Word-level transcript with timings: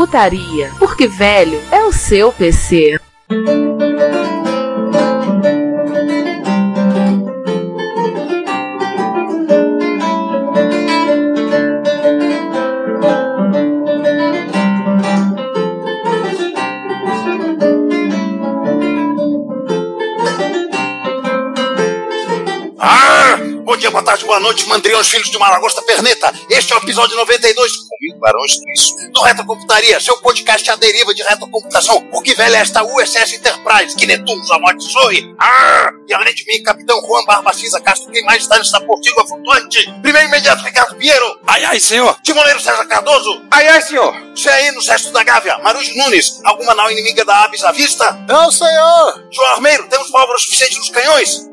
Retrocomputaria, 0.00 0.72
porque 0.78 1.06
velho 1.06 1.62
é 1.70 1.84
o 1.84 1.92
seu 1.92 2.32
PC. 2.32 2.98
Ah! 22.78 23.36
Bom 23.64 23.76
dia, 23.76 23.90
boa 23.90 24.02
tarde, 24.02 24.24
boa 24.24 24.40
noite, 24.40 24.66
mandriões, 24.66 25.08
filhos 25.08 25.30
de 25.30 25.36
uma 25.36 25.50
lagosta 25.50 25.82
perneta. 25.82 26.32
Este 26.48 26.72
é 26.72 26.76
o 26.76 26.78
episódio 26.78 27.16
92, 27.16 27.89
Barão 28.20 28.40
Suíço, 28.46 29.10
do 29.12 29.22
Retrocomputaria, 29.22 29.98
seu 29.98 30.16
podcast 30.18 30.70
à 30.70 30.76
deriva 30.76 31.14
de 31.14 31.22
retrocomputação. 31.22 32.06
O 32.12 32.20
que 32.20 32.34
velho 32.34 32.54
é 32.54 32.58
esta 32.58 32.84
USS 32.84 33.32
Enterprise, 33.32 33.96
que 33.96 34.06
Netuno 34.06 34.42
amaldiçoe. 34.52 35.34
Ah! 35.40 35.90
E 36.06 36.12
além 36.12 36.34
de 36.34 36.44
mim, 36.44 36.62
Capitão 36.62 37.00
Juan 37.00 37.24
Barbacisa 37.24 37.80
Castro, 37.80 38.12
quem 38.12 38.22
mais 38.24 38.42
está 38.42 38.58
nessa 38.58 38.78
portiga 38.82 39.26
flutuante? 39.26 39.90
Primeiro 40.02 40.28
imediato, 40.28 40.62
Ricardo 40.62 40.96
Pinheiro. 40.96 41.40
Ai, 41.46 41.64
ai, 41.64 41.80
senhor. 41.80 42.20
Timoneiro 42.22 42.60
César 42.60 42.84
Cardoso. 42.86 43.42
Ai, 43.50 43.66
ai, 43.68 43.80
senhor. 43.80 44.14
Você 44.36 44.50
aí 44.50 44.70
no 44.72 44.82
Sexto 44.82 45.12
da 45.12 45.22
Gávea, 45.22 45.58
Marujo 45.58 45.94
Nunes, 45.96 46.40
alguma 46.44 46.74
nau 46.74 46.90
inimiga 46.90 47.24
da 47.24 47.44
Abis 47.44 47.64
à 47.64 47.72
vista? 47.72 48.12
Não, 48.28 48.50
senhor. 48.50 49.28
João 49.30 49.48
Armeiro, 49.52 49.88
temos 49.88 50.10
pólvora 50.10 50.38
suficiente 50.38 50.78
nos 50.78 50.90
canhões? 50.90 51.48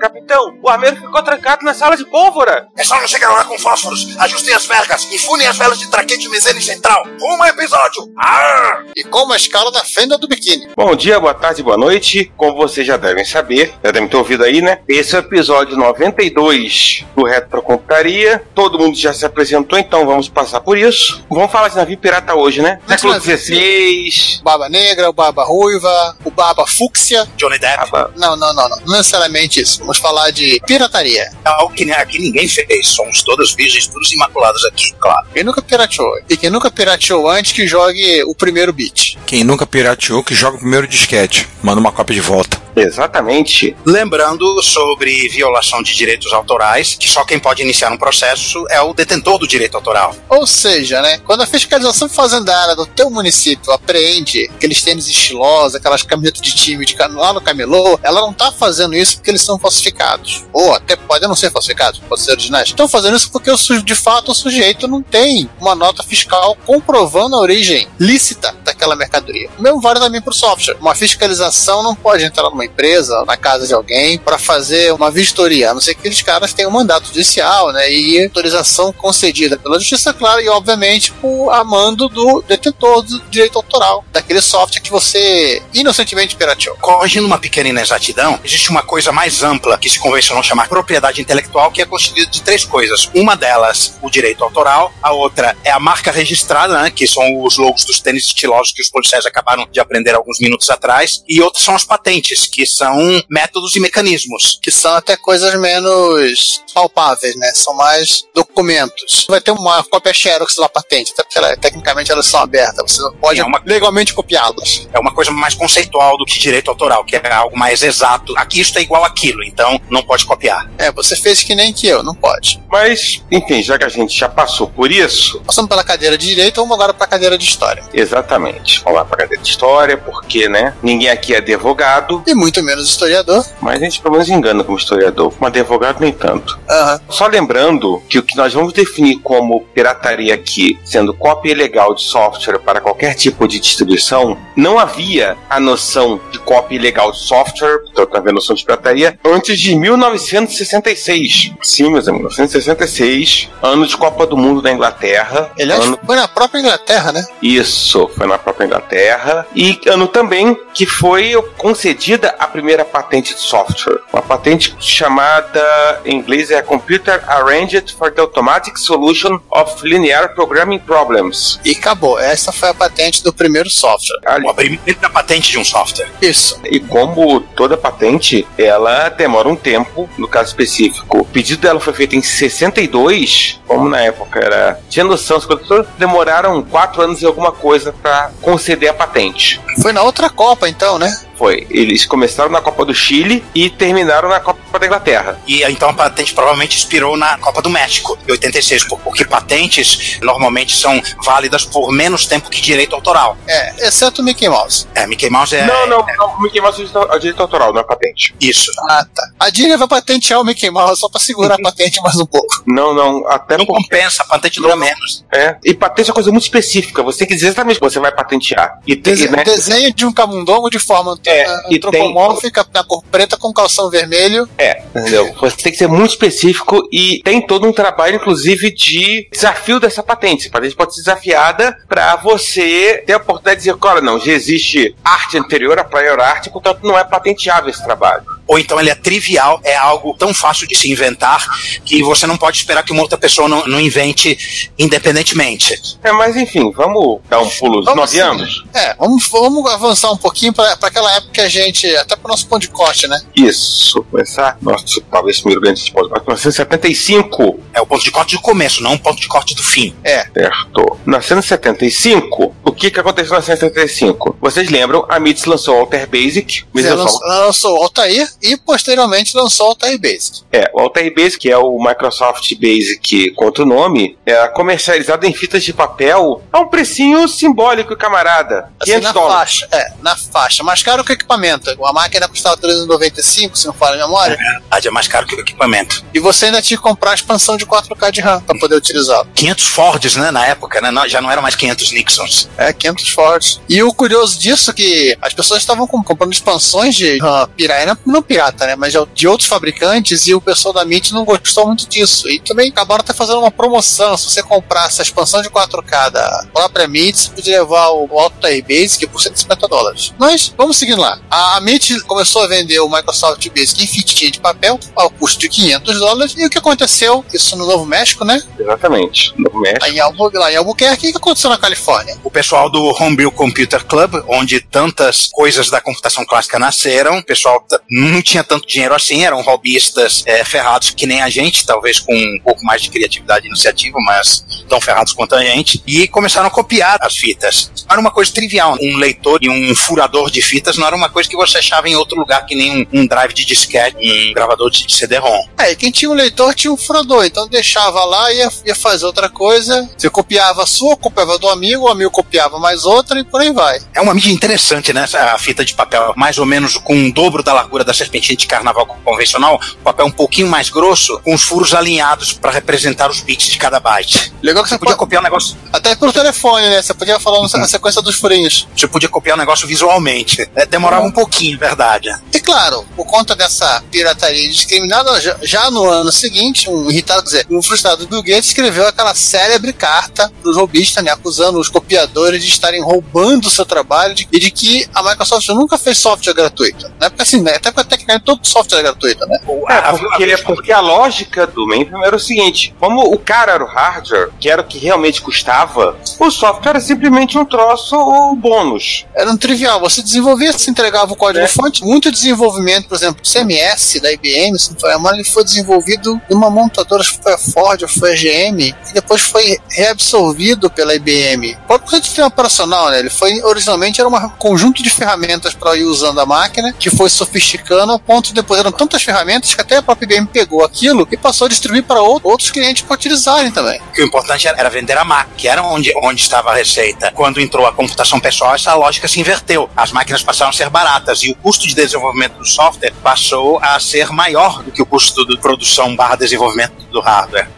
Capitão, 0.00 0.58
o 0.62 0.68
armeiro 0.68 0.96
ficou 0.96 1.22
trancado 1.22 1.64
na 1.64 1.74
sala 1.74 1.96
de 1.96 2.04
pólvora. 2.06 2.68
É 2.76 2.84
só 2.84 3.00
não 3.00 3.06
chegar 3.06 3.32
lá 3.32 3.44
com 3.44 3.58
fósforos. 3.58 4.16
Ajustem 4.18 4.54
as 4.54 4.66
vergas. 4.72 5.06
As 5.52 5.58
velas 5.58 5.78
de 5.78 5.86
traquete 5.88 6.28
mesene 6.28 6.62
central. 6.62 7.04
Ao 7.20 7.46
episódio. 7.46 8.10
Ah! 8.16 8.82
E 8.96 9.02
com 9.04 9.24
uma 9.24 9.36
escala 9.36 9.70
na 9.70 9.84
fenda 9.84 10.16
do 10.16 10.26
biquíni. 10.26 10.68
Bom 10.76 10.94
dia, 10.94 11.18
boa 11.18 11.34
tarde, 11.34 11.62
boa 11.62 11.76
noite. 11.76 12.32
Como 12.36 12.56
vocês 12.56 12.86
já 12.86 12.96
devem 12.96 13.24
saber, 13.24 13.74
já 13.84 13.90
devem 13.90 14.08
ter 14.08 14.16
ouvido 14.16 14.44
aí, 14.44 14.62
né? 14.62 14.78
Esse 14.88 15.14
é 15.14 15.18
o 15.18 15.20
episódio 15.20 15.76
92 15.76 17.04
do 17.14 17.24
Retrocomputaria. 17.24 18.42
Todo 18.54 18.78
mundo 18.78 18.96
já 18.96 19.12
se 19.12 19.26
apresentou, 19.26 19.78
então 19.78 20.06
vamos 20.06 20.28
passar 20.28 20.60
por 20.60 20.78
isso. 20.78 21.22
Vamos 21.28 21.50
falar 21.50 21.68
de 21.68 21.76
navio 21.76 21.98
pirata 21.98 22.34
hoje, 22.34 22.62
né? 22.62 22.80
Século 22.88 23.20
XVI. 23.20 24.40
Baba 24.42 24.68
Negra, 24.68 25.10
o 25.10 25.12
Baba 25.12 25.44
Ruiva, 25.44 26.16
o 26.24 26.30
Baba 26.30 26.66
Fúcsia. 26.66 27.28
Johnny 27.36 27.58
Depp. 27.58 27.90
Não, 28.16 28.36
não, 28.36 28.54
não, 28.54 28.68
não. 28.68 28.80
Não 28.86 28.96
necessariamente 28.96 29.60
isso. 29.60 29.80
Vamos 29.80 29.98
falar 29.98 30.30
de 30.30 30.60
pirataria. 30.66 31.30
É 31.44 31.48
algo 31.48 31.74
que 31.74 31.90
aqui 31.92 32.18
ninguém 32.18 32.48
fez. 32.48 32.88
Somos 32.88 33.22
todas 33.22 33.52
virgens, 33.52 33.86
todos 33.86 34.12
imaculados 34.12 34.61
aqui, 34.64 34.92
claro. 35.00 35.26
Quem 35.32 35.44
nunca 35.44 35.62
pirateou? 35.62 36.18
E 36.28 36.36
quem 36.36 36.50
nunca 36.50 36.70
pirateou 36.70 37.28
antes 37.28 37.52
que 37.52 37.66
jogue 37.66 38.22
o 38.24 38.34
primeiro 38.34 38.72
beat. 38.72 39.16
Quem 39.26 39.44
nunca 39.44 39.66
pirateou, 39.66 40.22
que 40.22 40.34
joga 40.34 40.56
o 40.56 40.60
primeiro 40.60 40.86
disquete. 40.86 41.48
Manda 41.62 41.80
uma 41.80 41.92
cópia 41.92 42.14
de 42.14 42.20
volta. 42.20 42.61
Exatamente. 42.74 43.76
Lembrando 43.84 44.62
sobre 44.62 45.28
violação 45.28 45.82
de 45.82 45.94
direitos 45.94 46.32
autorais, 46.32 46.96
que 46.98 47.08
só 47.08 47.24
quem 47.24 47.38
pode 47.38 47.62
iniciar 47.62 47.90
um 47.90 47.98
processo 47.98 48.64
é 48.70 48.80
o 48.80 48.94
detentor 48.94 49.38
do 49.38 49.46
direito 49.46 49.76
autoral. 49.76 50.14
Ou 50.28 50.46
seja, 50.46 51.00
né? 51.02 51.18
Quando 51.18 51.42
a 51.42 51.46
fiscalização 51.46 52.08
fazendária 52.08 52.74
do 52.74 52.86
teu 52.86 53.10
município 53.10 53.72
apreende 53.72 54.50
aqueles 54.54 54.82
tênis 54.82 55.06
estilosos, 55.06 55.74
aquelas 55.74 56.02
camisetas 56.02 56.40
de 56.40 56.54
time 56.54 56.84
de 56.84 56.96
lá 57.14 57.32
no 57.32 57.40
camelô, 57.40 57.98
ela 58.02 58.20
não 58.20 58.32
tá 58.32 58.52
fazendo 58.52 58.94
isso 58.94 59.16
porque 59.16 59.30
eles 59.30 59.42
são 59.42 59.58
falsificados. 59.58 60.44
Ou 60.52 60.74
até 60.74 60.96
podem 60.96 61.28
não 61.28 61.34
ser 61.34 61.50
falsificados, 61.50 62.00
podem 62.00 62.24
ser 62.24 62.32
originais. 62.32 62.68
Estão 62.68 62.88
fazendo 62.88 63.16
isso 63.16 63.30
porque 63.30 63.50
de 63.82 63.94
fato 63.94 64.30
o 64.30 64.34
sujeito 64.34 64.86
não 64.86 65.02
tem 65.02 65.50
uma 65.60 65.74
nota 65.74 66.02
fiscal 66.02 66.56
comprovando 66.64 67.36
a 67.36 67.40
origem 67.40 67.88
lícita 67.98 68.54
daquela 68.64 68.96
mercadoria. 68.96 69.50
O 69.58 69.62
mesmo 69.62 69.80
vale 69.80 70.00
também 70.00 70.20
para 70.20 70.30
o 70.30 70.34
software. 70.34 70.76
Uma 70.80 70.94
fiscalização 70.94 71.82
não 71.82 71.94
pode 71.94 72.24
entrar 72.24 72.44
numa 72.44 72.61
empresa, 72.64 73.24
na 73.24 73.36
casa 73.36 73.66
de 73.66 73.74
alguém, 73.74 74.18
para 74.18 74.38
fazer 74.38 74.92
uma 74.92 75.10
vistoria, 75.10 75.70
a 75.70 75.74
não 75.74 75.80
ser 75.80 75.94
que 75.94 76.00
aqueles 76.00 76.22
caras 76.22 76.52
tenham 76.52 76.70
um 76.70 76.74
mandato 76.74 77.06
judicial, 77.06 77.72
né? 77.72 77.92
E 77.92 78.22
autorização 78.24 78.92
concedida 78.92 79.56
pela 79.56 79.78
justiça, 79.78 80.12
claro, 80.12 80.40
e 80.40 80.48
obviamente 80.48 81.12
por 81.12 81.50
a 81.50 81.64
mando 81.64 82.08
do 82.08 82.42
detentor 82.42 83.02
do 83.02 83.20
direito 83.30 83.56
autoral, 83.56 84.04
daquele 84.12 84.40
software 84.40 84.80
que 84.80 84.90
você 84.90 85.62
inocentemente 85.72 86.36
pirateou. 86.36 86.76
Corrigindo 86.76 87.26
uma 87.26 87.38
pequena 87.38 87.68
inexatidão, 87.68 88.38
existe 88.44 88.70
uma 88.70 88.82
coisa 88.82 89.12
mais 89.12 89.42
ampla 89.42 89.78
que 89.78 89.88
se 89.88 89.98
convencionou 89.98 90.42
chamar 90.42 90.68
propriedade 90.68 91.20
intelectual, 91.20 91.70
que 91.70 91.82
é 91.82 91.86
constituída 91.86 92.30
de 92.30 92.42
três 92.42 92.64
coisas. 92.64 93.08
Uma 93.14 93.36
delas, 93.36 93.98
o 94.02 94.10
direito 94.10 94.42
autoral, 94.44 94.92
a 95.02 95.12
outra 95.12 95.56
é 95.64 95.70
a 95.70 95.80
marca 95.80 96.10
registrada, 96.10 96.82
né, 96.82 96.90
que 96.90 97.06
são 97.06 97.42
os 97.42 97.56
logos 97.56 97.84
dos 97.84 98.00
tênis 98.00 98.24
estilosos 98.24 98.72
que 98.72 98.82
os 98.82 98.90
policiais 98.90 99.26
acabaram 99.26 99.66
de 99.70 99.80
aprender 99.80 100.14
alguns 100.14 100.40
minutos 100.40 100.70
atrás, 100.70 101.22
e 101.28 101.40
outras 101.40 101.64
são 101.64 101.74
as 101.74 101.84
patentes, 101.84 102.46
que 102.52 102.66
são 102.66 102.94
métodos 103.30 103.74
e 103.74 103.80
mecanismos. 103.80 104.58
Que 104.62 104.70
são 104.70 104.92
até 104.94 105.16
coisas 105.16 105.58
menos 105.58 106.62
palpáveis, 106.74 107.34
né? 107.36 107.50
São 107.54 107.74
mais 107.74 108.24
documentos. 108.34 109.26
Vai 109.28 109.40
ter 109.40 109.50
uma 109.52 109.82
cópia 109.84 110.12
xerox 110.12 110.56
da 110.56 110.68
patente, 110.68 111.12
até 111.12 111.22
porque 111.22 111.38
ela- 111.38 111.56
tecnicamente 111.56 112.12
elas 112.12 112.26
são 112.26 112.40
abertas, 112.40 112.92
você 112.92 113.02
não 113.02 113.14
pode 113.16 113.40
É 113.40 113.44
uma- 113.44 113.62
legalmente 113.64 114.12
copiá-las. 114.12 114.86
É 114.92 114.98
uma 114.98 115.12
coisa 115.14 115.30
mais 115.30 115.54
conceitual 115.54 116.16
do 116.18 116.24
que 116.26 116.38
direito 116.38 116.68
autoral, 116.70 117.04
que 117.04 117.16
é 117.16 117.32
algo 117.32 117.56
mais 117.58 117.82
exato. 117.82 118.34
Aqui 118.36 118.60
isto 118.60 118.78
é 118.78 118.82
igual 118.82 119.04
aquilo, 119.04 119.42
então 119.42 119.80
não 119.88 120.02
pode 120.02 120.24
copiar. 120.26 120.70
É, 120.78 120.92
você 120.92 121.16
fez 121.16 121.42
que 121.42 121.54
nem 121.54 121.72
que 121.72 121.86
eu, 121.86 122.02
não 122.02 122.14
pode. 122.14 122.62
Mas, 122.70 123.22
enfim, 123.30 123.62
já 123.62 123.78
que 123.78 123.84
a 123.84 123.88
gente 123.88 124.16
já 124.18 124.28
passou 124.28 124.66
por 124.68 124.90
isso, 124.92 125.40
Passando 125.46 125.68
pela 125.68 125.82
cadeira 125.84 126.16
de 126.18 126.26
direito, 126.26 126.56
vamos 126.60 126.74
agora 126.74 126.92
para 126.92 127.04
a 127.04 127.08
cadeira 127.08 127.38
de 127.38 127.44
história. 127.44 127.82
exatamente. 127.92 128.80
Vamos 128.84 128.98
lá 128.98 129.04
pra 129.04 129.16
cadeira 129.18 129.42
de 129.42 129.48
história, 129.50 129.96
porque, 129.96 130.48
né? 130.48 130.74
Ninguém 130.82 131.08
aqui 131.08 131.34
é 131.34 131.38
advogado, 131.38 132.22
E 132.26 132.34
muito 132.42 132.62
menos 132.62 132.88
historiador. 132.88 133.44
mas 133.60 133.80
a 133.80 133.84
gente 133.84 134.00
pelo 134.00 134.14
menos 134.14 134.28
engana 134.28 134.64
como 134.64 134.76
historiador. 134.76 135.32
Como 135.32 135.46
advogado, 135.46 136.00
nem 136.00 136.12
tanto. 136.12 136.58
Aham. 136.68 137.00
Só 137.08 137.26
lembrando 137.26 138.02
que 138.08 138.18
o 138.18 138.22
que 138.22 138.36
nós 138.36 138.52
vamos 138.52 138.72
definir 138.72 139.18
como 139.20 139.60
pirataria 139.74 140.34
aqui, 140.34 140.78
sendo 140.84 141.14
cópia 141.14 141.52
ilegal 141.52 141.94
de 141.94 142.02
software 142.02 142.58
para 142.58 142.80
qualquer 142.80 143.14
tipo 143.14 143.46
de 143.46 143.60
distribuição, 143.60 144.36
não 144.56 144.78
havia 144.78 145.36
a 145.48 145.60
noção 145.60 146.20
de 146.30 146.38
cópia 146.38 146.76
ilegal 146.76 147.12
de 147.12 147.18
software, 147.20 147.78
portanto, 147.78 148.16
havia 148.16 148.30
a 148.30 148.34
noção 148.34 148.56
de 148.56 148.64
pirataria, 148.64 149.18
antes 149.24 149.58
de 149.58 149.74
1966. 149.74 151.52
Sim, 151.62 151.90
meus 151.90 152.08
amigos, 152.08 152.36
1966, 152.36 153.50
ano 153.62 153.86
de 153.86 153.96
Copa 153.96 154.26
do 154.26 154.36
Mundo 154.36 154.60
da 154.60 154.72
Inglaterra. 154.72 155.50
Aliás, 155.58 155.84
ano 155.84 155.98
foi 156.04 156.16
na 156.16 156.28
própria 156.28 156.60
Inglaterra, 156.60 157.12
né? 157.12 157.24
isso, 157.40 158.10
foi 158.16 158.26
na 158.26 158.38
própria 158.38 158.66
Inglaterra. 158.66 159.46
E 159.54 159.80
ano 159.86 160.06
também 160.06 160.56
que 160.74 160.86
foi 160.86 161.34
concedida 161.56 162.31
a 162.38 162.46
primeira 162.46 162.84
patente 162.84 163.34
de 163.34 163.40
software. 163.40 164.00
Uma 164.12 164.22
patente 164.22 164.74
chamada, 164.80 166.00
em 166.04 166.16
inglês 166.16 166.50
é 166.50 166.62
Computer 166.62 167.22
Arranged 167.28 167.94
for 167.96 168.10
the 168.12 168.20
Automatic 168.20 168.76
Solution 168.78 169.38
of 169.50 169.86
Linear 169.86 170.34
Programming 170.34 170.78
Problems. 170.78 171.58
E 171.64 171.72
acabou. 171.72 172.18
Essa 172.18 172.52
foi 172.52 172.68
a 172.70 172.74
patente 172.74 173.22
do 173.22 173.32
primeiro 173.32 173.68
software. 173.70 174.18
Ali- 174.24 174.48
A 174.48 174.54
primeira 174.54 175.10
patente 175.10 175.50
de 175.50 175.58
um 175.58 175.64
software. 175.64 176.08
Isso. 176.20 176.58
E 176.64 176.80
como 176.80 177.40
toda 177.40 177.76
patente, 177.76 178.46
ela 178.58 179.08
demora 179.08 179.48
um 179.48 179.56
tempo, 179.56 180.08
no 180.18 180.28
caso 180.28 180.48
específico. 180.48 181.18
O 181.18 181.24
pedido 181.24 181.60
dela 181.62 181.80
foi 181.80 181.92
feito 181.92 182.16
em 182.16 182.22
62, 182.22 183.60
como 183.66 183.88
na 183.88 184.00
época 184.00 184.38
era. 184.40 184.80
Tinha 184.88 185.04
noção, 185.04 185.40
coisas 185.40 185.66
todas, 185.66 185.86
demoraram 185.98 186.62
quatro 186.62 187.02
anos 187.02 187.22
e 187.22 187.26
alguma 187.26 187.52
coisa 187.52 187.92
para 187.92 188.30
conceder 188.40 188.90
a 188.90 188.94
patente. 188.94 189.60
Foi 189.80 189.92
na 189.92 190.02
outra 190.02 190.28
Copa, 190.30 190.68
então, 190.68 190.98
né? 190.98 191.14
Foi. 191.36 191.66
Eles 191.70 192.06
começaram 192.06 192.21
na 192.50 192.60
Copa 192.60 192.84
do 192.84 192.94
Chile 192.94 193.44
e 193.54 193.68
terminaram 193.70 194.28
na 194.28 194.40
Copa 194.40 194.78
da 194.78 194.86
Inglaterra. 194.86 195.38
E 195.46 195.62
então 195.64 195.88
a 195.90 195.92
patente 195.94 196.32
provavelmente 196.34 196.76
expirou 196.78 197.16
na 197.16 197.36
Copa 197.38 197.60
do 197.62 197.68
México, 197.70 198.16
em 198.28 198.32
86, 198.32 198.84
por- 198.84 198.98
porque 199.00 199.24
patentes 199.24 200.18
normalmente 200.22 200.76
são 200.76 201.00
válidas 201.24 201.64
por 201.64 201.90
menos 201.92 202.26
tempo 202.26 202.48
que 202.50 202.60
direito 202.60 202.94
autoral. 202.94 203.36
É, 203.46 203.88
exceto 203.88 204.22
o 204.22 204.24
Mickey 204.24 204.48
Mouse. 204.48 204.86
É, 204.94 205.06
Mickey 205.06 205.28
Mouse 205.30 205.54
é. 205.56 205.66
Não, 205.66 205.86
não, 205.86 206.04
não, 206.16 206.26
o 206.36 206.42
Mickey 206.42 206.60
Mouse 206.60 206.80
é 206.82 206.84
direito- 206.86 207.12
é 207.12 207.18
direito 207.18 207.40
autoral, 207.42 207.72
não 207.72 207.80
é 207.80 207.84
patente. 207.84 208.34
Isso. 208.40 208.70
Ah, 208.88 209.04
tá. 209.14 209.22
A 209.40 209.50
Disney 209.50 209.76
vai 209.76 209.88
patentear 209.88 210.40
o 210.40 210.44
Mickey 210.44 210.70
Mouse 210.70 211.00
só 211.00 211.08
pra 211.08 211.20
segurar 211.20 211.54
a 211.54 211.58
patente 211.62 212.00
mais 212.02 212.16
um 212.16 212.26
pouco. 212.26 212.62
Não, 212.66 212.94
não, 212.94 213.26
até 213.28 213.56
Não 213.58 213.66
porque. 213.66 213.82
compensa, 213.82 214.22
a 214.22 214.26
patente 214.26 214.60
dura 214.60 214.76
menos. 214.76 215.24
É. 215.32 215.56
E 215.64 215.74
patente 215.74 216.08
é 216.08 216.10
uma 216.10 216.14
coisa 216.14 216.30
muito 216.30 216.44
específica. 216.44 217.02
Você 217.02 217.20
tem 217.20 217.28
que 217.28 217.34
dizer 217.34 217.48
exatamente 217.48 217.76
o 217.76 217.80
que 217.80 217.90
você 217.90 217.98
vai 218.00 218.12
patentear. 218.12 218.78
E 218.86 218.94
tem, 218.96 219.14
Dese- 219.14 219.28
né, 219.28 219.42
Desenho 219.44 219.92
de 219.92 220.04
um 220.06 220.12
camundongo 220.12 220.70
de 220.70 220.78
forma 220.78 221.18
É, 221.26 221.44
uh, 221.50 221.72
e 222.12 222.22
antropomórfica, 222.22 222.66
na 222.72 222.84
cor 222.84 223.02
preta 223.10 223.36
com 223.36 223.52
calção 223.52 223.90
vermelho. 223.90 224.48
É, 224.58 224.82
entendeu? 224.94 225.32
Você 225.40 225.56
tem 225.56 225.72
que 225.72 225.78
ser 225.78 225.88
muito 225.88 226.10
específico 226.10 226.88
e 226.92 227.20
tem 227.24 227.44
todo 227.44 227.66
um 227.66 227.72
trabalho, 227.72 228.16
inclusive, 228.16 228.70
de 228.70 229.28
desafio 229.32 229.80
dessa 229.80 230.02
patente. 230.02 230.48
A 230.48 230.50
patente 230.50 230.76
pode 230.76 230.94
ser 230.94 231.02
desafiada 231.02 231.76
para 231.88 232.16
você 232.16 233.02
ter 233.06 233.14
a 233.14 233.16
oportunidade 233.16 233.60
de 233.60 233.70
dizer, 233.70 233.78
olha, 233.80 234.00
não, 234.00 234.18
já 234.18 234.32
existe 234.32 234.94
arte 235.04 235.38
anterior 235.38 235.78
a 235.78 235.84
prior 235.84 236.20
art, 236.20 236.48
portanto 236.48 236.80
não 236.82 236.98
é 236.98 237.04
patenteável 237.04 237.70
esse 237.70 237.82
trabalho. 237.82 238.24
Ou 238.52 238.58
então 238.58 238.78
ele 238.78 238.90
é 238.90 238.94
trivial, 238.94 239.58
é 239.64 239.74
algo 239.74 240.14
tão 240.18 240.34
fácil 240.34 240.68
de 240.68 240.76
se 240.76 240.90
inventar 240.90 241.46
que 241.86 242.02
você 242.02 242.26
não 242.26 242.36
pode 242.36 242.58
esperar 242.58 242.82
que 242.82 242.92
uma 242.92 243.00
outra 243.00 243.16
pessoa 243.16 243.48
não, 243.48 243.66
não 243.66 243.80
invente 243.80 244.70
independentemente. 244.78 245.80
É, 246.02 246.12
mas 246.12 246.36
enfim, 246.36 246.70
vamos 246.72 247.20
dar 247.30 247.40
um 247.40 247.48
pulo 247.48 247.80
de 247.80 247.86
Vamos 247.86 248.00
nove 248.00 248.20
anos? 248.20 248.62
É, 248.74 248.94
vamos, 248.94 249.26
vamos 249.28 249.70
avançar 249.72 250.12
um 250.12 250.18
pouquinho 250.18 250.52
pra, 250.52 250.76
pra 250.76 250.88
aquela 250.88 251.10
época 251.16 251.32
que 251.32 251.40
a 251.40 251.48
gente. 251.48 251.86
Até 251.96 252.14
pro 252.14 252.28
nosso 252.28 252.46
ponto 252.46 252.60
de 252.60 252.68
corte, 252.68 253.08
né? 253.08 253.18
Isso, 253.34 254.04
começar. 254.10 254.58
Nossa, 254.60 255.00
talvez 255.10 255.38
primeiro 255.40 255.62
grande 255.62 255.82
de 255.84 255.92
1975, 255.92 257.58
É 257.72 257.80
o 257.80 257.86
ponto 257.86 258.04
de 258.04 258.10
corte 258.10 258.36
do 258.36 258.42
começo, 258.42 258.82
não 258.82 258.92
o 258.94 258.98
ponto 258.98 259.18
de 259.18 259.28
corte 259.28 259.54
do 259.54 259.62
fim. 259.62 259.94
certo? 260.34 260.98
1975, 261.06 262.54
o 262.64 262.72
que 262.72 262.90
que 262.90 263.00
aconteceu 263.00 263.34
em 263.36 263.40
1975? 263.40 264.36
Vocês 264.40 264.68
lembram, 264.68 265.06
a 265.08 265.18
MITS 265.18 265.46
lançou 265.46 265.76
o 265.76 265.80
Alter 265.80 266.06
Basic, 266.08 266.64
mas 266.72 266.84
lançou, 266.84 267.20
ela 267.24 267.46
lançou 267.46 267.78
o 267.78 267.82
Altair 267.82 268.28
e 268.42 268.56
posteriormente 268.56 269.36
lançou 269.36 269.66
o 269.66 269.68
Altair 269.70 269.98
Basic. 270.00 270.42
É, 270.52 270.70
o 270.74 270.80
Altair 270.80 271.14
Basic, 271.14 271.38
que 271.38 271.50
é 271.50 271.56
o 271.56 271.78
Microsoft 271.82 272.52
Basic 272.60 273.30
com 273.32 273.44
outro 273.44 273.64
nome, 273.64 274.16
é 274.26 274.48
comercializado 274.48 275.26
em 275.26 275.32
fitas 275.32 275.62
de 275.64 275.72
papel 275.72 276.42
a 276.52 276.60
um 276.60 276.68
precinho 276.68 277.26
simbólico, 277.28 277.96
camarada. 277.96 278.68
Assim, 278.80 278.92
500 278.92 279.02
na 279.04 279.12
dólares. 279.12 279.38
faixa. 279.60 279.68
É, 279.72 279.92
na 280.02 280.16
faixa. 280.16 280.62
Mais 280.64 280.82
caro 280.82 281.04
que 281.04 281.12
o 281.12 281.14
equipamento. 281.14 281.70
A 281.84 281.92
máquina 281.92 282.28
custava 282.28 282.56
395, 282.56 283.56
se 283.56 283.66
não 283.66 283.72
fala 283.74 283.94
a 283.96 283.98
memória. 283.98 284.34
A 284.34 284.52
verdade 284.60 284.88
é 284.88 284.90
mais 284.90 285.08
caro 285.08 285.26
que 285.26 285.34
o 285.34 285.40
equipamento. 285.40 286.04
E 286.12 286.18
você 286.18 286.46
ainda 286.46 286.60
tinha 286.62 286.76
que 286.76 286.82
comprar 286.82 287.12
a 287.12 287.14
expansão 287.14 287.56
de 287.56 287.66
4K 287.66 288.10
de 288.10 288.20
RAM 288.20 288.40
pra 288.40 288.58
poder 288.58 288.76
utilizá-lo. 288.76 289.28
500 289.34 289.66
Fords, 289.66 290.16
né, 290.16 290.30
na 290.30 290.46
época, 290.46 290.80
né? 290.80 290.90
não- 290.90 291.08
Já 291.08 291.20
não 291.20 291.30
eram 291.30 291.42
mais 291.42 291.54
500 291.54 291.92
Nixons. 291.92 292.48
É, 292.56 292.72
500 292.72 293.08
Fords. 293.10 293.60
E 293.68 293.82
o 293.82 293.92
curioso 293.92 294.38
disso 294.38 294.70
é 294.70 294.74
que 294.74 295.16
as 295.20 295.32
pessoas 295.34 295.60
estavam 295.60 295.86
com- 295.86 296.02
comprando 296.02 296.32
expansões 296.32 296.94
de 296.94 297.18
RAM 297.18 297.48
pirata, 297.56 297.98
não 298.06 298.22
pirata, 298.32 298.66
né? 298.66 298.76
Mas 298.76 298.92
de- 298.92 299.06
de 299.14 299.28
outros 299.28 299.48
fabricantes 299.48 300.26
e 300.26 300.34
o 300.34 300.40
pessoal 300.40 300.72
da 300.74 300.82
MIT 300.82 301.12
não 301.12 301.24
gostou 301.24 301.66
muito 301.66 301.86
disso. 301.88 302.28
E 302.28 302.40
também 302.40 302.70
acabaram 302.70 303.00
até 303.02 303.12
fazendo 303.12 303.38
uma 303.40 303.50
promoção. 303.50 304.16
Se 304.16 304.30
você 304.30 304.42
comprasse 304.42 305.00
a 305.00 305.04
expansão 305.04 305.42
de 305.42 305.50
4K 305.50 306.08
da 306.10 306.46
própria 306.52 306.84
MIT, 306.84 307.18
você 307.18 307.30
podia 307.30 307.60
levar 307.60 307.90
o 307.90 308.18
Altair 308.18 308.62
Basic 308.66 309.06
por 309.06 309.20
150 309.20 309.68
dólares. 309.68 310.12
Mas 310.18 310.52
vamos 310.56 310.76
seguindo 310.76 311.00
lá. 311.00 311.18
A 311.30 311.58
MIT 311.58 312.00
começou 312.02 312.42
a 312.42 312.46
vender 312.48 312.80
o 312.80 312.88
Microsoft 312.88 313.46
Basic 313.50 313.82
em 313.82 313.86
fitinha 313.86 314.30
de 314.30 314.40
papel 314.40 314.78
ao 314.96 315.10
custo 315.10 315.40
de 315.40 315.48
500 315.48 315.98
dólares. 315.98 316.34
E 316.36 316.44
o 316.46 316.50
que 316.50 316.58
aconteceu? 316.58 317.24
Isso 317.32 317.56
no 317.56 317.66
Novo 317.66 317.84
México, 317.86 318.24
né? 318.24 318.40
Exatamente. 318.58 319.32
No 319.36 319.60
México. 319.60 319.80
Lá 319.82 319.88
em, 319.90 320.00
Albu 320.00 320.30
lá 320.34 320.52
em 320.52 320.56
Albuquerque. 320.56 321.08
O 321.08 321.12
que 321.12 321.16
aconteceu 321.18 321.50
na 321.50 321.58
Califórnia? 321.58 322.16
O 322.24 322.30
pessoal 322.30 322.70
do 322.70 322.82
Homebrew 323.00 323.30
Computer 323.30 323.84
Club, 323.84 324.14
onde 324.28 324.60
tantas 324.60 325.28
coisas 325.32 325.68
da 325.70 325.80
computação 325.80 326.24
clássica 326.24 326.58
nasceram, 326.58 327.18
o 327.18 327.24
pessoal 327.24 327.60
t- 327.68 327.78
não 328.22 328.24
tinha 328.24 328.44
tanto 328.44 328.66
dinheiro 328.66 328.94
assim, 328.94 329.24
eram 329.24 329.42
hobbyistas 329.42 330.22
é, 330.24 330.44
ferrados 330.44 330.90
que 330.90 331.06
nem 331.06 331.20
a 331.20 331.28
gente, 331.28 331.66
talvez 331.66 331.98
com 331.98 332.14
um 332.14 332.40
pouco 332.42 332.64
mais 332.64 332.80
de 332.80 332.88
criatividade 332.88 333.46
e 333.46 333.48
iniciativa, 333.48 333.98
mas 334.00 334.44
tão 334.68 334.80
ferrados 334.80 335.12
quanto 335.12 335.34
a 335.34 335.44
gente, 335.44 335.82
e 335.86 336.06
começaram 336.06 336.46
a 336.46 336.50
copiar 336.50 336.98
as 337.02 337.16
fitas. 337.16 337.70
Não 337.86 337.94
era 337.94 338.00
uma 338.00 338.10
coisa 338.10 338.32
trivial. 338.32 338.76
Um 338.80 338.96
leitor 338.96 339.40
e 339.42 339.48
um 339.48 339.74
furador 339.74 340.30
de 340.30 340.40
fitas 340.40 340.78
não 340.78 340.86
era 340.86 340.94
uma 340.94 341.10
coisa 341.10 341.28
que 341.28 341.36
você 341.36 341.58
achava 341.58 341.88
em 341.88 341.96
outro 341.96 342.16
lugar 342.16 342.46
que 342.46 342.54
nem 342.54 342.86
um, 342.92 343.00
um 343.00 343.06
drive 343.06 343.32
de 343.32 343.44
disquete, 343.44 343.96
um 343.98 344.32
gravador 344.32 344.70
de 344.70 344.94
CD-ROM. 344.94 345.48
É, 345.58 345.72
e 345.72 345.76
quem 345.76 345.90
tinha 345.90 346.10
um 346.10 346.14
leitor 346.14 346.54
tinha 346.54 346.72
um 346.72 346.76
furador, 346.76 347.24
então 347.24 347.48
deixava 347.48 348.04
lá 348.04 348.32
e 348.32 348.36
ia, 348.36 348.52
ia 348.66 348.74
fazer 348.74 349.04
outra 349.04 349.28
coisa. 349.28 349.90
Você 349.98 350.08
copiava 350.08 350.62
a 350.62 350.66
sua, 350.66 350.96
copiava 350.96 351.38
do 351.38 351.48
amigo, 351.48 351.84
o 351.84 351.88
amigo 351.88 352.10
copiava 352.10 352.58
mais 352.58 352.84
outra 352.84 353.18
e 353.18 353.24
por 353.24 353.40
aí 353.40 353.52
vai. 353.52 353.80
É 353.94 354.00
uma 354.00 354.14
mídia 354.14 354.30
interessante, 354.30 354.92
né? 354.92 355.06
A 355.12 355.38
fita 355.38 355.64
de 355.64 355.74
papel, 355.74 356.14
mais 356.16 356.38
ou 356.38 356.46
menos 356.46 356.76
com 356.76 357.08
o 357.08 357.12
dobro 357.12 357.42
da 357.42 357.52
largura 357.52 357.84
da 357.84 357.92
serpentina 358.02 358.36
de 358.36 358.46
carnaval 358.46 358.86
convencional, 359.04 359.60
papel 359.82 360.06
um 360.06 360.10
pouquinho 360.10 360.48
mais 360.48 360.68
grosso, 360.70 361.20
com 361.24 361.34
os 361.34 361.42
furos 361.42 361.74
alinhados 361.74 362.32
para 362.32 362.50
representar 362.50 363.10
os 363.10 363.20
bits 363.20 363.46
de 363.48 363.58
cada 363.58 363.78
byte. 363.80 364.32
Legal 364.42 364.62
que 364.62 364.68
você 364.68 364.74
Você 364.74 364.78
podia 364.78 364.94
pode. 364.94 364.98
copiar 364.98 365.20
o 365.20 365.24
negócio, 365.24 365.56
Até 365.72 365.94
pelo 365.94 366.12
telefone, 366.12 366.68
né? 366.68 366.82
Você 366.82 366.94
podia 366.94 367.18
falar 367.20 367.40
na 367.58 367.66
sequência 367.68 368.02
dos 368.02 368.16
furinhos. 368.16 368.66
você 368.76 368.86
podia 368.88 369.08
copiar 369.08 369.36
o 369.36 369.38
negócio 369.40 369.66
visualmente. 369.66 370.48
É, 370.54 370.66
demorava 370.66 371.04
um 371.06 371.10
pouquinho, 371.12 371.58
verdade. 371.58 372.08
E 372.32 372.40
claro, 372.40 372.84
por 372.96 373.06
conta 373.06 373.34
dessa 373.36 373.82
pirataria 373.90 374.46
indiscriminada, 374.46 375.20
já, 375.20 375.36
já 375.42 375.70
no 375.70 375.88
ano 375.88 376.10
seguinte, 376.12 376.68
um 376.68 376.90
irritado, 376.90 377.22
quer 377.22 377.28
dizer, 377.28 377.46
um 377.50 377.62
frustrado 377.62 378.06
Bill 378.06 378.22
Gates 378.22 378.46
escreveu 378.48 378.86
aquela 378.86 379.14
célebre 379.14 379.72
carta 379.72 380.30
dos 380.42 380.56
robistas, 380.56 381.02
né, 381.04 381.10
acusando 381.10 381.58
os 381.60 381.68
copiadores 381.68 382.42
de 382.42 382.48
estarem 382.48 382.82
roubando 382.82 383.46
o 383.46 383.50
seu 383.50 383.64
trabalho 383.64 384.14
de- 384.14 384.26
e 384.32 384.38
de 384.40 384.50
que 384.50 384.88
a 384.94 385.02
Microsoft 385.02 385.48
nunca 385.50 385.78
fez 385.78 385.98
software 385.98 386.34
gratuito. 386.34 386.86
Né? 387.00 387.08
Porque 387.08 387.22
assim, 387.22 387.46
até 387.48 387.70
porque 387.70 387.91
tecnicamente 387.92 388.24
todo 388.24 388.46
software 388.46 388.80
é 388.80 388.82
gratuito, 388.82 389.26
né? 389.26 389.38
É, 389.68 389.92
porque, 389.98 390.22
ele, 390.22 390.36
porque 390.38 390.72
a 390.72 390.80
lógica 390.80 391.46
do 391.46 391.66
mainframe 391.66 392.04
era 392.04 392.16
o 392.16 392.20
seguinte: 392.20 392.74
como 392.80 393.02
o 393.12 393.18
cara 393.18 393.52
era 393.52 393.64
o 393.64 393.66
hardware, 393.66 394.30
que 394.40 394.48
era 394.48 394.62
o 394.62 394.64
que 394.64 394.78
realmente 394.78 395.20
custava, 395.20 395.96
o 396.18 396.30
software 396.30 396.70
era 396.70 396.80
simplesmente 396.80 397.36
um 397.38 397.44
troço 397.44 397.96
ou 397.96 398.34
bônus. 398.34 399.06
Era 399.14 399.30
um 399.30 399.36
trivial. 399.36 399.80
Você 399.80 400.02
desenvolvia, 400.02 400.52
se 400.52 400.70
entregava 400.70 401.12
o 401.12 401.16
código-fonte. 401.16 401.84
Muito 401.84 402.10
desenvolvimento, 402.10 402.88
por 402.88 402.96
exemplo, 402.96 403.22
o 403.22 403.28
CMS 403.28 404.00
da 404.00 404.12
IBM, 404.12 404.58
se 404.58 404.72
não 404.72 404.80
foi 404.80 404.92
a 404.92 404.98
mão, 404.98 405.12
ele 405.12 405.24
foi 405.24 405.44
desenvolvido 405.44 406.20
numa 406.30 406.50
montadora, 406.50 407.02
acho 407.02 407.18
que 407.18 407.22
foi 407.22 407.34
a 407.34 407.38
Ford 407.38 407.82
ou 407.82 407.88
foi 407.88 408.12
a 408.12 408.16
GM, 408.16 408.74
e 408.88 408.92
depois 408.94 409.20
foi 409.20 409.58
reabsorvido 409.70 410.70
pela 410.70 410.94
IBM. 410.94 411.56
O 411.64 411.66
próprio 411.66 412.02
sistema 412.02 412.28
operacional, 412.28 412.90
né? 412.90 413.00
Ele 413.00 413.10
foi, 413.10 413.42
originalmente, 413.42 414.00
era 414.00 414.08
um 414.08 414.28
conjunto 414.30 414.82
de 414.82 414.90
ferramentas 414.90 415.54
para 415.54 415.76
ir 415.76 415.84
usando 415.84 416.20
a 416.20 416.26
máquina, 416.26 416.72
que 416.72 416.90
foi 416.90 417.10
sofisticando 417.10 417.81
ao 417.90 417.98
ponto 417.98 418.26
de 418.28 418.34
depois 418.34 418.60
eram 418.60 418.70
tantas 418.70 419.02
ferramentas 419.02 419.54
que 419.54 419.60
até 419.60 419.76
a 419.78 419.82
própria 419.82 420.04
IBM 420.06 420.26
pegou 420.26 420.64
aquilo 420.64 421.06
e 421.10 421.16
passou 421.16 421.46
a 421.46 421.48
distribuir 421.48 421.82
para 421.84 422.00
outro- 422.00 422.28
outros 422.28 422.50
clientes 422.50 422.82
para 422.82 422.94
utilizarem 422.94 423.50
também. 423.50 423.80
o 423.98 424.02
importante 424.02 424.46
era, 424.46 424.68
vender 424.70 424.96
a 424.96 425.04
máquina, 425.04 425.34
que 425.36 425.48
era 425.48 425.62
onde, 425.62 425.92
onde 426.02 426.20
estava 426.20 426.50
a 426.50 426.54
receita. 426.54 427.10
Quando 427.12 427.40
entrou 427.40 427.66
a 427.66 427.72
computação 427.72 428.20
pessoal, 428.20 428.54
essa 428.54 428.74
lógica 428.74 429.08
se 429.08 429.18
inverteu. 429.20 429.68
As 429.76 429.90
máquinas 429.92 430.22
passaram 430.22 430.50
a 430.50 430.52
ser 430.52 430.70
baratas 430.70 431.22
e 431.22 431.30
o 431.30 431.34
custo 431.36 431.66
de 431.66 431.74
desenvolvimento 431.74 432.34
do 432.38 432.46
software 432.46 432.92
passou 433.02 433.58
a 433.62 433.78
ser 433.80 434.10
maior 434.10 434.62
do 434.62 434.70
que 434.70 434.80
o 434.82 434.86
custo 434.86 435.26
de 435.26 435.36
produção 435.38 435.94
barra 435.96 436.16
desenvolvimento 436.16 436.72
do 436.90 437.00
hardware. 437.00 437.48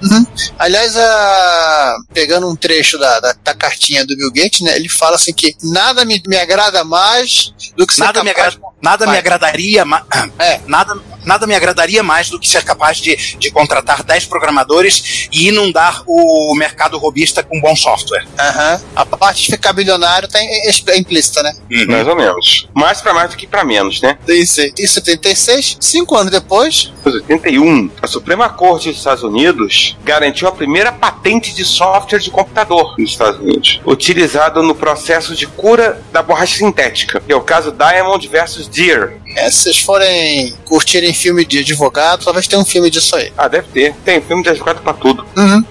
Aliás, 0.58 0.96
a- 0.96 1.96
pegando 2.12 2.48
um 2.48 2.56
trecho 2.56 2.98
da, 2.98 3.20
da, 3.20 3.34
da 3.42 3.54
cartinha 3.54 4.04
do 4.06 4.16
Bill 4.16 4.30
Gates, 4.32 4.60
né, 4.60 4.76
ele 4.76 4.88
fala 4.88 5.16
assim 5.16 5.32
que 5.32 5.54
nada 5.62 6.04
me, 6.04 6.22
me 6.26 6.36
agrada 6.36 6.84
mais 6.84 7.52
do 7.76 7.86
que 7.86 7.94
ser 7.94 8.04
Nada, 8.04 8.22
me, 8.24 8.32
capaz... 8.32 8.54
agra- 8.54 8.68
nada 8.82 9.04
me 9.06 9.10
Vai. 9.12 9.18
agradaria 9.18 9.84
ma- 9.84 10.04
É. 10.38 10.60
nada, 10.66 10.96
nada 11.24 11.46
me 11.46 11.54
agradaria 11.54 12.02
mais 12.02 12.28
do 12.30 12.38
que 12.38 12.48
ser 12.48 12.64
capaz 12.64 12.98
de, 12.98 13.16
de 13.38 13.50
contratar 13.50 14.02
10 14.02 14.26
programadores 14.26 15.28
e 15.32 15.48
inundar 15.48 16.02
o 16.06 16.54
mercado 16.54 16.98
robista 16.98 17.42
com 17.42 17.60
bom 17.60 17.74
software. 17.76 18.26
Aham. 18.38 18.80
A 18.96 19.06
parte 19.06 19.42
de 19.44 19.50
ficar 19.52 19.72
bilionário 19.72 20.28
tá 20.28 20.38
é 20.40 20.98
implícita, 20.98 21.42
né? 21.42 21.52
Mais 21.88 22.06
ou 22.06 22.16
menos. 22.16 22.68
Mais 22.74 23.00
pra 23.00 23.14
mais 23.14 23.30
do 23.30 23.36
que 23.36 23.46
pra 23.46 23.64
menos, 23.64 24.00
né? 24.00 24.18
Em 24.28 24.44
76, 24.86 25.76
cinco 25.80 26.16
anos 26.16 26.30
depois, 26.30 26.92
Em 27.06 27.34
81, 27.34 27.90
a 28.02 28.06
Suprema 28.06 28.48
Corte 28.48 28.88
dos 28.88 28.98
Estados 28.98 29.22
Unidos 29.22 29.96
garantiu 30.04 30.48
a 30.48 30.52
primeira 30.52 30.92
patente 30.92 31.54
de 31.54 31.64
software 31.64 32.18
de 32.18 32.30
computador 32.30 32.94
nos 32.98 33.10
Estados 33.10 33.40
Unidos, 33.40 33.80
utilizado 33.86 34.62
no 34.62 34.74
processo 34.74 35.34
de 35.34 35.46
cura 35.46 36.00
da 36.12 36.22
borracha 36.22 36.56
sintética. 36.58 37.20
que 37.20 37.32
é 37.32 37.36
o 37.36 37.40
caso 37.40 37.72
Diamond 37.72 38.26
versus 38.28 38.68
Deer. 38.68 39.16
É, 39.36 39.50
se 39.50 39.62
vocês 39.64 39.78
forem 39.78 40.54
curtirem 40.64 41.13
filme 41.14 41.44
de 41.44 41.60
advogado, 41.60 42.24
talvez 42.24 42.46
tenha 42.46 42.60
um 42.60 42.64
filme 42.64 42.90
disso 42.90 43.16
aí. 43.16 43.32
Ah, 43.36 43.48
deve 43.48 43.68
ter. 43.68 43.94
Tem 44.04 44.20
filme 44.20 44.42
de 44.42 44.50
advogado 44.50 44.82
pra 44.82 44.92
tudo. 44.92 45.26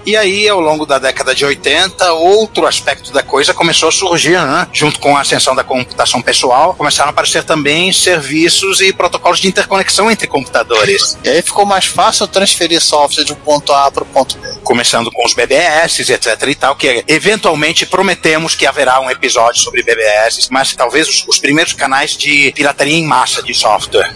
E 0.06 0.16
aí, 0.16 0.48
ao 0.48 0.60
longo 0.60 0.86
da 0.86 0.98
década 0.98 1.34
de 1.34 1.44
80, 1.44 2.12
outro 2.12 2.66
aspecto 2.66 3.12
da 3.12 3.22
coisa 3.22 3.54
começou 3.54 3.88
a 3.88 3.92
surgir, 3.92 4.38
né? 4.38 4.66
Junto 4.72 4.98
com 4.98 5.16
a 5.16 5.20
ascensão 5.20 5.54
da 5.54 5.64
computação 5.64 6.20
pessoal, 6.22 6.74
começaram 6.74 7.08
a 7.08 7.12
aparecer 7.12 7.44
também 7.44 7.92
serviços 7.92 8.80
e 8.80 8.92
protocolos 8.92 9.38
de 9.38 9.48
interconexão 9.48 10.10
entre 10.10 10.26
computadores. 10.26 11.16
E 11.24 11.28
aí 11.28 11.42
ficou 11.42 11.64
mais 11.66 11.86
fácil 11.86 12.26
transferir 12.26 12.80
software 12.80 13.24
de 13.24 13.32
um 13.32 13.36
ponto 13.36 13.72
A 13.72 13.90
para 13.90 14.02
o 14.02 14.06
ponto 14.06 14.38
B. 14.38 14.48
Começando 14.62 15.10
com 15.10 15.24
os 15.24 15.34
BBS, 15.34 16.00
etc 16.00 16.42
e 16.48 16.54
tal, 16.54 16.76
que 16.76 17.04
eventualmente 17.06 17.86
prometemos 17.86 18.54
que 18.54 18.66
haverá 18.66 19.00
um 19.00 19.10
episódio 19.10 19.60
sobre 19.60 19.82
BBS, 19.82 20.48
mas 20.50 20.74
talvez 20.74 21.08
os, 21.08 21.24
os 21.28 21.38
primeiros 21.38 21.72
canais 21.72 22.16
de 22.16 22.52
pirataria 22.52 22.96
em 22.96 23.04
massa 23.04 23.42
de 23.42 23.54
software. 23.54 24.14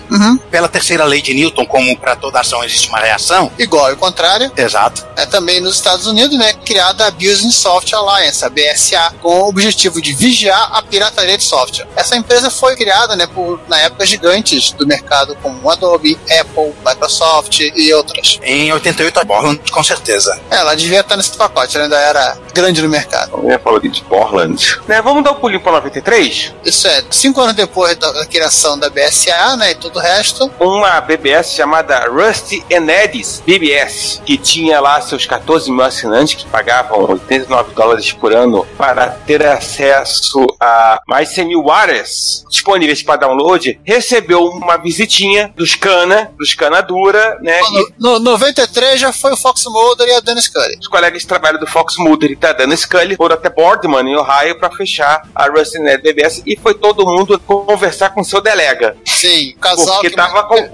Pela 0.50 0.68
terceira 0.68 1.04
lei 1.04 1.17
de 1.22 1.34
Newton, 1.34 1.66
como 1.66 1.96
para 1.96 2.16
toda 2.16 2.40
ação 2.40 2.62
existe 2.64 2.88
uma 2.88 2.98
reação, 2.98 3.50
Igual 3.58 3.90
e 3.90 3.94
o 3.94 3.96
contrário, 3.96 4.50
exato, 4.56 5.06
é 5.16 5.26
também 5.26 5.60
nos 5.60 5.74
Estados 5.74 6.06
Unidos, 6.06 6.36
né, 6.38 6.52
criada 6.64 7.06
a 7.06 7.10
Business 7.10 7.56
Software 7.56 7.98
Alliance, 7.98 8.44
a 8.44 8.48
BSA, 8.48 9.14
com 9.20 9.42
o 9.42 9.48
objetivo 9.48 10.00
de 10.00 10.12
vigiar 10.14 10.70
a 10.72 10.82
pirataria 10.82 11.36
de 11.36 11.44
software. 11.44 11.86
Essa 11.96 12.16
empresa 12.16 12.50
foi 12.50 12.76
criada, 12.76 13.16
né, 13.16 13.26
por, 13.26 13.60
na 13.68 13.78
época, 13.78 14.06
gigantes 14.06 14.72
do 14.72 14.86
mercado 14.86 15.36
como 15.42 15.70
Adobe, 15.70 16.18
Apple, 16.40 16.74
Microsoft 16.86 17.60
e 17.60 17.92
outras. 17.92 18.38
em 18.42 18.72
88 18.72 19.20
a 19.20 19.24
Borland, 19.24 19.60
com 19.70 19.82
certeza. 19.82 20.38
Ela 20.50 20.74
devia 20.74 21.00
estar 21.00 21.16
nesse 21.16 21.36
pacote, 21.36 21.76
ela 21.76 21.86
ainda 21.86 21.98
era 21.98 22.38
grande 22.54 22.82
no 22.82 22.88
mercado. 22.88 23.32
Eu 23.42 23.50
ia 23.50 23.58
falar 23.58 23.78
de 23.80 24.02
Portland. 24.04 24.78
Né, 24.86 25.00
vamos 25.02 25.22
dar 25.22 25.32
um 25.32 25.34
pulinho 25.34 25.60
pra 25.60 25.72
93? 25.72 26.54
Isso 26.64 26.86
é, 26.88 27.04
cinco 27.10 27.40
anos 27.40 27.54
depois 27.54 27.96
da, 27.96 28.10
da 28.12 28.26
criação 28.26 28.78
da 28.78 28.88
BSA, 28.90 29.56
né, 29.56 29.72
e 29.72 29.74
todo 29.74 29.96
o 29.96 30.00
resto, 30.00 30.50
Uma 30.60 31.00
BBS 31.08 31.54
chamada 31.54 32.06
Rusty 32.06 32.62
and 32.70 32.86
Eddies 32.90 33.42
BBS, 33.44 34.20
que 34.26 34.36
tinha 34.36 34.78
lá 34.78 35.00
seus 35.00 35.24
14 35.24 35.70
mil 35.70 35.82
assinantes 35.82 36.34
que 36.34 36.46
pagavam 36.50 37.10
89 37.10 37.74
dólares 37.74 38.12
por 38.12 38.34
ano 38.34 38.66
para 38.76 39.08
ter 39.26 39.44
acesso 39.44 40.46
a 40.60 41.00
mais 41.06 41.30
100 41.30 41.48
mil 41.48 41.70
áreas 41.70 42.44
disponíveis 42.50 43.02
para 43.02 43.20
download, 43.20 43.80
recebeu 43.84 44.44
uma 44.44 44.76
visitinha 44.76 45.52
dos 45.56 45.74
cana, 45.74 46.30
dos 46.36 46.52
cana 46.54 46.82
dura, 46.82 47.38
né? 47.40 47.58
No, 47.98 48.18
no 48.18 48.18
93 48.18 49.00
já 49.00 49.12
foi 49.12 49.32
o 49.32 49.36
Fox 49.36 49.64
Mulder 49.64 50.08
e 50.08 50.12
a 50.12 50.20
Dennis 50.20 50.48
Curry. 50.48 50.76
os 50.78 50.88
colegas 50.88 51.22
de 51.22 51.28
trabalho 51.28 51.58
do 51.58 51.66
Fox 51.66 51.96
Mulder 51.96 52.32
e 52.32 52.36
da 52.36 52.52
Dana 52.52 52.76
Scully 52.76 53.16
foram 53.16 53.34
até 53.34 53.48
Boardman, 53.48 54.06
em 54.06 54.16
Ohio, 54.16 54.58
para 54.58 54.70
fechar 54.70 55.22
a 55.34 55.46
Rusty 55.46 55.78
and 55.78 55.88
Eddies 55.88 56.02
BBS 56.02 56.42
e 56.46 56.56
foi 56.56 56.74
todo 56.74 57.06
mundo 57.06 57.40
conversar 57.40 58.10
com 58.10 58.22
seu 58.22 58.40
delega, 58.40 58.96
Sim, 59.04 59.54
o 59.56 59.60
casal 59.60 59.94
porque 59.94 60.10
que 60.10 60.16
tava 60.16 60.44
com 60.44 60.68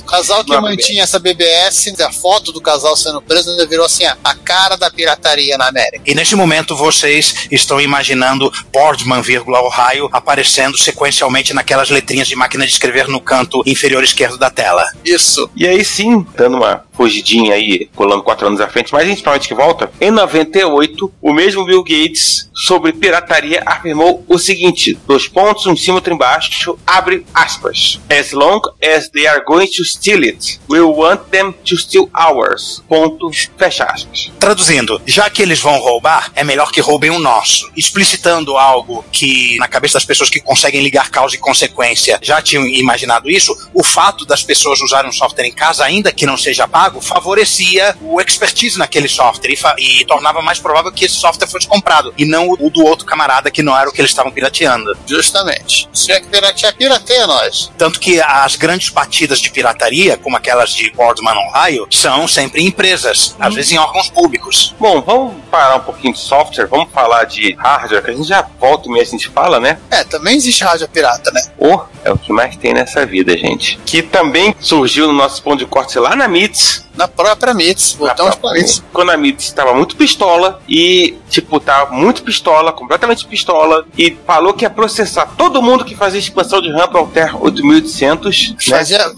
O 0.00 0.04
casal 0.04 0.44
que 0.44 0.56
mantinha 0.56 1.02
essa 1.02 1.18
BBS, 1.18 1.94
a 2.00 2.12
foto 2.12 2.52
do 2.52 2.60
casal 2.60 2.96
sendo 2.96 3.20
preso 3.20 3.50
ainda 3.50 3.66
virou 3.66 3.86
assim, 3.86 4.04
a, 4.04 4.34
cara 4.34 4.76
da 4.76 4.90
pirataria 4.90 5.58
na 5.58 5.68
América. 5.68 6.02
E 6.06 6.14
nesse 6.14 6.34
momento 6.34 6.74
vocês 6.74 7.46
estão 7.50 7.80
imaginando 7.80 8.52
Boardman, 8.72 9.20
vírgula, 9.20 9.60
Ohio, 9.60 10.08
aparecendo 10.12 10.78
sequencialmente 10.78 11.52
naquelas 11.52 11.90
letrinhas 11.90 12.28
de 12.28 12.36
máquina 12.36 12.64
de 12.64 12.72
escrever 12.72 13.08
no 13.08 13.20
canto 13.20 13.62
inferior 13.66 14.02
esquerdo 14.02 14.38
da 14.38 14.50
tela. 14.50 14.84
Isso. 15.04 15.50
E 15.54 15.66
aí 15.66 15.84
sim, 15.84 16.26
dando 16.36 16.56
uma 16.56 16.84
fugidinha 16.98 17.54
aí, 17.54 17.88
pulando 17.94 18.22
quatro 18.22 18.46
anos 18.46 18.60
à 18.60 18.68
frente, 18.68 18.92
mas 18.92 19.04
a 19.04 19.06
gente 19.06 19.22
provavelmente 19.22 19.48
que 19.48 19.54
volta. 19.54 19.90
Em 20.00 20.10
98, 20.10 21.12
o 21.22 21.32
mesmo 21.32 21.64
Bill 21.64 21.84
Gates, 21.84 22.48
sobre 22.52 22.92
pirataria, 22.92 23.62
afirmou 23.64 24.24
o 24.26 24.38
seguinte: 24.38 24.98
dois 25.06 25.28
pontos, 25.28 25.66
um 25.66 25.72
em 25.72 25.76
cima, 25.76 25.96
outro 25.96 26.12
embaixo, 26.12 26.76
abre 26.86 27.24
aspas. 27.32 28.00
As 28.10 28.32
long 28.32 28.60
as 28.82 29.08
they 29.10 29.26
are 29.26 29.44
going 29.48 29.66
to 29.66 29.82
steal 29.82 30.22
it, 30.24 30.60
we 30.68 30.78
want 30.82 31.30
them 31.30 31.54
to 31.64 31.76
steal 31.78 32.10
ours. 32.12 32.82
Ponto, 32.86 33.30
fecha 33.56 33.84
aspas. 33.84 34.30
Traduzindo, 34.38 35.00
já 35.06 35.30
que 35.30 35.40
eles 35.40 35.58
vão 35.58 35.78
roubar, 35.78 36.30
é 36.34 36.44
melhor 36.44 36.70
que 36.70 36.82
roubem 36.82 37.08
o 37.10 37.18
nosso. 37.18 37.70
Explicitando 37.74 38.58
algo 38.58 39.02
que, 39.10 39.56
na 39.56 39.66
cabeça 39.66 39.94
das 39.94 40.04
pessoas 40.04 40.28
que 40.28 40.38
conseguem 40.38 40.82
ligar 40.82 41.10
causa 41.10 41.34
e 41.34 41.38
consequência, 41.38 42.18
já 42.20 42.42
tinham 42.42 42.66
imaginado 42.66 43.30
isso, 43.30 43.56
o 43.72 43.82
fato 43.82 44.26
das 44.26 44.42
pessoas 44.42 44.82
usarem 44.82 45.08
um 45.08 45.12
software 45.12 45.46
em 45.46 45.52
casa, 45.52 45.82
ainda 45.82 46.12
que 46.12 46.26
não 46.26 46.36
seja 46.36 46.68
pago, 46.68 47.00
favorecia 47.00 47.96
o 48.02 48.20
expertise 48.20 48.78
naquele 48.78 49.08
software 49.08 49.54
e, 49.78 50.00
e 50.00 50.04
tornava 50.04 50.42
mais 50.42 50.58
provável 50.58 50.92
que 50.92 51.06
esse 51.06 51.14
software 51.14 51.48
fosse 51.48 51.66
comprado, 51.66 52.12
e 52.18 52.26
não 52.26 52.48
o, 52.48 52.66
o 52.66 52.70
do 52.70 52.84
outro 52.84 53.06
camarada 53.06 53.50
que 53.50 53.62
não 53.62 53.76
era 53.76 53.88
o 53.88 53.92
que 53.92 54.00
eles 54.02 54.10
estavam 54.10 54.30
pirateando. 54.30 54.94
Justamente. 55.06 55.88
Se 55.94 56.12
é 56.12 56.20
que 56.20 56.26
piratear, 56.26 56.76
pirateia 56.76 57.26
nós. 57.26 57.72
Tanto 57.78 57.98
que 57.98 58.20
as 58.20 58.56
grandes 58.56 58.90
batidas 58.90 59.37
de 59.40 59.50
pirataria, 59.50 60.16
como 60.16 60.36
aquelas 60.36 60.70
de 60.70 60.90
Boardman, 60.92 61.34
Ohio, 61.48 61.86
são 61.90 62.26
sempre 62.28 62.62
em 62.62 62.66
empresas, 62.66 63.34
às 63.38 63.54
vezes 63.54 63.72
em 63.72 63.78
órgãos 63.78 64.08
públicos. 64.08 64.74
Bom, 64.78 65.00
vamos 65.00 65.34
parar 65.50 65.76
um 65.76 65.80
pouquinho 65.80 66.12
de 66.12 66.20
software, 66.20 66.66
vamos 66.66 66.90
falar 66.92 67.24
de 67.24 67.54
hardware, 67.54 68.02
que 68.02 68.10
a 68.10 68.14
gente 68.14 68.28
já 68.28 68.46
volta 68.60 68.88
e 68.88 68.92
meia 68.92 69.02
a 69.02 69.06
gente 69.06 69.28
fala, 69.28 69.60
né? 69.60 69.78
É, 69.90 70.04
também 70.04 70.36
existe 70.36 70.64
rádio 70.64 70.88
pirata, 70.88 71.30
né? 71.30 71.42
Oh, 71.58 71.80
é 72.04 72.12
o 72.12 72.18
que 72.18 72.32
mais 72.32 72.56
tem 72.56 72.72
nessa 72.72 73.04
vida, 73.04 73.36
gente. 73.36 73.78
Que 73.84 74.02
também 74.02 74.54
surgiu 74.60 75.06
no 75.06 75.12
nosso 75.12 75.42
ponto 75.42 75.58
de 75.58 75.66
corte 75.66 75.98
lá 75.98 76.14
na 76.14 76.28
MITS. 76.28 76.87
Na 76.98 77.06
própria 77.06 77.54
MITS. 77.54 77.94
Voltamos 77.94 78.34
pra 78.34 78.50
MITS. 78.50 78.82
Quando 78.92 79.10
a 79.12 79.16
MITS 79.16 79.44
estava 79.44 79.72
muito 79.72 79.94
pistola 79.94 80.60
e, 80.68 81.16
tipo, 81.30 81.60
tava 81.60 81.92
muito 81.92 82.24
pistola, 82.24 82.72
completamente 82.72 83.24
pistola, 83.24 83.86
e 83.96 84.18
falou 84.26 84.52
que 84.52 84.64
ia 84.64 84.70
processar 84.70 85.26
todo 85.36 85.62
mundo 85.62 85.84
que 85.84 85.94
fazia 85.94 86.18
expansão 86.18 86.60
de 86.60 86.72
RAM 86.72 86.88
para 86.88 86.98
Alter 86.98 87.40
8800, 87.40 88.48
né? 88.50 88.56
Fazia 88.78 89.12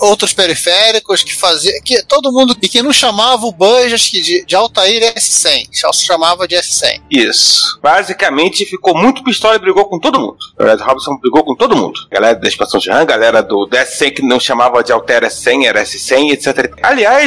outros 0.00 0.32
periféricos 0.32 1.24
que 1.24 1.34
fazia. 1.34 1.72
Que 1.82 2.04
todo 2.04 2.30
mundo. 2.30 2.56
E 2.62 2.68
que 2.68 2.80
não 2.80 2.92
chamava 2.92 3.44
o 3.46 3.50
budget 3.50 4.20
de, 4.20 4.44
de 4.44 4.54
Altair 4.54 5.12
S100. 5.16 5.70
Só 5.72 5.92
se 5.92 6.04
chamava 6.06 6.46
de 6.46 6.54
S100. 6.54 7.02
Isso. 7.10 7.80
Basicamente 7.82 8.64
ficou 8.64 8.96
muito 8.96 9.24
pistola 9.24 9.56
e 9.56 9.58
brigou 9.58 9.86
com 9.86 9.98
todo 9.98 10.20
mundo. 10.20 10.36
O 10.56 10.62
Red 10.62 10.76
Robson 10.76 11.18
brigou 11.18 11.42
com 11.42 11.56
todo 11.56 11.74
mundo. 11.74 11.98
Galera 12.12 12.36
da 12.36 12.46
expansão 12.46 12.78
de 12.78 12.90
RAM, 12.90 13.04
galera 13.04 13.42
do 13.42 13.68
DS100 13.68 14.14
que 14.14 14.22
não 14.22 14.38
chamava 14.38 14.84
de 14.84 14.92
Alter 14.92 15.24
S100, 15.24 15.64
era 15.66 15.82
S100, 15.82 16.30
etc. 16.30 16.72
Aliás, 16.80 17.23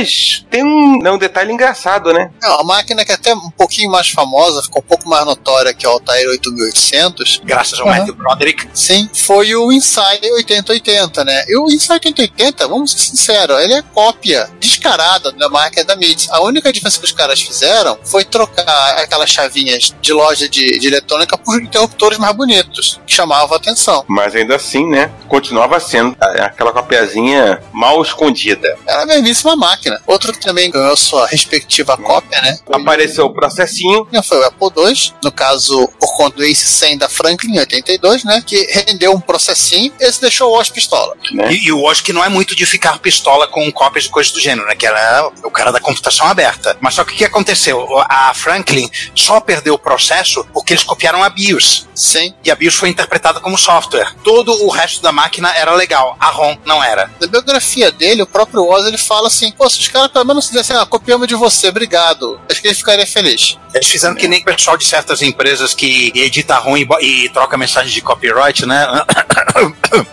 tem 0.50 0.64
um, 0.64 1.00
né, 1.00 1.12
um 1.12 1.18
detalhe 1.18 1.52
engraçado, 1.52 2.12
né? 2.14 2.30
É 2.44 2.48
uma 2.50 2.64
máquina 2.64 3.04
que 3.06 3.12
é 3.12 3.16
até 3.16 3.34
um 3.34 3.50
pouquinho 3.52 3.90
mais 3.92 4.10
famosa, 4.10 4.62
ficou 4.64 4.82
um 4.82 4.86
pouco 4.88 5.08
mais 5.10 5.26
notória 5.26 5.74
que 5.74 5.86
o 5.86 5.90
Altair 5.90 6.28
8800. 6.30 7.42
Graças 7.44 7.80
ao 7.80 7.88
Uhum. 7.88 7.94
Matthew 7.96 8.16
Broderick. 8.16 8.68
Sim, 8.74 9.10
foi 9.14 9.56
o 9.56 9.72
Insider 9.72 10.32
8080, 10.34 11.24
né? 11.24 11.46
E 11.48 11.58
o 11.58 11.66
Insider 11.68 11.96
8080, 12.06 12.68
vamos 12.68 12.92
ser 12.92 13.00
sinceros, 13.00 13.60
ele 13.62 13.74
é 13.74 13.82
cópia 13.82 14.50
descarada 14.60 15.32
da 15.32 15.50
máquina 15.50 15.84
da 15.86 15.96
MIDS. 15.96 16.28
A 16.32 16.42
única 16.42 16.72
diferença 16.72 17.00
que 17.00 17.06
os 17.06 17.12
caras 17.12 17.42
fizeram 17.42 17.98
foi 18.04 18.24
trocar 18.26 18.98
aquelas 19.00 19.30
chavinhas 19.30 19.94
de 20.02 20.14
loja 20.14 20.48
de, 20.50 20.80
de 20.80 20.88
eletrônica 20.88 21.38
por 21.38 21.62
interruptores 21.62 22.18
mais 22.18 22.36
bonitos, 22.36 23.00
que 23.06 23.14
chamavam 23.14 23.54
a 23.54 23.58
atenção. 23.58 24.04
Mas 24.08 24.36
ainda 24.36 24.56
assim, 24.56 24.86
né? 24.90 25.12
Continuava 25.28 25.80
sendo 25.80 26.16
a- 26.20 26.46
aquela 26.46 26.72
copiazinha 26.74 27.62
mal 27.72 28.02
escondida. 28.02 28.78
Era 28.86 29.04
a 29.04 29.06
mesmíssima 29.06 29.56
máquina. 29.56 29.87
Outro 30.06 30.34
que 30.34 30.40
também 30.40 30.70
ganhou 30.72 30.96
sua 30.98 31.28
respectiva 31.28 31.98
cópia, 31.98 32.42
né? 32.42 32.60
Apareceu 32.72 33.26
o 33.26 33.34
processinho. 33.34 34.08
Foi 34.24 34.40
o 34.40 34.46
Apple 34.46 34.70
II, 34.78 35.14
no 35.24 35.32
caso, 35.32 35.88
por 36.00 36.16
conta 36.18 36.38
do 36.38 36.44
Ace 36.44 36.68
100 36.68 36.98
da 36.98 37.10
Franklin, 37.10 37.56
em 37.56 37.60
82, 37.60 38.24
né? 38.24 38.44
Que 38.46 38.66
rendeu 38.86 39.14
um 39.14 39.20
processinho, 39.20 39.92
esse 40.00 40.22
deixou 40.22 40.52
o 40.52 40.60
Osh 40.60 40.70
pistola. 40.70 41.16
Né? 41.32 41.54
E, 41.54 41.66
e 41.66 41.68
eu 41.70 41.88
acho 41.88 42.04
que 42.04 42.14
não 42.14 42.24
é 42.24 42.30
muito 42.30 42.56
de 42.56 42.66
ficar 42.66 42.98
pistola 43.00 43.48
com 43.48 43.72
cópias 43.72 44.06
de 44.06 44.10
coisas 44.10 44.32
do 44.32 44.40
gênero, 44.40 44.68
né? 44.68 44.76
Que 44.76 44.86
ela 44.86 45.00
é 45.00 45.22
o 45.46 45.52
cara 45.52 45.72
da 45.72 45.80
computação 45.80 46.28
aberta. 46.28 46.78
Mas 46.82 46.96
só 46.96 47.04
que 47.04 47.14
o 47.14 47.16
que 47.16 47.26
aconteceu? 47.26 47.88
A 48.10 48.34
Franklin 48.34 48.90
só 49.16 49.40
perdeu 49.40 49.74
o 49.74 49.80
processo 49.80 50.46
porque 50.54 50.74
eles 50.74 50.84
copiaram 50.84 51.24
a 51.24 51.30
BIOS. 51.30 51.88
Sim. 51.94 52.34
E 52.44 52.52
a 52.52 52.56
BIOS 52.56 52.76
foi 52.76 52.90
interpretada 52.90 53.40
como 53.40 53.58
software. 53.58 54.14
Todo 54.24 54.52
o 54.66 54.70
resto 54.70 55.02
da 55.02 55.12
máquina 55.12 55.52
era 55.56 55.74
legal. 55.74 56.16
A 56.20 56.30
ROM 56.30 56.58
não 56.66 56.84
era. 56.84 57.12
Na 57.20 57.28
biografia 57.28 57.92
dele, 57.92 58.22
o 58.22 58.28
próprio 58.28 58.66
Oz 58.68 58.86
ele 58.86 58.98
fala 58.98 59.28
assim: 59.28 59.52
pô, 59.52 59.70
se 59.78 59.82
os 59.84 59.88
caras 59.90 60.12
pelo 60.12 60.26
menos 60.26 60.48
fizessem, 60.48 60.76
ah, 60.76 60.86
copiamos 60.86 61.28
de 61.28 61.36
você, 61.36 61.70
obrigado. 61.70 62.40
Acho 62.50 62.62
que 62.62 62.68
ele 62.68 62.76
ficaria 62.76 63.06
feliz. 63.06 63.58
Eles 63.74 63.88
fizeram 63.88 64.16
que 64.16 64.28
nem 64.28 64.42
o 64.42 64.46
pessoal 64.46 64.78
de 64.78 64.86
certas 64.86 65.22
empresas 65.22 65.74
que 65.74 66.12
edita 66.16 66.56
ROM 66.58 66.78
e, 66.78 66.88
e 67.02 67.30
troca 67.30 67.58
mensagem 67.58 67.92
de 67.92 68.02
copyright, 68.02 68.66
né? 68.66 68.88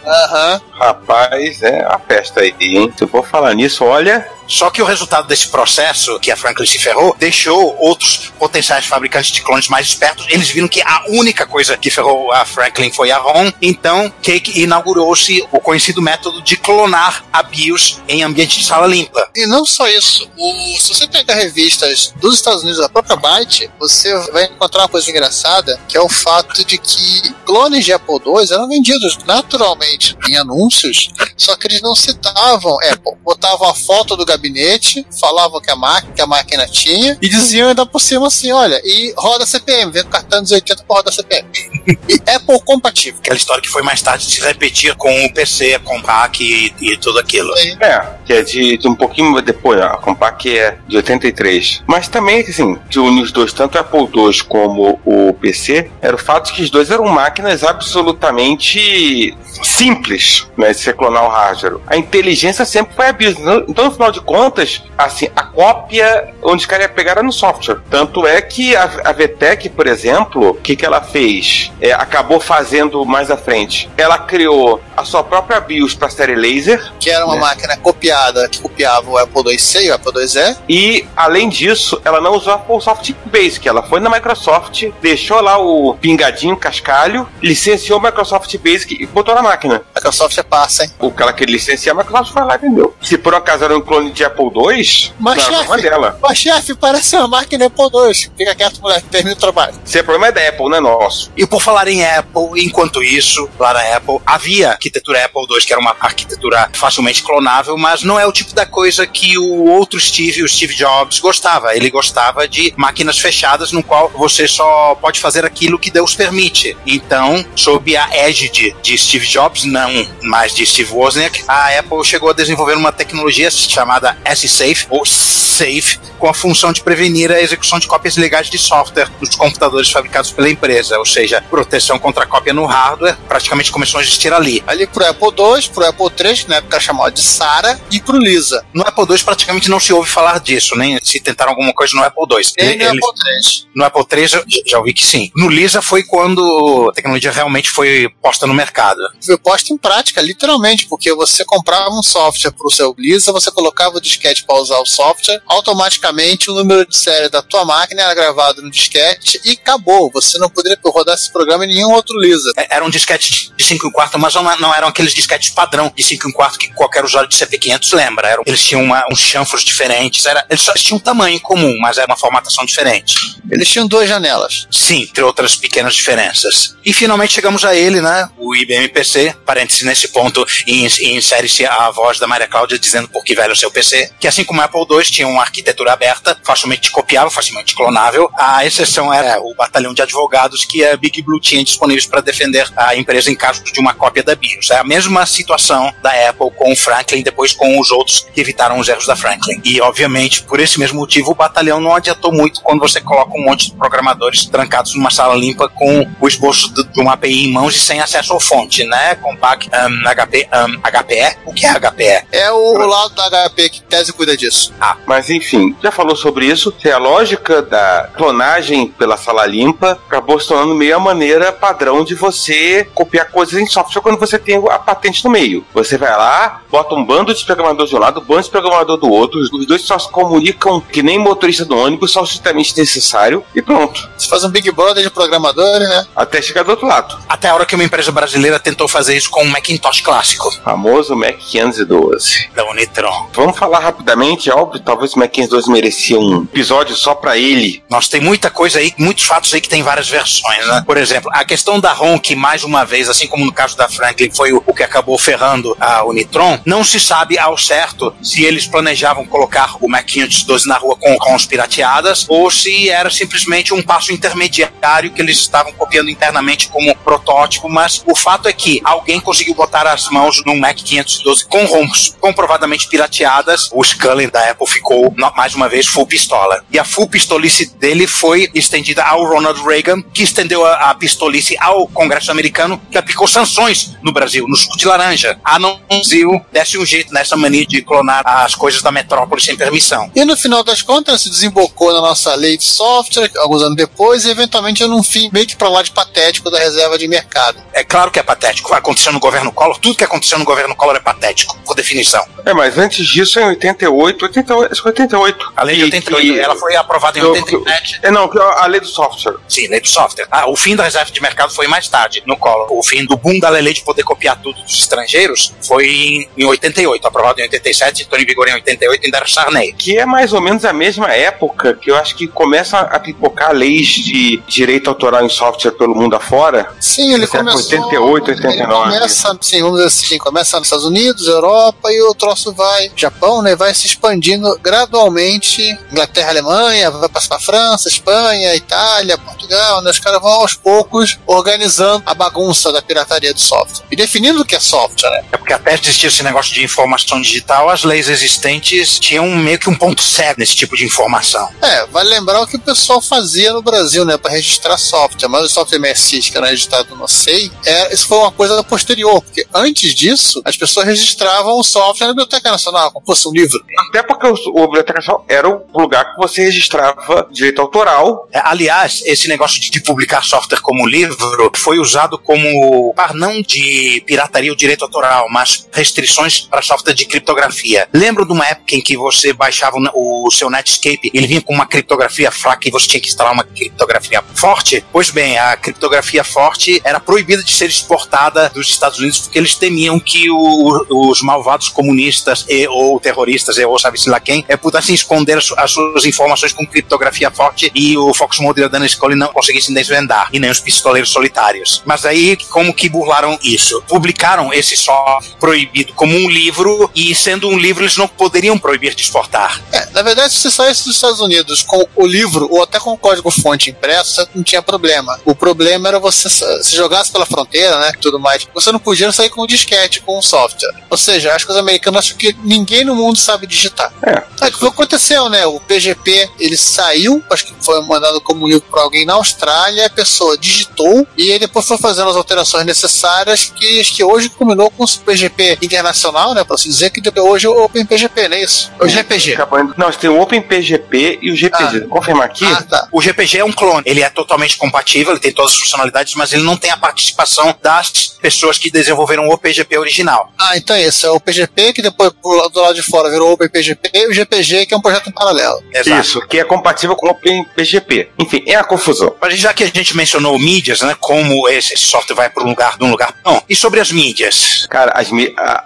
Aham. 0.06 0.60
Rapaz, 0.78 1.62
é 1.62 1.84
a 1.84 1.98
festa 1.98 2.40
aí, 2.40 2.54
hein? 2.60 2.92
Se 2.96 3.04
eu 3.04 3.08
for 3.08 3.26
falar 3.26 3.54
nisso, 3.54 3.84
olha. 3.84 4.26
Só 4.46 4.68
que 4.70 4.82
o 4.82 4.84
resultado 4.84 5.26
desse 5.26 5.48
processo, 5.48 6.20
que 6.20 6.30
a 6.30 6.36
Franklin 6.36 6.66
se 6.66 6.78
ferrou, 6.78 7.16
deixou 7.18 7.74
outros 7.80 8.30
potenciais 8.38 8.84
fabricantes 8.84 9.32
de 9.32 9.40
clones 9.40 9.68
mais 9.68 9.86
espertos. 9.86 10.26
Eles 10.28 10.50
viram 10.50 10.68
que 10.68 10.82
a 10.82 11.04
única 11.08 11.46
coisa 11.46 11.78
que 11.78 11.90
ferrou 11.90 12.30
a 12.30 12.44
Franklin 12.44 12.92
foi 12.92 13.10
a 13.10 13.16
ROM. 13.16 13.50
Então, 13.62 14.12
Cake 14.20 14.60
inaugurou-se 14.60 15.46
o 15.50 15.58
conhecido 15.60 16.02
método 16.02 16.42
de 16.42 16.58
clonar 16.58 17.24
a 17.32 17.42
BIOS 17.42 18.02
em 18.06 18.22
ambiente 18.22 18.58
de 18.58 18.66
sala 18.66 18.86
limpa. 18.86 19.30
E 19.34 19.46
não 19.46 19.64
só 19.64 19.88
isso. 19.88 20.28
O- 20.36 20.76
se 20.78 20.92
você 20.94 21.06
pega 21.08 21.34
revistas 21.34 22.12
dos 22.16 22.34
Estados 22.34 22.62
Unidos, 22.64 22.80
da 22.82 22.88
própria 22.90 23.16
site, 23.44 23.70
você 23.78 24.14
vai 24.30 24.44
encontrar 24.44 24.82
uma 24.82 24.88
coisa 24.88 25.10
engraçada, 25.10 25.78
que 25.86 25.96
é 25.96 26.00
o 26.00 26.08
fato 26.08 26.64
de 26.64 26.78
que 26.78 27.34
clones 27.44 27.84
de 27.84 27.92
Apple 27.92 28.16
II 28.24 28.46
eram 28.50 28.68
vendidos 28.68 29.18
naturalmente 29.26 30.16
em 30.28 30.36
anúncios, 30.36 31.10
só 31.36 31.54
que 31.56 31.66
eles 31.66 31.82
não 31.82 31.94
citavam 31.94 32.76
Apple. 32.90 33.14
Botavam 33.22 33.68
a 33.68 33.74
foto 33.74 34.16
do 34.16 34.24
gabinete, 34.24 35.06
falavam 35.20 35.60
que 35.60 35.70
a, 35.70 35.76
máquina, 35.76 36.12
que 36.14 36.22
a 36.22 36.26
máquina 36.26 36.66
tinha, 36.66 37.18
e 37.20 37.28
diziam 37.28 37.68
ainda 37.68 37.86
por 37.86 38.00
cima 38.00 38.26
assim: 38.26 38.52
olha, 38.52 38.80
e 38.84 39.14
roda 39.16 39.46
CPM, 39.46 39.92
vem 39.92 40.02
com 40.02 40.10
cartão 40.10 40.42
dos 40.42 40.52
80 40.52 40.84
para 40.84 40.96
roda 40.96 41.12
CPM. 41.12 41.48
e 42.08 42.14
Apple 42.30 42.60
compatível. 42.64 43.18
Aquela 43.20 43.36
história 43.36 43.62
que 43.62 43.68
foi 43.68 43.82
mais 43.82 44.00
tarde 44.00 44.24
se 44.24 44.40
repetir 44.40 44.94
com 44.96 45.24
o 45.24 45.32
PC, 45.32 45.78
com 45.80 45.96
o 45.96 46.02
Mac 46.02 46.40
e, 46.40 46.74
e 46.80 46.96
tudo 46.96 47.18
aquilo. 47.18 47.52
É, 47.80 48.14
que 48.24 48.32
é 48.32 48.42
de, 48.42 48.78
de 48.78 48.88
um 48.88 48.94
pouquinho 48.94 49.40
depois, 49.40 49.80
a 49.80 49.96
Compaq 49.96 50.56
é 50.56 50.78
de 50.86 50.96
83. 50.96 51.82
Mas 51.86 52.08
também, 52.08 52.40
assim, 52.40 52.76
que 52.88 52.98
une 52.98 53.22
os 53.22 53.32
dois, 53.34 53.52
tanto 53.52 53.76
o 53.76 53.80
Apple 53.80 54.08
II 54.14 54.42
como 54.48 55.00
o 55.04 55.34
PC, 55.34 55.90
era 56.00 56.14
o 56.14 56.18
fato 56.18 56.46
de 56.46 56.52
que 56.54 56.62
os 56.62 56.70
dois 56.70 56.90
eram 56.90 57.04
máquinas 57.06 57.64
absolutamente 57.64 59.36
simples, 59.62 60.46
né, 60.56 60.72
de 60.72 60.78
você 60.78 60.92
clonar 60.92 61.24
o 61.24 61.28
hardware. 61.28 61.78
A 61.86 61.96
inteligência 61.96 62.64
sempre 62.64 62.94
foi 62.94 63.08
a 63.08 63.12
business. 63.12 63.64
Então, 63.68 63.86
no 63.86 63.90
final 63.90 64.12
de 64.12 64.20
contas, 64.20 64.82
assim, 64.96 65.28
a 65.34 65.42
cópia 65.42 66.32
onde 66.42 66.62
os 66.62 66.66
caras 66.66 66.86
pegaram 66.88 67.22
no 67.22 67.32
software. 67.32 67.78
Tanto 67.90 68.26
é 68.26 68.40
que 68.40 68.76
a, 68.76 68.84
a 69.04 69.12
VTEC, 69.12 69.68
por 69.70 69.86
exemplo, 69.86 70.50
o 70.50 70.54
que, 70.54 70.76
que 70.76 70.86
ela 70.86 71.00
fez? 71.00 71.72
É, 71.80 71.92
acabou 71.92 72.38
fazendo 72.38 73.04
mais 73.04 73.30
à 73.30 73.36
frente. 73.36 73.90
Ela 73.96 74.18
criou 74.18 74.80
a 74.96 75.04
sua 75.04 75.24
própria 75.24 75.60
BIOS 75.60 75.94
para 75.94 76.10
série 76.10 76.34
laser. 76.34 76.92
Que 77.00 77.10
era 77.10 77.24
uma 77.24 77.34
né? 77.34 77.40
máquina 77.40 77.76
copiada 77.76 78.48
que 78.48 78.60
copiava 78.60 79.10
o 79.10 79.18
Apple 79.18 79.52
IIc 79.52 79.86
e 79.86 79.90
o 79.90 79.94
Apple 79.94 80.12
IIe. 80.20 80.56
E, 80.68 81.06
além 81.16 81.48
disso, 81.48 82.00
ela 82.04 82.20
não 82.20 82.34
usou 82.34 82.52
a 82.52 82.58
Microsoft 82.84 83.12
Basic. 83.26 83.66
Ela 83.66 83.82
foi 83.82 84.00
na 84.00 84.10
Microsoft, 84.10 84.84
deixou 85.00 85.40
lá 85.40 85.58
o 85.58 85.94
pingadinho, 85.94 86.56
cascalho, 86.56 87.28
licenciou 87.42 87.98
o 87.98 88.02
Microsoft 88.02 88.56
Basic 88.58 89.02
e 89.02 89.06
botou 89.06 89.34
na 89.34 89.42
máquina. 89.42 89.82
Microsoft 89.94 90.36
é 90.38 90.42
passa, 90.42 90.84
hein? 90.84 90.90
O 90.98 91.10
que 91.10 91.22
ela 91.22 91.32
queria 91.32 91.54
licenciar, 91.54 91.94
a 91.94 91.98
Microsoft 91.98 92.32
foi 92.32 92.44
lá 92.44 92.54
e 92.54 92.58
vendeu. 92.58 92.93
Se 93.04 93.18
por 93.18 93.34
acaso 93.34 93.64
era 93.64 93.76
um 93.76 93.80
clone 93.80 94.10
de 94.10 94.24
Apple 94.24 94.46
II, 94.46 95.12
Mas, 95.18 95.48
não 95.48 95.64
chefe, 95.64 95.82
dela. 95.82 96.18
mas 96.22 96.38
chefe, 96.38 96.74
parece 96.74 97.16
uma 97.16 97.28
máquina 97.28 97.66
Apple 97.66 97.84
II. 97.84 98.14
Fica 98.36 98.54
quieto, 98.54 98.80
moleque, 98.80 99.06
termina 99.08 99.36
o 99.36 99.38
trabalho. 99.38 99.74
Se 99.84 99.98
é 99.98 100.02
problema 100.02 100.28
é 100.28 100.32
da 100.32 100.48
Apple, 100.48 100.68
não 100.70 100.76
é 100.76 100.80
nosso. 100.80 101.30
E 101.36 101.46
por 101.46 101.60
falar 101.60 101.86
em 101.88 102.04
Apple, 102.04 102.64
enquanto 102.64 103.02
isso, 103.02 103.48
lá 103.58 103.74
na 103.74 103.96
Apple, 103.96 104.18
havia 104.24 104.70
arquitetura 104.70 105.24
Apple 105.24 105.42
II, 105.50 105.60
que 105.64 105.72
era 105.72 105.80
uma 105.80 105.94
arquitetura 106.00 106.70
facilmente 106.72 107.22
clonável, 107.22 107.76
mas 107.76 108.02
não 108.02 108.18
é 108.18 108.26
o 108.26 108.32
tipo 108.32 108.54
da 108.54 108.64
coisa 108.64 109.06
que 109.06 109.36
o 109.38 109.66
outro 109.66 110.00
Steve, 110.00 110.42
o 110.42 110.48
Steve 110.48 110.74
Jobs, 110.74 111.20
gostava. 111.20 111.76
Ele 111.76 111.90
gostava 111.90 112.48
de 112.48 112.72
máquinas 112.76 113.18
fechadas 113.18 113.70
no 113.72 113.82
qual 113.82 114.10
você 114.10 114.48
só 114.48 114.94
pode 115.00 115.20
fazer 115.20 115.44
aquilo 115.44 115.78
que 115.78 115.90
Deus 115.90 116.14
permite. 116.14 116.76
Então, 116.86 117.44
sob 117.54 117.96
a 117.96 118.08
égide 118.16 118.74
de 118.82 118.96
Steve 118.96 119.26
Jobs, 119.26 119.64
não 119.64 120.06
mais 120.22 120.54
de 120.54 120.64
Steve 120.66 120.92
Wozniak, 120.92 121.44
a 121.46 121.78
Apple 121.78 122.04
chegou 122.04 122.30
a 122.30 122.32
desenvolver 122.32 122.76
uma 122.76 122.93
tecnologia 122.94 123.50
chamada 123.50 124.16
S-Safe, 124.24 124.86
ou 124.90 125.04
Safe, 125.04 125.98
com 126.18 126.28
a 126.28 126.34
função 126.34 126.72
de 126.72 126.82
prevenir 126.82 127.30
a 127.30 127.40
execução 127.40 127.78
de 127.78 127.86
cópias 127.86 128.16
ilegais 128.16 128.48
de 128.48 128.58
software 128.58 129.08
dos 129.20 129.36
computadores 129.36 129.90
fabricados 129.90 130.30
pela 130.32 130.48
empresa, 130.48 130.98
ou 130.98 131.04
seja, 131.04 131.42
proteção 131.50 131.98
contra 131.98 132.26
cópia 132.26 132.52
no 132.52 132.64
hardware, 132.66 133.16
praticamente 133.28 133.70
começou 133.70 134.00
a 134.00 134.02
existir 134.02 134.32
ali. 134.32 134.62
Ali 134.66 134.86
pro 134.86 135.04
Apple 135.06 135.28
II, 135.28 135.68
pro 135.72 135.86
Apple 135.86 136.06
III, 136.18 136.34
que 136.36 136.48
na 136.48 136.56
época 136.56 136.76
era 136.76 136.84
chamado 136.84 137.12
de 137.14 137.22
Sara, 137.22 137.80
e 137.90 138.00
pro 138.00 138.18
Lisa. 138.18 138.64
No 138.72 138.82
Apple 138.82 139.04
II 139.08 139.18
praticamente 139.24 139.68
não 139.70 139.78
se 139.78 139.92
ouve 139.92 140.08
falar 140.10 140.40
disso, 140.40 140.76
nem 140.76 140.98
se 141.02 141.20
tentaram 141.20 141.50
alguma 141.52 141.72
coisa 141.72 141.94
no 141.96 142.02
Apple 142.02 142.24
II. 142.30 142.52
E 142.58 142.64
no 142.64 142.70
Ele- 142.72 142.84
Apple 142.84 143.00
III. 143.00 143.66
no 143.74 143.84
Apple 143.84 144.04
III 144.12 144.26
já 144.66 144.78
ouvi 144.78 144.92
que 144.92 145.04
sim. 145.06 145.30
No 145.36 145.48
Lisa 145.48 145.80
foi 145.80 146.02
quando 146.02 146.88
a 146.90 146.94
tecnologia 146.94 147.30
realmente 147.30 147.70
foi 147.70 148.08
posta 148.22 148.46
no 148.46 148.54
mercado. 148.54 149.00
Foi 149.24 149.38
posta 149.38 149.72
em 149.72 149.78
prática, 149.78 150.20
literalmente, 150.20 150.86
porque 150.86 151.12
você 151.14 151.44
comprava 151.44 151.90
um 151.90 152.02
software 152.02 152.50
pro 152.52 152.70
seu 152.70 152.83
Lisa, 152.98 153.32
você 153.32 153.50
colocava 153.50 153.96
o 153.96 154.00
disquete 154.00 154.44
para 154.44 154.56
usar 154.56 154.78
o 154.80 154.86
software, 154.86 155.40
automaticamente 155.46 156.50
o 156.50 156.54
número 156.54 156.86
de 156.86 156.96
série 156.96 157.28
da 157.28 157.40
tua 157.42 157.64
máquina 157.64 158.02
era 158.02 158.14
gravado 158.14 158.60
no 158.62 158.70
disquete 158.70 159.40
e 159.44 159.52
acabou. 159.52 160.10
Você 160.12 160.38
não 160.38 160.48
poderia 160.50 160.78
rodar 160.84 161.14
esse 161.14 161.32
programa 161.32 161.64
em 161.64 161.68
nenhum 161.68 161.92
outro 161.92 162.18
Lisa. 162.20 162.52
É- 162.56 162.74
Era 162.76 162.84
um 162.84 162.90
disquete 162.90 163.52
de 163.56 163.64
5 163.64 163.86
em 163.86 163.90
quarto, 163.92 164.18
mas 164.18 164.34
não, 164.34 164.42
não 164.58 164.74
eram 164.74 164.88
aqueles 164.88 165.14
disquetes 165.14 165.50
padrão 165.50 165.92
de 165.94 166.02
5 166.02 166.28
em 166.28 166.32
quarto 166.32 166.58
que 166.58 166.72
qualquer 166.74 167.04
usuário 167.04 167.28
de 167.28 167.36
CP500 167.36 167.92
lembra. 167.94 168.28
Eram, 168.28 168.42
eles 168.46 168.62
tinham 168.64 168.82
uma- 168.82 169.04
uns 169.10 169.20
chanfros 169.20 169.62
diferentes, 169.64 170.26
era, 170.26 170.44
eles 170.50 170.62
só 170.62 170.72
tinham 170.74 170.96
um 170.96 171.00
tamanho 171.00 171.38
comum, 171.40 171.76
mas 171.80 171.96
era 171.98 172.06
uma 172.06 172.16
formatação 172.16 172.64
diferente. 172.64 173.14
Eles 173.50 173.68
tinham 173.68 173.86
duas 173.86 174.08
janelas. 174.08 174.66
Sim, 174.70 175.02
entre 175.02 175.22
outras 175.22 175.54
pequenas 175.56 175.94
diferenças. 175.94 176.74
E 176.84 176.92
finalmente 176.92 177.34
chegamos 177.34 177.64
a 177.64 177.74
ele, 177.74 178.00
né? 178.00 178.28
O 178.38 178.54
IBM 178.54 178.88
PC. 178.88 179.34
Parênteses 179.46 179.82
nesse 179.82 180.08
ponto, 180.08 180.44
e 180.66 180.84
e 180.84 181.14
insere-se 181.16 181.64
a 181.64 181.90
voz 181.90 182.18
da 182.18 182.26
Maria 182.26 182.46
Cláudia 182.46 182.73
dizendo 182.78 183.08
por 183.08 183.24
que 183.24 183.34
velho 183.34 183.50
é 183.50 183.52
o 183.52 183.56
seu 183.56 183.70
PC. 183.70 184.10
Que 184.18 184.28
assim 184.28 184.44
como 184.44 184.60
o 184.60 184.62
Apple 184.62 184.86
II 184.90 185.02
tinha 185.02 185.28
uma 185.28 185.42
arquitetura 185.42 185.92
aberta, 185.92 186.38
facilmente 186.42 186.90
copiável, 186.90 187.30
facilmente 187.30 187.74
clonável, 187.74 188.30
a 188.36 188.64
exceção 188.64 189.12
era 189.12 189.40
o 189.40 189.54
batalhão 189.54 189.94
de 189.94 190.02
advogados 190.02 190.64
que 190.64 190.84
a 190.84 190.96
Big 190.96 191.22
Blue 191.22 191.40
tinha 191.40 191.64
disponíveis 191.64 192.06
para 192.06 192.20
defender 192.20 192.68
a 192.76 192.96
empresa 192.96 193.30
em 193.30 193.34
caso 193.34 193.62
de 193.62 193.80
uma 193.80 193.94
cópia 193.94 194.22
da 194.22 194.34
BIOS. 194.34 194.70
É 194.70 194.78
a 194.78 194.84
mesma 194.84 195.26
situação 195.26 195.92
da 196.02 196.10
Apple 196.28 196.50
com 196.56 196.72
o 196.72 196.76
Franklin, 196.76 197.22
depois 197.22 197.52
com 197.52 197.78
os 197.78 197.90
outros 197.90 198.26
que 198.32 198.40
evitaram 198.40 198.78
os 198.78 198.88
erros 198.88 199.06
da 199.06 199.16
Franklin. 199.16 199.60
E, 199.64 199.80
obviamente, 199.80 200.42
por 200.42 200.60
esse 200.60 200.78
mesmo 200.78 201.00
motivo, 201.00 201.32
o 201.32 201.34
batalhão 201.34 201.80
não 201.80 201.94
adiantou 201.94 202.32
muito 202.32 202.60
quando 202.62 202.80
você 202.80 203.00
coloca 203.00 203.36
um 203.36 203.44
monte 203.44 203.70
de 203.70 203.76
programadores 203.76 204.46
trancados 204.46 204.94
numa 204.94 205.10
sala 205.10 205.34
limpa 205.34 205.68
com 205.68 206.06
o 206.20 206.28
esboço 206.28 206.72
de 206.72 207.00
uma 207.00 207.14
API 207.14 207.46
em 207.46 207.52
mãos 207.52 207.76
e 207.76 207.80
sem 207.80 208.00
acesso 208.00 208.34
à 208.34 208.40
fonte, 208.40 208.84
né? 208.84 209.14
Compaq, 209.16 209.68
um, 209.68 210.14
HP, 210.14 210.48
um, 210.52 210.80
HPE? 210.80 211.38
O 211.46 211.52
que 211.52 211.66
é 211.66 211.74
HPE? 211.74 212.26
É 212.32 212.50
o 212.50 212.63
lado 212.86 213.14
da 213.14 213.48
HP 213.48 213.68
que 213.68 213.82
tese 213.82 214.12
cuida 214.12 214.36
disso. 214.36 214.72
Mas 215.06 215.30
enfim, 215.30 215.76
já 215.82 215.90
falou 215.90 216.16
sobre 216.16 216.46
isso. 216.46 216.72
que 216.72 216.88
A 216.88 216.98
lógica 216.98 217.62
da 217.62 218.08
clonagem 218.16 218.86
pela 218.88 219.16
sala 219.16 219.46
limpa 219.46 219.98
acabou 220.06 220.38
se 220.38 220.48
tornando 220.48 220.74
meio 220.74 220.96
a 220.96 221.00
maneira 221.00 221.52
padrão 221.52 222.04
de 222.04 222.14
você 222.14 222.88
copiar 222.94 223.30
coisas 223.30 223.58
em 223.58 223.66
software 223.66 224.02
quando 224.02 224.18
você 224.18 224.38
tem 224.38 224.62
a 224.70 224.78
patente 224.78 225.24
no 225.24 225.30
meio. 225.30 225.64
Você 225.74 225.96
vai 225.96 226.10
lá, 226.10 226.62
bota 226.70 226.94
um 226.94 227.04
bando 227.04 227.34
de 227.34 227.44
programadores 227.44 227.90
de 227.90 227.96
um 227.96 227.98
lado, 227.98 228.20
um 228.20 228.24
bando 228.24 228.42
de 228.42 228.50
programador 228.50 228.96
do 228.96 229.10
outro, 229.10 229.40
os 229.40 229.66
dois 229.66 229.82
só 229.82 229.98
se 229.98 230.10
comunicam 230.10 230.80
que 230.80 231.02
nem 231.02 231.18
motorista 231.18 231.64
do 231.64 231.76
ônibus, 231.76 232.12
só 232.12 232.20
o 232.20 232.24
estritamente 232.24 232.76
necessário, 232.76 233.44
e 233.54 233.62
pronto. 233.62 234.08
Você 234.16 234.28
faz 234.28 234.44
um 234.44 234.50
Big 234.50 234.70
Brother 234.70 235.02
de 235.02 235.10
programadores, 235.10 235.88
né? 235.88 236.06
Até 236.14 236.40
chegar 236.40 236.62
do 236.62 236.70
outro 236.70 236.86
lado. 236.86 237.18
Até 237.28 237.48
a 237.48 237.54
hora 237.54 237.66
que 237.66 237.74
uma 237.74 237.84
empresa 237.84 238.12
brasileira 238.12 238.58
tentou 238.58 238.88
fazer 238.88 239.16
isso 239.16 239.30
com 239.30 239.42
um 239.42 239.48
Macintosh 239.48 240.00
clássico, 240.00 240.50
Famoso 240.62 241.16
Mac 241.16 241.36
512. 241.38 242.50
Da 242.54 242.64
Unitron. 242.70 243.28
Vamos 243.32 243.58
falar 243.58 243.80
rapidamente, 243.80 244.50
é 244.50 244.54
óbvio, 244.54 244.80
talvez 244.80 245.14
o 245.14 245.18
Mac 245.18 245.30
512 245.30 245.70
merecia 245.70 246.18
um 246.18 246.44
episódio 246.44 246.94
só 246.94 247.14
pra 247.14 247.36
ele. 247.36 247.82
Nossa, 247.90 248.10
tem 248.10 248.20
muita 248.20 248.50
coisa 248.50 248.78
aí, 248.78 248.92
muitos 248.96 249.24
fatos 249.24 249.52
aí 249.52 249.60
que 249.60 249.68
tem 249.68 249.82
várias 249.82 250.08
versões, 250.08 250.66
né? 250.66 250.82
Por 250.86 250.96
exemplo, 250.96 251.30
a 251.32 251.44
questão 251.44 251.80
da 251.80 251.92
ROM, 251.92 252.18
que 252.18 252.36
mais 252.36 252.64
uma 252.64 252.84
vez, 252.84 253.08
assim 253.08 253.26
como 253.26 253.44
no 253.44 253.52
caso 253.52 253.76
da 253.76 253.88
Franklin, 253.88 254.30
foi 254.30 254.52
o, 254.52 254.62
o 254.66 254.74
que 254.74 254.82
acabou 254.82 255.18
ferrando 255.18 255.76
a 255.80 256.04
Unitron, 256.04 256.58
não 256.64 256.84
se 256.84 257.00
sabe 257.00 257.38
ao 257.38 257.58
certo 257.58 258.14
se 258.22 258.44
eles 258.44 258.66
planejavam 258.66 259.26
colocar 259.26 259.76
o 259.80 259.88
Mac 259.88 260.06
512 260.06 260.68
na 260.68 260.76
rua 260.76 260.96
com 260.96 261.16
ROMs 261.16 261.46
pirateadas 261.46 262.26
ou 262.28 262.50
se 262.50 262.88
era 262.88 263.10
simplesmente 263.10 263.74
um 263.74 263.82
passo 263.82 264.12
intermediário 264.12 265.10
que 265.10 265.20
eles 265.20 265.38
estavam 265.38 265.72
copiando 265.72 266.10
internamente 266.10 266.68
como 266.68 266.94
protótipo, 266.96 267.68
mas 267.68 268.02
o 268.06 268.14
fato 268.14 268.48
é 268.48 268.52
que 268.52 268.80
alguém 268.84 269.20
conseguiu 269.20 269.54
botar 269.54 269.86
as 269.86 270.08
mãos 270.08 270.42
num 270.44 270.58
Mac 270.58 270.76
512 270.76 271.46
com 271.46 271.64
ROMs 271.64 272.14
comprovadamente 272.44 272.88
pirateadas, 272.88 273.70
o 273.72 273.82
Scully 273.82 274.30
da 274.30 274.50
Apple 274.50 274.66
ficou, 274.66 275.14
mais 275.34 275.54
uma 275.54 275.68
vez, 275.68 275.86
full 275.86 276.06
pistola. 276.06 276.62
E 276.70 276.78
a 276.78 276.84
full 276.84 277.08
pistolice 277.08 277.66
dele 277.76 278.06
foi 278.06 278.50
estendida 278.54 279.02
ao 279.02 279.24
Ronald 279.24 279.62
Reagan, 279.62 280.02
que 280.12 280.22
estendeu 280.22 280.64
a, 280.64 280.90
a 280.90 280.94
pistolice 280.94 281.56
ao 281.58 281.86
Congresso 281.88 282.30
americano, 282.30 282.80
que 282.90 282.98
aplicou 282.98 283.26
sanções 283.26 283.96
no 284.02 284.12
Brasil, 284.12 284.46
no 284.46 284.56
suco 284.56 284.76
de 284.76 284.86
laranja. 284.86 285.38
A 285.42 285.58
não 285.58 285.80
Brasil 285.88 286.44
desse 286.52 286.76
um 286.76 286.84
jeito 286.84 287.12
nessa 287.12 287.36
mania 287.36 287.66
de 287.66 287.82
clonar 287.82 288.22
as 288.26 288.54
coisas 288.54 288.82
da 288.82 288.90
metrópole 288.90 289.40
sem 289.40 289.56
permissão. 289.56 290.10
E 290.14 290.24
no 290.24 290.36
final 290.36 290.62
das 290.62 290.82
contas, 290.82 291.22
se 291.22 291.30
desembocou 291.30 291.92
na 291.92 292.00
nossa 292.00 292.34
lei 292.34 292.58
de 292.58 292.64
software, 292.64 293.30
alguns 293.38 293.62
anos 293.62 293.76
depois, 293.76 294.24
e 294.24 294.30
eventualmente 294.30 294.84
num 294.84 295.02
fim 295.02 295.30
meio 295.32 295.46
que 295.46 295.56
pra 295.56 295.68
lá 295.68 295.82
de 295.82 295.92
patético 295.92 296.50
da 296.50 296.58
reserva 296.58 296.98
de 296.98 297.08
mercado. 297.08 297.58
É 297.72 297.82
claro 297.82 298.10
que 298.10 298.18
é 298.18 298.22
patético. 298.22 298.74
Aconteceu 298.74 299.12
no 299.12 299.20
governo 299.20 299.52
Collor, 299.52 299.78
tudo 299.78 299.96
que 299.96 300.04
aconteceu 300.04 300.38
no 300.38 300.44
governo 300.44 300.74
Collor 300.74 300.96
é 300.96 301.00
patético, 301.00 301.56
por 301.64 301.74
definição. 301.74 302.24
É, 302.44 302.52
mas 302.52 302.76
antes 302.78 303.06
disso, 303.06 303.38
em 303.40 303.44
88, 303.46 304.22
88, 304.24 304.72
acho 304.72 304.82
que 304.82 304.88
88. 304.88 305.52
A 305.56 305.62
lei 305.62 305.76
de 305.76 305.80
que- 305.82 305.96
88, 305.96 306.34
que- 306.34 306.40
ela 306.40 306.56
foi 306.56 306.76
aprovada 306.76 307.18
em 307.18 307.22
que- 307.22 307.28
87. 307.28 308.00
É, 308.02 308.10
não, 308.10 308.30
a 308.32 308.66
lei 308.66 308.80
do 308.80 308.86
software. 308.86 309.34
Sim, 309.48 309.66
lei 309.68 309.80
do 309.80 309.88
software. 309.88 310.26
Ah, 310.30 310.48
o 310.48 310.56
fim 310.56 310.76
da 310.76 310.84
reserva 310.84 311.10
de 311.10 311.20
mercado 311.22 311.52
foi 311.54 311.66
mais 311.66 311.88
tarde, 311.88 312.22
no 312.26 312.36
Collor. 312.36 312.66
O 312.70 312.82
fim 312.82 313.04
do 313.04 313.16
boom 313.16 313.38
da 313.38 313.48
lei 313.48 313.72
de 313.72 313.82
poder 313.82 314.02
copiar 314.02 314.40
tudo 314.40 314.60
dos 314.62 314.74
estrangeiros 314.78 315.52
foi 315.62 315.86
em, 315.86 316.28
em 316.36 316.44
88, 316.44 317.06
aprovado 317.06 317.40
em 317.40 317.44
87, 317.44 318.02
entrou 318.02 318.20
em 318.20 318.24
vigor 318.26 318.48
em 318.48 318.54
88 318.54 319.06
em 319.06 319.10
Dar 319.10 319.28
Sarney. 319.28 319.72
Que 319.72 319.98
é 319.98 320.06
mais 320.06 320.32
ou 320.32 320.40
menos 320.40 320.64
a 320.64 320.72
mesma 320.72 321.08
época 321.12 321.74
que 321.74 321.90
eu 321.90 321.96
acho 321.96 322.14
que 322.14 322.26
começa 322.26 322.78
a 322.78 322.98
pipocar 322.98 323.52
leis 323.52 323.86
de 323.88 324.42
direito 324.46 324.88
autoral 324.90 325.24
em 325.24 325.28
software 325.28 325.72
pelo 325.72 325.94
mundo 325.94 326.14
afora. 326.16 326.68
Sim, 326.80 327.14
ele 327.14 327.26
começou. 327.26 327.60
88, 327.60 328.30
89. 328.32 328.90
Ele 328.90 328.98
começa, 328.98 329.38
sim, 329.40 329.60
vamos 329.62 329.76
dizer 329.78 329.86
assim, 329.88 330.18
começa 330.18 330.58
nos 330.58 330.66
Estados 330.66 330.84
Unidos, 330.86 331.26
Europa, 331.26 331.90
e 331.92 332.02
o 332.02 332.14
troço 332.24 332.52
vai, 332.54 332.90
Japão, 332.96 333.42
né, 333.42 333.54
vai 333.54 333.74
se 333.74 333.86
expandindo 333.86 334.58
gradualmente. 334.62 335.62
Inglaterra, 335.92 336.30
Alemanha, 336.30 336.90
vai 336.90 337.08
passar 337.08 337.28
pra 337.28 337.40
França, 337.40 337.88
Espanha, 337.88 338.54
Itália, 338.54 339.18
Portugal, 339.18 339.82
né? 339.82 339.90
Os 339.90 339.98
caras 339.98 340.20
vão 340.22 340.32
aos 340.32 340.54
poucos 340.54 341.18
organizando 341.26 342.02
a 342.06 342.14
bagunça 342.14 342.72
da 342.72 342.80
pirataria 342.80 343.34
do 343.34 343.40
software. 343.40 343.84
E 343.90 343.96
definindo 343.96 344.40
o 344.40 344.44
que 344.44 344.56
é 344.56 344.60
software, 344.60 345.10
né? 345.10 345.24
É 345.32 345.36
porque 345.36 345.52
até 345.52 345.74
existir 345.74 346.06
esse 346.06 346.22
negócio 346.22 346.54
de 346.54 346.64
informação 346.64 347.20
digital, 347.20 347.68
as 347.68 347.84
leis 347.84 348.08
existentes 348.08 348.98
tinham 348.98 349.26
meio 349.36 349.58
que 349.58 349.68
um 349.68 349.74
ponto 349.74 350.02
cego 350.02 350.36
nesse 350.38 350.56
tipo 350.56 350.76
de 350.76 350.84
informação. 350.84 351.48
É, 351.60 351.86
vale 351.86 352.08
lembrar 352.08 352.40
o 352.40 352.46
que 352.46 352.56
o 352.56 352.60
pessoal 352.60 353.02
fazia 353.02 353.52
no 353.52 353.60
Brasil, 353.60 354.04
né, 354.04 354.16
para 354.16 354.32
registrar 354.32 354.78
software, 354.78 355.28
mas 355.28 355.44
o 355.44 355.48
software 355.48 355.78
MSX 355.78 356.30
que 356.30 356.36
era 356.36 356.46
registrado 356.46 356.94
no 356.96 357.06
SEI, 357.06 357.52
é, 357.66 357.92
isso 357.92 358.06
foi 358.06 358.18
uma 358.18 358.32
coisa 358.32 358.62
posterior, 358.64 359.20
porque 359.20 359.46
antes 359.52 359.94
disso, 359.94 360.40
as 360.44 360.56
pessoas 360.56 360.86
registravam 360.86 361.58
o 361.58 361.64
software 361.64 362.13
Biblioteca 362.14 362.50
Nacional, 362.50 362.90
como 362.92 363.04
fosse 363.06 363.28
um 363.28 363.32
livro. 363.32 363.58
Até 363.88 364.02
porque 364.02 364.26
o, 364.26 364.34
Biblioteca 364.66 364.94
Nacional 364.98 365.24
era 365.28 365.48
o 365.48 365.64
lugar 365.80 366.12
que 366.12 366.16
você 366.16 366.42
registrava 366.42 367.28
direito 367.30 367.60
autoral. 367.60 368.28
É, 368.32 368.40
aliás, 368.44 369.02
esse 369.06 369.28
negócio 369.28 369.60
de, 369.60 369.70
de 369.70 369.80
publicar 369.80 370.22
software 370.24 370.60
como 370.60 370.86
livro 370.86 371.16
foi 371.56 371.78
usado 371.78 372.18
como, 372.18 372.92
par 372.94 373.14
não 373.14 373.40
de 373.42 374.02
pirataria 374.06 374.50
ou 374.50 374.56
direito 374.56 374.84
autoral, 374.84 375.26
mas 375.30 375.68
restrições 375.72 376.40
para 376.40 376.62
software 376.62 376.94
de 376.94 377.04
criptografia. 377.06 377.88
Lembro 377.92 378.24
de 378.26 378.32
uma 378.32 378.46
época 378.46 378.74
em 378.74 378.80
que 378.82 378.96
você 378.96 379.32
baixava 379.32 379.76
o, 379.94 380.26
o 380.26 380.30
seu 380.30 380.48
Netscape, 380.50 381.10
ele 381.12 381.26
vinha 381.26 381.40
com 381.40 381.52
uma 381.52 381.66
criptografia 381.66 382.30
fraca 382.30 382.68
e 382.68 382.70
você 382.70 382.86
tinha 382.88 383.00
que 383.00 383.08
instalar 383.08 383.32
uma 383.32 383.44
criptografia 383.44 384.22
forte? 384.34 384.84
Pois 384.92 385.10
bem, 385.10 385.38
a 385.38 385.56
criptografia 385.56 386.22
forte 386.24 386.80
era 386.84 387.00
proibida 387.00 387.42
de 387.42 387.52
ser 387.52 387.66
exportada 387.68 388.48
dos 388.50 388.68
Estados 388.68 388.98
Unidos 388.98 389.20
porque 389.20 389.38
eles 389.38 389.54
temiam 389.54 389.98
que 389.98 390.30
o- 390.30 391.10
os 391.10 391.22
malvados 391.22 391.68
comunistas 391.68 392.03
e, 392.48 392.66
ou 392.68 392.98
terroristas, 393.00 393.56
e, 393.58 393.64
ou 393.64 393.78
sabe-se 393.78 394.08
lá 394.08 394.20
quem, 394.20 394.44
é, 394.48 394.56
pudessem 394.56 394.94
esconder 394.94 395.38
as, 395.38 395.44
su- 395.46 395.54
as 395.56 395.70
suas 395.70 396.04
informações 396.04 396.52
com 396.52 396.66
criptografia 396.66 397.30
forte 397.30 397.70
e 397.74 397.96
o 397.96 398.12
Fox 398.14 398.38
Mulder 398.38 398.68
Dana 398.68 398.88
Scully 398.88 399.14
não 399.14 399.28
conseguissem 399.28 399.74
desvendar, 399.74 400.28
e 400.32 400.38
nem 400.38 400.50
os 400.50 400.60
pistoleiros 400.60 401.10
solitários. 401.10 401.82
Mas 401.84 402.04
aí, 402.04 402.36
como 402.50 402.74
que 402.74 402.88
burlaram 402.88 403.38
isso? 403.42 403.82
Publicaram 403.88 404.52
esse 404.52 404.76
só 404.76 405.18
proibido 405.38 405.92
como 405.94 406.14
um 406.16 406.28
livro, 406.28 406.90
e 406.94 407.14
sendo 407.14 407.48
um 407.48 407.58
livro, 407.58 407.84
eles 407.84 407.96
não 407.96 408.08
poderiam 408.08 408.58
proibir 408.58 408.94
de 408.94 409.02
exportar. 409.02 409.62
É, 409.72 409.88
na 409.90 410.02
verdade, 410.02 410.32
se 410.32 410.40
você 410.40 410.50
saísse 410.50 410.84
dos 410.84 410.96
Estados 410.96 411.20
Unidos 411.20 411.62
com 411.62 411.86
o 411.94 412.06
livro 412.06 412.48
ou 412.50 412.62
até 412.62 412.78
com 412.78 412.92
o 412.92 412.98
código-fonte 412.98 413.70
impresso, 413.70 414.26
não 414.34 414.42
tinha 414.42 414.62
problema. 414.62 415.18
O 415.24 415.34
problema 415.34 415.88
era 415.88 415.98
você 415.98 416.28
se 416.28 416.76
jogasse 416.76 417.10
pela 417.10 417.26
fronteira, 417.26 417.78
né, 417.78 417.92
tudo 418.00 418.18
mais. 418.18 418.46
Você 418.54 418.72
não 418.72 418.78
podia 418.78 419.10
sair 419.12 419.30
com 419.30 419.42
um 419.42 419.46
disquete, 419.46 420.00
com 420.00 420.18
um 420.18 420.22
software. 420.22 420.74
Ou 420.90 420.96
seja, 420.96 421.34
acho 421.34 421.46
que 421.46 421.52
os 421.52 421.58
americanos 421.58 421.93
acham 421.98 422.16
que 422.16 422.34
ninguém 422.44 422.84
no 422.84 422.94
mundo 422.94 423.18
sabe 423.18 423.46
digitar. 423.46 423.92
É. 424.02 424.24
É, 424.46 424.50
que 424.50 424.58
foi 424.58 424.68
o 424.68 424.72
que 424.72 424.76
aconteceu, 424.76 425.28
né? 425.28 425.46
O 425.46 425.58
PGP, 425.60 426.28
ele 426.38 426.56
saiu, 426.56 427.22
acho 427.30 427.46
que 427.46 427.54
foi 427.64 427.80
mandado 427.86 428.20
como 428.20 428.46
livro 428.46 428.64
para 428.70 428.82
alguém 428.82 429.06
na 429.06 429.14
Austrália, 429.14 429.86
a 429.86 429.90
pessoa 429.90 430.36
digitou 430.36 431.06
e 431.16 431.30
ele 431.30 431.40
depois 431.40 431.66
foi 431.66 431.78
fazendo 431.78 432.10
as 432.10 432.16
alterações 432.16 432.64
necessárias 432.66 433.52
que, 433.54 433.80
acho 433.80 433.94
que 433.94 434.04
hoje 434.04 434.28
combinou 434.28 434.70
com 434.70 434.84
o 434.84 434.88
PGP 434.88 435.58
internacional, 435.62 436.34
né? 436.34 436.44
Pra 436.44 436.56
se 436.58 436.68
dizer 436.68 436.90
que 436.90 437.00
hoje 437.20 437.46
é 437.46 437.50
o 437.50 437.64
OpenPGP, 437.64 438.28
não 438.28 438.36
é 438.36 438.42
isso? 438.42 438.70
É 438.80 438.84
o 438.84 438.88
GPG. 438.88 439.34
Acabou 439.34 439.60
indo- 439.60 439.74
Não, 439.76 439.90
tem 439.92 440.10
o 440.10 440.20
OpenPGP 440.20 441.18
e 441.22 441.30
o 441.30 441.36
GPG. 441.36 441.80
Vou 441.80 441.88
confirmar 441.98 442.26
aqui. 442.26 442.44
Ah, 442.44 442.62
tá. 442.62 442.88
O 442.92 443.00
GPG 443.00 443.38
é 443.38 443.44
um 443.44 443.52
clone, 443.52 443.82
ele 443.86 444.02
é 444.02 444.10
totalmente 444.10 444.56
compatível, 444.56 445.12
ele 445.12 445.20
tem 445.20 445.32
todas 445.32 445.52
as 445.52 445.58
funcionalidades, 445.58 446.14
mas 446.14 446.32
ele 446.32 446.42
não 446.42 446.56
tem 446.56 446.70
a 446.70 446.76
participação 446.76 447.54
das 447.62 447.90
pessoas 448.20 448.58
que 448.58 448.70
desenvolveram 448.70 449.28
o 449.28 449.38
PGP 449.38 449.78
original. 449.78 450.32
Ah, 450.38 450.56
então 450.56 450.74
é 450.76 450.86
isso. 450.86 451.06
É 451.06 451.10
o 451.10 451.20
PGP, 451.20 451.72
que 451.72 451.82
depois 451.84 452.12
do 452.52 452.60
lado 452.60 452.74
de 452.74 452.82
fora 452.82 453.10
virou 453.10 453.30
o 453.30 453.32
OpenPGP, 453.32 453.90
e 453.94 454.08
o 454.08 454.12
GPG, 454.12 454.66
que 454.66 454.74
é 454.74 454.76
um 454.76 454.80
projeto 454.80 455.08
em 455.08 455.12
paralelo. 455.12 455.62
Exato. 455.72 456.00
Isso, 456.00 456.20
que 456.26 456.38
é 456.38 456.44
compatível 456.44 456.96
com 456.96 457.06
o 457.06 457.10
OpenPGP. 457.10 458.10
Enfim, 458.18 458.42
é 458.46 458.56
a 458.56 458.64
confusão. 458.64 459.14
Mas 459.20 459.38
já 459.38 459.52
que 459.52 459.64
a 459.64 459.66
gente 459.66 459.96
mencionou 459.96 460.38
mídias, 460.38 460.80
né? 460.80 460.96
Como 461.00 461.48
esse 461.48 461.76
software 461.76 462.16
vai 462.16 462.30
para 462.30 462.44
um 462.44 462.48
lugar 462.48 462.76
de 462.76 462.84
um 462.84 462.90
lugar. 462.90 463.14
Não. 463.24 463.42
E 463.48 463.54
sobre 463.54 463.80
as 463.80 463.92
mídias? 463.92 464.66
Cara, 464.68 464.92
as 464.94 465.08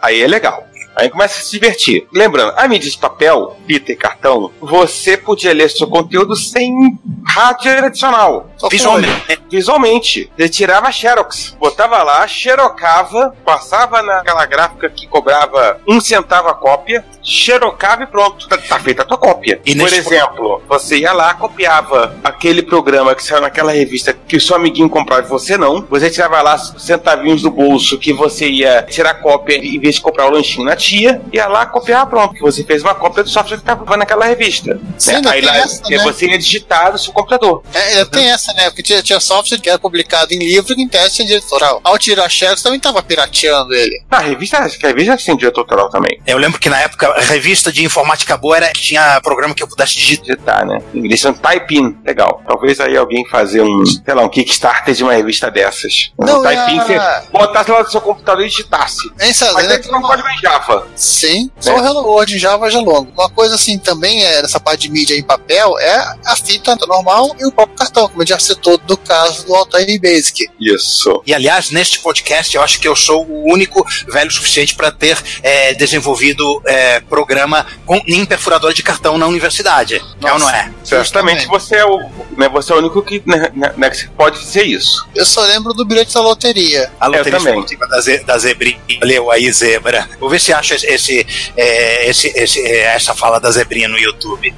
aí 0.02 0.22
é 0.22 0.26
legal. 0.26 0.67
Aí 0.98 1.08
começa 1.08 1.38
a 1.38 1.42
se 1.42 1.52
divertir. 1.52 2.08
Lembrando, 2.12 2.54
a 2.56 2.66
mídia 2.66 2.90
de 2.90 2.98
papel, 2.98 3.56
fita 3.66 3.92
e 3.92 3.96
cartão, 3.96 4.50
você 4.60 5.16
podia 5.16 5.54
ler 5.54 5.70
seu 5.70 5.86
conteúdo 5.86 6.34
sem 6.34 6.98
rádio 7.24 7.76
tradicional. 7.76 8.50
Só 8.56 8.66
com 8.66 8.70
Visualmente. 8.70 9.42
Visualmente. 9.48 10.32
Você 10.36 10.48
tirava 10.48 10.90
Xerox, 10.90 11.56
botava 11.60 12.02
lá, 12.02 12.26
xerocava, 12.26 13.34
passava 13.44 14.02
naquela 14.02 14.44
gráfica 14.44 14.90
que 14.90 15.06
cobrava 15.06 15.80
um 15.86 16.00
centavo 16.00 16.48
a 16.48 16.54
cópia, 16.54 17.04
xerocava 17.22 18.02
e 18.02 18.06
pronto. 18.06 18.48
Tá, 18.48 18.58
tá 18.58 18.80
feita 18.80 19.02
a 19.02 19.04
tua 19.04 19.18
cópia. 19.18 19.60
E 19.64 19.76
Por 19.76 19.92
exemplo, 19.92 20.62
você 20.68 20.98
ia 20.98 21.12
lá, 21.12 21.34
copiava 21.34 22.16
aquele 22.24 22.62
programa 22.62 23.14
que 23.14 23.22
saiu 23.22 23.40
naquela 23.40 23.72
revista 23.72 24.12
que 24.12 24.36
o 24.36 24.40
seu 24.40 24.56
amiguinho 24.56 24.90
comprava 24.90 25.26
e 25.26 25.30
você 25.30 25.56
não. 25.56 25.86
Você 25.88 26.10
tirava 26.10 26.42
lá 26.42 26.58
centavinhos 26.58 27.42
do 27.42 27.50
bolso 27.50 27.98
que 27.98 28.12
você 28.12 28.48
ia 28.48 28.82
tirar 28.82 29.14
cópia 29.14 29.56
em 29.56 29.78
vez 29.78 29.96
de 29.96 30.00
comprar 30.00 30.26
o 30.26 30.30
lanchinho 30.30 30.64
na 30.64 30.74
tia, 30.74 30.87
ia 30.96 31.46
lá 31.46 31.66
copiar 31.66 32.06
pronto. 32.06 32.34
que 32.34 32.40
Você 32.40 32.64
fez 32.64 32.82
uma 32.82 32.94
cópia 32.94 33.22
do 33.22 33.30
software 33.30 33.56
que 33.58 33.62
estava 33.62 33.96
naquela 33.96 34.24
revista. 34.26 34.78
Sim, 34.98 35.20
Né? 35.20 35.30
Aí 35.30 35.40
lá 35.40 35.56
essa, 35.56 35.82
né? 35.88 35.98
você 35.98 36.26
ia 36.26 36.38
digitar 36.38 36.92
no 36.92 36.98
seu 36.98 37.12
computador. 37.12 37.62
É, 37.74 37.78
ainda 37.88 38.06
tem 38.06 38.30
essa, 38.30 38.52
né? 38.54 38.64
Porque 38.70 38.82
tinha, 38.82 39.02
tinha 39.02 39.20
software 39.20 39.58
que 39.58 39.68
era 39.68 39.78
publicado 39.78 40.32
em 40.32 40.38
livro 40.38 40.74
e 40.76 40.82
em 40.82 40.88
teste 40.88 41.22
editorial. 41.22 41.80
Ao 41.84 41.98
tirar 41.98 42.28
Xerox, 42.28 42.62
também 42.62 42.80
tava 42.80 43.02
pirateando 43.02 43.74
ele. 43.74 44.02
Na 44.10 44.18
revista, 44.18 44.58
acho 44.58 44.78
que 44.78 44.86
a 44.86 44.88
revista 44.90 45.16
tinha 45.16 45.36
diretor 45.36 45.60
autoral 45.60 45.88
também. 45.90 46.20
Eu 46.26 46.38
lembro 46.38 46.58
que 46.58 46.68
na 46.68 46.80
época 46.80 47.08
a 47.08 47.20
revista 47.20 47.70
de 47.72 47.84
informática 47.84 48.36
boa 48.36 48.56
era 48.56 48.72
tinha 48.72 49.20
programa 49.22 49.54
que 49.54 49.62
eu 49.62 49.68
pudesse 49.68 49.94
digitar. 49.94 50.18
Digitar, 50.24 50.66
né? 50.66 50.78
Eles 50.94 51.20
são 51.20 51.32
type-in. 51.32 51.96
Legal. 52.04 52.42
Talvez 52.46 52.80
aí 52.80 52.96
alguém 52.96 53.26
fazer 53.28 53.62
um, 53.62 53.84
sei 53.86 54.14
lá, 54.14 54.22
um 54.22 54.28
Kickstarter 54.28 54.94
de 54.94 55.02
uma 55.02 55.12
revista 55.12 55.50
dessas. 55.50 56.10
Não, 56.18 56.40
um 56.40 56.42
type-in, 56.42 56.78
é- 56.80 57.20
você 57.20 57.30
botasse 57.30 57.70
lá 57.70 57.82
no 57.82 57.90
seu 57.90 58.00
computador 58.00 58.44
e 58.44 58.48
digitasse. 58.48 59.10
Hein, 59.20 59.32
César? 59.32 59.52
Mas 59.54 59.66
tem 59.68 59.80
que 59.80 59.88
ter 59.88 59.94
um 59.94 60.02
código 60.02 60.28
em 60.28 60.40
Java. 60.78 60.88
Sim, 60.96 61.50
só 61.58 61.76
o 61.76 61.84
Hello 61.84 62.02
World 62.02 62.34
em 62.34 62.38
Java 62.38 62.70
já 62.70 62.80
longo. 62.80 63.10
Uma 63.12 63.28
coisa 63.28 63.54
assim 63.54 63.78
também 63.78 64.22
é 64.22 64.42
nessa 64.42 64.60
parte 64.60 64.82
de 64.82 64.90
mídia 64.90 65.14
em 65.14 65.22
papel 65.22 65.78
é 65.78 66.14
a 66.24 66.36
fita 66.36 66.76
normal 66.86 67.34
e 67.38 67.46
o 67.46 67.52
próprio 67.52 67.76
cartão, 67.76 68.08
como 68.08 68.22
a 68.22 68.24
gente 68.24 68.30
já 68.30 68.38
citou 68.38 68.78
do 68.78 68.96
caso 68.96 69.46
do 69.46 69.54
Altair 69.54 70.00
Basic. 70.00 70.48
Isso. 70.60 71.22
E 71.26 71.34
aliás, 71.34 71.70
neste 71.70 72.00
podcast, 72.00 72.54
eu 72.54 72.62
acho 72.62 72.80
que 72.80 72.86
eu 72.86 72.96
sou 72.96 73.26
o 73.26 73.52
único 73.52 73.86
velho 74.08 74.30
suficiente 74.30 74.74
para 74.74 74.90
ter 74.90 75.18
é, 75.42 75.74
desenvolvido 75.74 76.62
é, 76.66 77.00
programa 77.00 77.66
com, 77.84 78.00
em 78.06 78.24
perfurador 78.24 78.72
de 78.72 78.82
cartão 78.82 79.18
na 79.18 79.26
universidade. 79.26 80.02
É 80.22 80.32
ou 80.32 80.38
não 80.38 80.50
é? 80.50 80.72
Certamente 80.84 81.46
você 81.46 81.76
é 81.76 81.84
o, 81.84 81.98
né, 82.36 82.48
você 82.48 82.72
é 82.72 82.76
o 82.76 82.78
único 82.78 83.02
que, 83.02 83.22
né, 83.26 83.50
né, 83.76 83.90
que 83.90 84.08
pode 84.10 84.38
dizer 84.38 84.64
isso. 84.64 85.06
Eu 85.14 85.24
só 85.24 85.42
lembro 85.42 85.72
do 85.72 85.84
bilhete 85.84 86.14
da 86.14 86.20
loteria. 86.20 86.90
A 87.00 87.06
loteria 87.06 87.38
também. 87.38 87.54
esportiva 87.54 87.86
da, 87.86 88.00
ze, 88.00 88.18
da 88.18 88.38
zebrinha. 88.38 88.78
Valeu 89.00 89.30
aí, 89.30 89.50
zebra. 89.52 90.08
Vou 90.18 90.28
ver 90.28 90.40
se 90.40 90.52
acha 90.58 90.74
esse, 90.74 91.26
é, 91.56 92.08
esse- 92.10 92.32
esse- 92.36 92.60
é, 92.60 92.94
essa 92.94 93.14
fala 93.14 93.38
da 93.40 93.50
zebrinha 93.50 93.88
no 93.88 93.98
YouTube. 93.98 94.54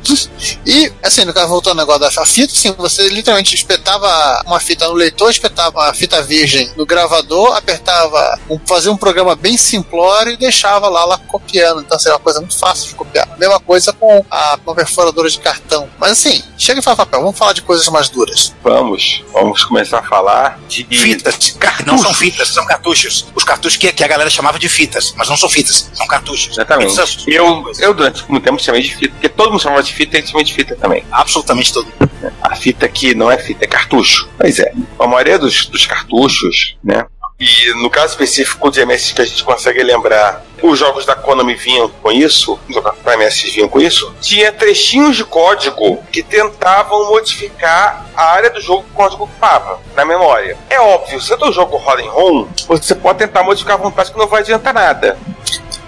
E, 0.66 0.92
assim, 1.02 1.24
no 1.24 1.32
caso, 1.32 1.48
voltando 1.48 1.80
ao 1.80 1.86
negócio 1.86 2.00
da 2.00 2.26
fita, 2.26 2.52
assim, 2.52 2.72
você 2.72 3.08
literalmente 3.08 3.54
espetava 3.54 4.42
uma 4.46 4.60
fita 4.60 4.86
no 4.88 4.94
leitor, 4.94 5.30
espetava 5.30 5.88
a 5.88 5.94
fita 5.94 6.22
virgem 6.22 6.70
no 6.76 6.84
gravador, 6.86 7.56
apertava, 7.56 8.38
um, 8.48 8.58
fazia 8.66 8.90
um 8.90 8.96
programa 8.96 9.34
bem 9.36 9.56
simplório 9.56 10.32
e 10.32 10.36
deixava 10.36 10.88
lá, 10.88 11.04
lá 11.04 11.18
copiando. 11.18 11.80
Então, 11.80 11.98
seria 11.98 12.14
uma 12.14 12.20
coisa 12.20 12.40
muito 12.40 12.58
fácil 12.58 12.88
de 12.88 12.94
copiar. 12.94 13.28
A 13.32 13.36
mesma 13.36 13.60
coisa 13.60 13.92
com 13.92 14.24
a, 14.30 14.58
com 14.64 14.70
a 14.70 14.74
perfuradora 14.74 15.28
de 15.28 15.38
cartão. 15.38 15.88
Mas, 15.98 16.12
assim, 16.12 16.42
chega 16.58 16.80
e 16.80 16.82
fala 16.82 16.96
papel, 16.96 17.20
vamos 17.20 17.38
falar 17.38 17.52
de 17.52 17.62
coisas 17.62 17.86
mais 17.88 18.08
duras. 18.08 18.52
Vamos, 18.62 19.22
vamos 19.32 19.64
começar 19.64 19.98
a 19.98 20.02
falar 20.02 20.58
de 20.68 20.84
Fitas. 20.90 21.50
Car- 21.58 21.84
Não 21.86 21.96
são 21.98 22.12
fitas, 22.14 22.48
são 22.48 22.66
cartuchos. 22.66 23.26
Os 23.34 23.44
cartuchos 23.44 23.76
que, 23.78 23.92
que 23.92 24.04
a 24.04 24.08
galera 24.08 24.28
chamava 24.30 24.58
de 24.58 24.68
fitas, 24.68 25.12
mas 25.16 25.28
não 25.28 25.36
são 25.36 25.48
fitas, 25.48 25.89
são 25.92 26.06
cartuchos. 26.06 26.52
Exatamente. 26.52 26.92
São- 26.92 27.06
Eu, 27.26 27.64
eu 27.80 27.94
durante 27.94 28.24
muito 28.30 28.44
tempo 28.44 28.60
chamei 28.62 28.82
de 28.82 28.94
fita, 28.94 29.12
porque 29.12 29.28
todo 29.28 29.50
mundo 29.50 29.60
chamava 29.62 29.82
de 29.82 29.92
fita 29.92 30.18
e 30.18 30.26
chamei 30.26 30.44
de 30.44 30.52
fita 30.54 30.76
também. 30.76 31.04
Absolutamente 31.10 31.72
todo 31.72 31.86
mundo. 31.86 32.10
A 32.42 32.54
fita 32.56 32.88
que 32.88 33.14
não 33.14 33.30
é 33.30 33.38
fita, 33.38 33.64
é 33.64 33.68
cartucho. 33.68 34.28
Pois 34.38 34.58
é. 34.58 34.72
A 34.98 35.06
maioria 35.06 35.38
dos, 35.38 35.66
dos 35.66 35.86
cartuchos, 35.86 36.76
né? 36.84 37.06
e 37.42 37.72
no 37.82 37.88
caso 37.88 38.08
específico 38.12 38.70
de 38.70 38.84
MSX 38.84 39.12
que 39.12 39.22
a 39.22 39.24
gente 39.24 39.42
consegue 39.42 39.82
lembrar, 39.82 40.44
os 40.62 40.78
jogos 40.78 41.06
da 41.06 41.16
Konami 41.16 41.54
vinham 41.54 41.88
com 41.88 42.12
isso, 42.12 42.60
para 43.02 43.16
MSX 43.16 43.54
vinham 43.54 43.68
com 43.68 43.80
isso, 43.80 44.14
tinha 44.20 44.52
trechinhos 44.52 45.16
de 45.16 45.24
código 45.24 46.04
que 46.12 46.22
tentavam 46.22 47.08
modificar 47.08 48.04
a 48.14 48.24
área 48.32 48.50
do 48.50 48.60
jogo 48.60 48.82
que 48.82 48.90
o 48.90 48.94
código 48.94 49.24
ocupava 49.24 49.80
na 49.96 50.04
memória. 50.04 50.58
É 50.68 50.78
óbvio, 50.80 51.18
se 51.18 51.32
o 51.32 51.50
jogo 51.50 51.78
roda 51.78 52.02
em 52.02 52.08
ROM, 52.08 52.46
você 52.68 52.94
pode 52.94 53.20
tentar 53.20 53.42
modificar 53.42 53.76
a 53.76 53.82
vontade 53.82 54.12
que 54.12 54.18
não 54.18 54.26
vai 54.26 54.42
adiantar 54.42 54.74
nada. 54.74 55.16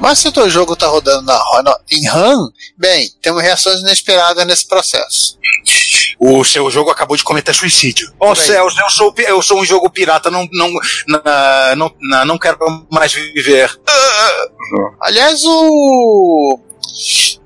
Mas 0.02 0.18
se 0.18 0.26
o 0.26 0.32
teu 0.32 0.50
jogo 0.50 0.74
tá 0.74 0.88
rodando 0.88 1.22
na, 1.22 1.62
na- 1.62 1.78
em 1.90 2.04
RAM, 2.08 2.50
bem, 2.76 3.08
temos 3.22 3.40
reações 3.40 3.80
inesperadas 3.82 4.44
nesse 4.44 4.66
processo. 4.66 5.38
O 6.18 6.42
seu 6.44 6.68
jogo 6.70 6.90
acabou 6.90 7.16
de 7.16 7.22
cometer 7.22 7.54
suicídio. 7.54 8.12
Aí. 8.32 8.46
céus, 8.46 8.74
eu 8.76 8.90
sou, 8.90 9.14
eu 9.18 9.40
sou 9.40 9.60
um 9.60 9.64
jogo 9.64 9.88
pirata, 9.88 10.28
não, 10.28 10.48
não, 10.52 10.72
não, 11.76 11.92
na- 12.00 12.24
não 12.24 12.36
quero 12.38 12.58
mais 12.90 13.12
viver. 13.12 13.70
Aliás, 15.00 15.40
o. 15.44 16.58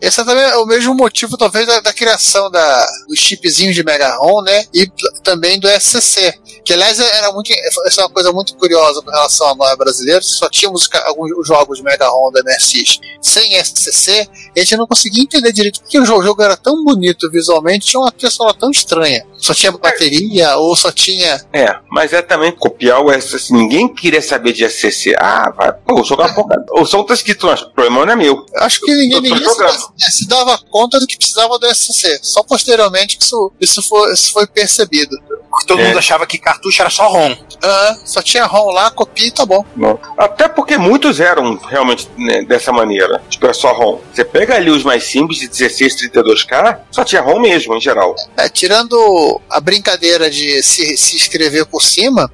Esse 0.01 0.21
é 0.21 0.25
também 0.25 0.45
o 0.57 0.67
mesmo 0.67 0.95
motivo, 0.95 1.37
talvez, 1.37 1.67
da, 1.67 1.81
da 1.81 1.93
criação 1.93 2.51
da, 2.51 2.87
dos 3.09 3.19
chipzinhos 3.19 3.75
de 3.75 3.83
Mega 3.83 4.15
ROM, 4.17 4.43
né? 4.43 4.67
E 4.75 4.91
também 5.23 5.59
do 5.59 5.69
SCC. 5.69 6.35
Que, 6.65 6.75
aliás, 6.75 6.99
era 6.99 7.33
muito. 7.33 7.51
Essa 7.87 8.03
é 8.03 8.05
uma 8.05 8.11
coisa 8.11 8.31
muito 8.33 8.55
curiosa 8.57 9.01
com 9.01 9.11
relação 9.11 9.49
à 9.49 9.55
nós 9.55 9.77
brasileiros. 9.77 10.39
Só 10.39 10.49
tínhamos 10.51 10.89
alguns 11.07 11.47
jogos 11.47 11.79
de 11.79 11.85
Mega 11.85 12.09
ROM 12.09 12.31
da 12.31 12.43
MSX 12.43 12.99
sem 13.23 13.55
SCC. 13.59 14.29
E 14.57 14.61
a 14.61 14.65
gente 14.65 14.79
não 14.79 14.87
conseguia 14.87 15.23
entender 15.23 15.53
direito 15.53 15.81
porque 15.81 15.99
o 15.99 16.05
jo- 16.05 16.23
jogo 16.23 16.43
era 16.43 16.57
tão 16.57 16.83
bonito 16.83 17.31
visualmente, 17.31 17.87
tinha 17.89 18.01
uma 18.01 18.11
trilha 18.11 18.31
sonora 18.31 18.57
tão 18.59 18.71
estranha. 18.71 19.23
Só 19.37 19.53
tinha 19.53 19.71
bateria 19.71 20.57
ou 20.57 20.75
só 20.75 20.91
tinha. 20.91 21.45
É, 21.53 21.77
mas 21.91 22.13
é 22.15 22.23
também 22.23 22.51
copiar 22.51 23.01
o 23.05 23.13
SCC. 23.13 23.53
Ninguém 23.53 23.87
queria 23.93 24.23
saber 24.23 24.53
de 24.55 24.65
SCC. 24.65 25.15
Ah, 25.19 25.53
vai, 25.55 25.73
pô, 25.73 26.03
jogar 26.03 26.35
porra. 26.35 26.57
O 26.73 26.85
som 26.87 27.03
tá 27.05 27.15
escrito, 27.15 27.47
mas 27.47 27.61
o 27.63 27.71
problema 27.71 28.05
não 28.07 28.13
é 28.13 28.17
meu. 28.17 28.45
Acho 28.57 28.81
que 28.81 28.91
ninguém, 28.95 29.21
ninguém 29.21 29.49
se, 29.49 29.63
é, 29.63 30.11
se 30.11 30.27
dava 30.29 30.59
conta 30.71 30.99
do 30.99 31.07
que 31.07 31.17
precisava 31.17 31.59
do 31.59 31.67
SCC. 31.75 32.19
Só 32.23 32.43
posteriormente 32.43 33.17
que 33.19 33.25
isso, 33.25 33.53
isso, 33.61 33.83
foi, 33.83 34.13
isso 34.13 34.33
foi 34.33 34.47
percebido. 34.47 35.17
Porque 35.57 35.67
todo 35.69 35.81
É. 35.81 35.87
mundo 35.89 35.99
achava 35.99 36.27
que 36.27 36.37
cartucho 36.39 36.83
era 36.83 36.91
só 36.91 37.09
ROM. 37.09 37.35
Ah, 37.63 37.97
só 38.05 38.21
tinha 38.21 38.45
ROM 38.45 38.71
lá, 38.73 38.91
copia 38.91 39.27
e 39.27 39.31
tá 39.31 39.47
bom. 39.47 39.65
Não. 39.75 39.99
Até 40.19 40.49
porque 40.49 40.77
muitos 40.77 41.19
eram 41.19 41.57
realmente 41.57 42.09
né, 42.19 42.43
dessa 42.43 42.71
maneira. 42.73 43.23
Tipo, 43.31 43.47
é 43.47 43.53
só 43.55 43.73
ROM. 43.73 43.99
Você 44.13 44.23
pega 44.25 44.55
ali 44.55 44.71
os 44.71 44.83
mais 44.85 45.05
simples 45.05 45.39
de 45.39 45.49
16, 45.49 45.97
32K, 46.13 46.79
só 46.91 47.03
tinha 47.05 47.23
ROM 47.23 47.41
mesmo, 47.41 47.75
em 47.75 47.81
geral. 47.81 48.15
É, 48.37 48.49
tirando 48.51 49.41
a 49.49 49.59
brincadeira 49.59 50.29
de 50.31 50.63
se, 50.63 50.97
se 50.99 51.17
escrever 51.17 51.65
por 51.65 51.83
cima, 51.83 52.31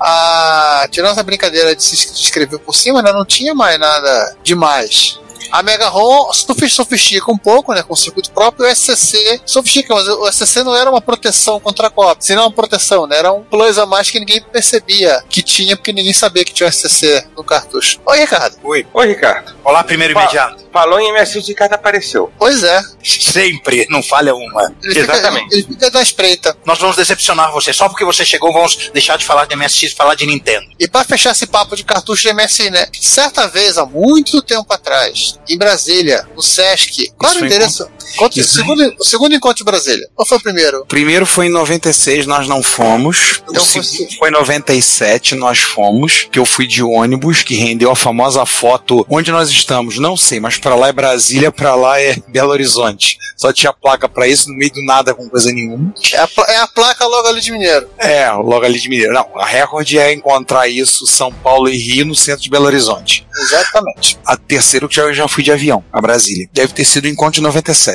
a, 0.00 0.86
tirando 0.90 1.12
essa 1.12 1.22
brincadeira 1.22 1.76
de 1.76 1.82
se 1.82 1.94
escrever 1.94 2.58
por 2.58 2.74
cima, 2.74 3.02
né, 3.02 3.12
não 3.12 3.24
tinha 3.24 3.54
mais 3.54 3.78
nada 3.78 4.36
demais. 4.42 5.20
A 5.52 5.62
Mega 5.62 5.88
ROM 5.88 6.32
sofi- 6.32 6.68
sofistica 6.70 7.30
um 7.30 7.36
pouco, 7.36 7.74
né, 7.74 7.82
com 7.82 7.92
o 7.92 7.96
circuito 7.96 8.30
próprio, 8.32 8.66
e 8.66 8.72
o 8.72 8.74
SCC 8.74 9.40
sofistica, 9.44 9.94
mas 9.94 10.08
o 10.08 10.26
SCC 10.32 10.62
não 10.64 10.74
era 10.74 10.90
uma 10.90 11.00
proteção 11.00 11.60
contra 11.60 11.88
a 11.88 11.90
cópia, 11.90 12.16
senão 12.22 12.44
uma 12.44 12.52
proteção, 12.52 13.06
né, 13.06 13.18
era 13.18 13.32
um 13.32 13.42
plus 13.44 13.78
a 13.78 13.84
mais 13.84 14.10
que 14.10 14.18
ninguém 14.18 14.40
percebia 14.42 15.22
que 15.28 15.42
tinha, 15.42 15.76
porque 15.76 15.92
ninguém 15.92 16.14
sabia 16.14 16.42
que 16.44 16.52
tinha 16.54 16.66
um 16.66 16.72
SCC 16.72 17.26
no 17.36 17.44
cartucho. 17.44 18.00
Oi, 18.06 18.18
Ricardo. 18.18 18.56
Oi. 18.64 18.86
Oi, 18.94 19.06
Ricardo. 19.08 19.54
Olá, 19.62 19.84
primeiro 19.84 20.12
imediato. 20.18 20.61
Falou 20.72 20.98
em 20.98 21.12
MSX, 21.12 21.44
o 21.44 21.48
Ricardo 21.48 21.74
apareceu. 21.74 22.32
Pois 22.38 22.62
é, 22.62 22.82
Sempre, 23.02 23.86
não 23.90 24.02
falha 24.02 24.34
uma. 24.34 24.72
ele 24.82 24.94
fica, 25.00 25.12
Exatamente. 25.12 25.54
ele 25.54 25.62
fica 25.64 25.90
da 25.90 26.02
espreita. 26.02 26.56
Nós 26.64 26.78
vamos 26.78 26.96
decepcionar 26.96 27.52
você. 27.52 27.72
Só 27.72 27.88
porque 27.88 28.04
você 28.04 28.24
chegou, 28.24 28.52
vamos 28.52 28.90
deixar 28.92 29.16
de 29.18 29.24
falar 29.24 29.46
de 29.46 29.54
MSX 29.56 29.82
e 29.82 29.94
falar 29.94 30.14
de 30.14 30.26
Nintendo. 30.26 30.66
E 30.78 30.88
para 30.88 31.04
fechar 31.04 31.32
esse 31.32 31.46
papo 31.46 31.76
de 31.76 31.84
cartucho 31.84 32.22
de 32.22 32.32
MSI, 32.32 32.70
né? 32.70 32.86
Certa 33.00 33.48
vez, 33.48 33.76
há 33.76 33.84
muito 33.84 34.40
tempo 34.42 34.72
atrás, 34.72 35.38
em 35.48 35.58
Brasília, 35.58 36.26
no 36.34 36.42
Sesc, 36.42 37.12
qual 37.16 37.32
era 37.32 37.42
o 37.42 37.46
endereço? 37.46 37.88
Encontro- 38.14 38.40
Isso 38.40 38.54
segundo, 38.54 38.94
o 38.98 39.04
segundo 39.04 39.34
encontro 39.34 39.58
de 39.58 39.64
Brasília. 39.64 40.06
Qual 40.14 40.26
foi 40.26 40.38
o 40.38 40.42
primeiro? 40.42 40.80
O 40.80 40.86
primeiro 40.86 41.24
foi 41.26 41.46
em 41.46 41.50
96, 41.50 42.26
nós 42.26 42.46
não 42.48 42.62
fomos. 42.62 43.42
Então 43.48 43.62
o 43.62 43.66
foi- 43.66 43.82
segundo 43.82 44.16
foi 44.18 44.28
em 44.28 44.32
97, 44.32 45.34
nós 45.34 45.58
fomos. 45.58 46.28
Que 46.30 46.38
eu 46.38 46.44
fui 46.46 46.66
de 46.66 46.82
ônibus, 46.82 47.42
que 47.42 47.54
rendeu 47.54 47.90
a 47.90 47.96
famosa 47.96 48.44
foto. 48.46 49.06
Onde 49.08 49.30
nós 49.30 49.48
estamos? 49.50 49.98
Não 49.98 50.16
sei, 50.16 50.40
mas 50.40 50.58
pra 50.58 50.74
lá 50.74 50.88
é 50.88 50.92
Brasília, 50.92 51.50
pra 51.52 51.74
lá 51.74 52.00
é 52.00 52.16
Belo 52.28 52.50
Horizonte. 52.50 53.16
Só 53.36 53.52
tinha 53.52 53.72
placa 53.72 54.08
pra 54.08 54.26
isso, 54.28 54.48
no 54.48 54.56
meio 54.56 54.72
do 54.72 54.84
nada, 54.84 55.14
com 55.14 55.28
coisa 55.28 55.50
nenhuma. 55.52 55.92
É 56.12 56.18
a, 56.18 56.28
é 56.48 56.56
a 56.58 56.66
placa 56.66 57.06
logo 57.06 57.26
ali 57.28 57.40
de 57.40 57.50
Mineiro. 57.50 57.88
É, 57.98 58.30
logo 58.30 58.64
ali 58.64 58.78
de 58.78 58.88
Mineiro. 58.88 59.12
Não, 59.12 59.26
a 59.36 59.46
recorde 59.46 59.98
é 59.98 60.12
encontrar 60.12 60.68
isso 60.68 61.06
São 61.06 61.32
Paulo 61.32 61.68
e 61.68 61.76
Rio 61.76 62.06
no 62.06 62.14
centro 62.14 62.42
de 62.42 62.50
Belo 62.50 62.66
Horizonte. 62.66 63.26
Exatamente. 63.36 64.18
A 64.24 64.36
terceira 64.36 64.86
que 64.88 65.00
eu 65.00 65.12
já 65.12 65.26
fui 65.28 65.42
de 65.42 65.50
avião, 65.52 65.84
a 65.92 66.00
Brasília. 66.00 66.48
Deve 66.52 66.72
ter 66.72 66.84
sido 66.84 67.04
o 67.04 67.08
encontro 67.08 67.34
de 67.34 67.40
97. 67.42 67.91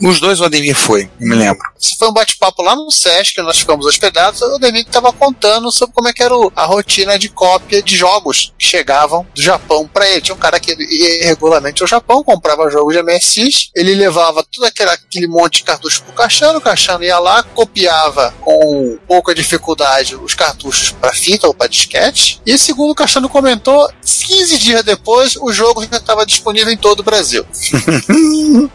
Nos 0.00 0.20
dois 0.20 0.40
o 0.40 0.44
Ademir 0.44 0.76
foi, 0.76 1.10
eu 1.20 1.28
me 1.28 1.34
lembro. 1.34 1.60
Isso 1.78 1.96
foi 1.98 2.08
um 2.08 2.12
bate-papo 2.12 2.62
lá 2.62 2.74
no 2.74 2.90
Sesc, 2.90 3.40
nós 3.42 3.58
ficamos 3.58 3.86
hospedados. 3.86 4.40
O 4.42 4.58
Demi 4.58 4.80
estava 4.80 5.12
contando 5.12 5.70
sobre 5.72 5.94
como 5.94 6.08
é 6.08 6.12
que 6.12 6.22
era 6.22 6.34
a 6.54 6.64
rotina 6.64 7.18
de 7.18 7.28
cópia 7.28 7.82
de 7.82 7.96
jogos 7.96 8.52
que 8.58 8.66
chegavam 8.66 9.26
do 9.34 9.42
Japão 9.42 9.88
para 9.92 10.08
ele. 10.08 10.20
Tinha 10.20 10.34
um 10.34 10.38
cara 10.38 10.60
que 10.60 10.72
ia 10.72 11.26
regularmente 11.26 11.82
ao 11.82 11.88
Japão, 11.88 12.22
comprava 12.22 12.70
jogos 12.70 12.94
de 12.94 13.02
MSX, 13.02 13.70
ele 13.74 13.94
levava 13.94 14.44
todo 14.44 14.64
aquele, 14.64 14.90
aquele 14.90 15.26
monte 15.26 15.58
de 15.58 15.64
cartuchos 15.64 16.00
pro 16.00 16.12
Caixano, 16.12 16.58
o 16.58 16.62
Caixano 16.62 17.04
ia 17.04 17.18
lá, 17.18 17.42
copiava 17.42 18.32
com 18.40 18.98
pouca 19.06 19.34
dificuldade 19.34 20.16
os 20.16 20.34
cartuchos 20.34 20.90
para 20.90 21.12
fita 21.12 21.46
ou 21.46 21.54
para 21.54 21.68
disquete, 21.68 22.40
e 22.44 22.56
segundo 22.58 22.90
o 22.90 22.94
Caixano 22.94 23.28
comentou, 23.28 23.88
15 24.04 24.58
dias 24.58 24.82
depois 24.84 25.36
o 25.36 25.52
jogo 25.52 25.86
já 25.90 25.96
estava 25.96 26.26
disponível 26.26 26.72
em 26.72 26.76
todo 26.76 27.00
o 27.00 27.02
Brasil. 27.02 27.46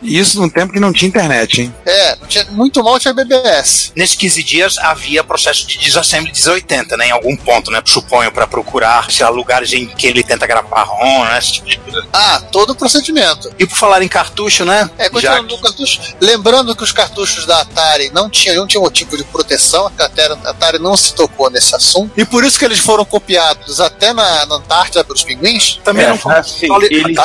E 0.02 0.18
isso 0.20 0.40
num 0.40 0.50
tempo 0.64 0.74
que 0.74 0.80
não 0.80 0.92
tinha 0.94 1.10
internet, 1.10 1.62
hein? 1.62 1.76
É, 1.86 2.16
tinha, 2.28 2.46
muito 2.52 2.84
mal 2.84 3.00
tinha 3.00 3.14
BBS. 3.14 3.92
Nesses 3.96 4.16
15 4.16 4.44
dias 4.44 4.78
havia 4.78 5.24
processo 5.24 5.68
de 5.68 5.78
desassembly 5.78 6.32
1080, 6.32 6.98
né? 6.98 7.08
Em 7.08 7.12
algum 7.12 7.36
ponto, 7.36 7.70
né? 7.72 7.82
Suponho, 7.86 8.32
para 8.32 8.48
procurar 8.48 9.12
sei 9.12 9.26
lá, 9.26 9.32
lugares 9.32 9.72
em 9.74 9.88
que 9.88 10.08
ele 10.08 10.24
tenta 10.24 10.48
gravar 10.48 10.84
ROM, 10.84 11.26
né? 11.26 11.38
Esse 11.38 11.54
tipo 11.54 11.70
de 11.70 11.78
coisa. 11.80 12.08
Ah, 12.14 12.42
todo 12.52 12.72
o 12.72 12.76
procedimento. 12.76 13.52
E 13.60 13.66
por 13.66 13.76
falar 13.78 14.02
em 14.02 14.08
cartucho, 14.08 14.66
né? 14.66 14.90
É, 14.98 15.06
Já 15.06 15.10
continuando 15.10 15.56
no 15.56 15.62
cartucho. 15.62 16.00
Lembrando 16.20 16.76
que 16.76 16.84
os 16.84 16.92
cartuchos 16.92 17.46
da 17.46 17.62
Atari 17.62 18.10
não 18.14 18.30
tinham 18.30 18.56
nenhum 18.56 18.68
tipo- 18.68 18.90
tipo 18.92 19.18
de 19.18 19.24
proteção, 19.26 19.92
a 19.98 20.06
Atari, 20.06 20.34
a 20.46 20.50
Atari 20.50 20.80
não 20.80 20.96
se 20.98 21.14
tocou 21.14 21.50
nesse 21.50 21.76
assunto. 21.76 22.12
E 22.18 22.26
por 22.26 22.44
isso 22.44 22.58
que 22.58 22.66
eles 22.66 22.80
foram 22.80 23.04
copiados 23.06 23.80
até 23.80 24.14
na, 24.14 24.46
na 24.46 24.56
Antártida 24.56 25.04
pelos 25.04 25.24
pinguins. 25.24 25.80
também 25.84 26.06
É, 26.06 26.10
não 26.10 26.18
foi 26.18 26.34
assim, 26.36 26.68
eles, 26.76 26.90
que 26.90 26.96
eles- 26.96 27.16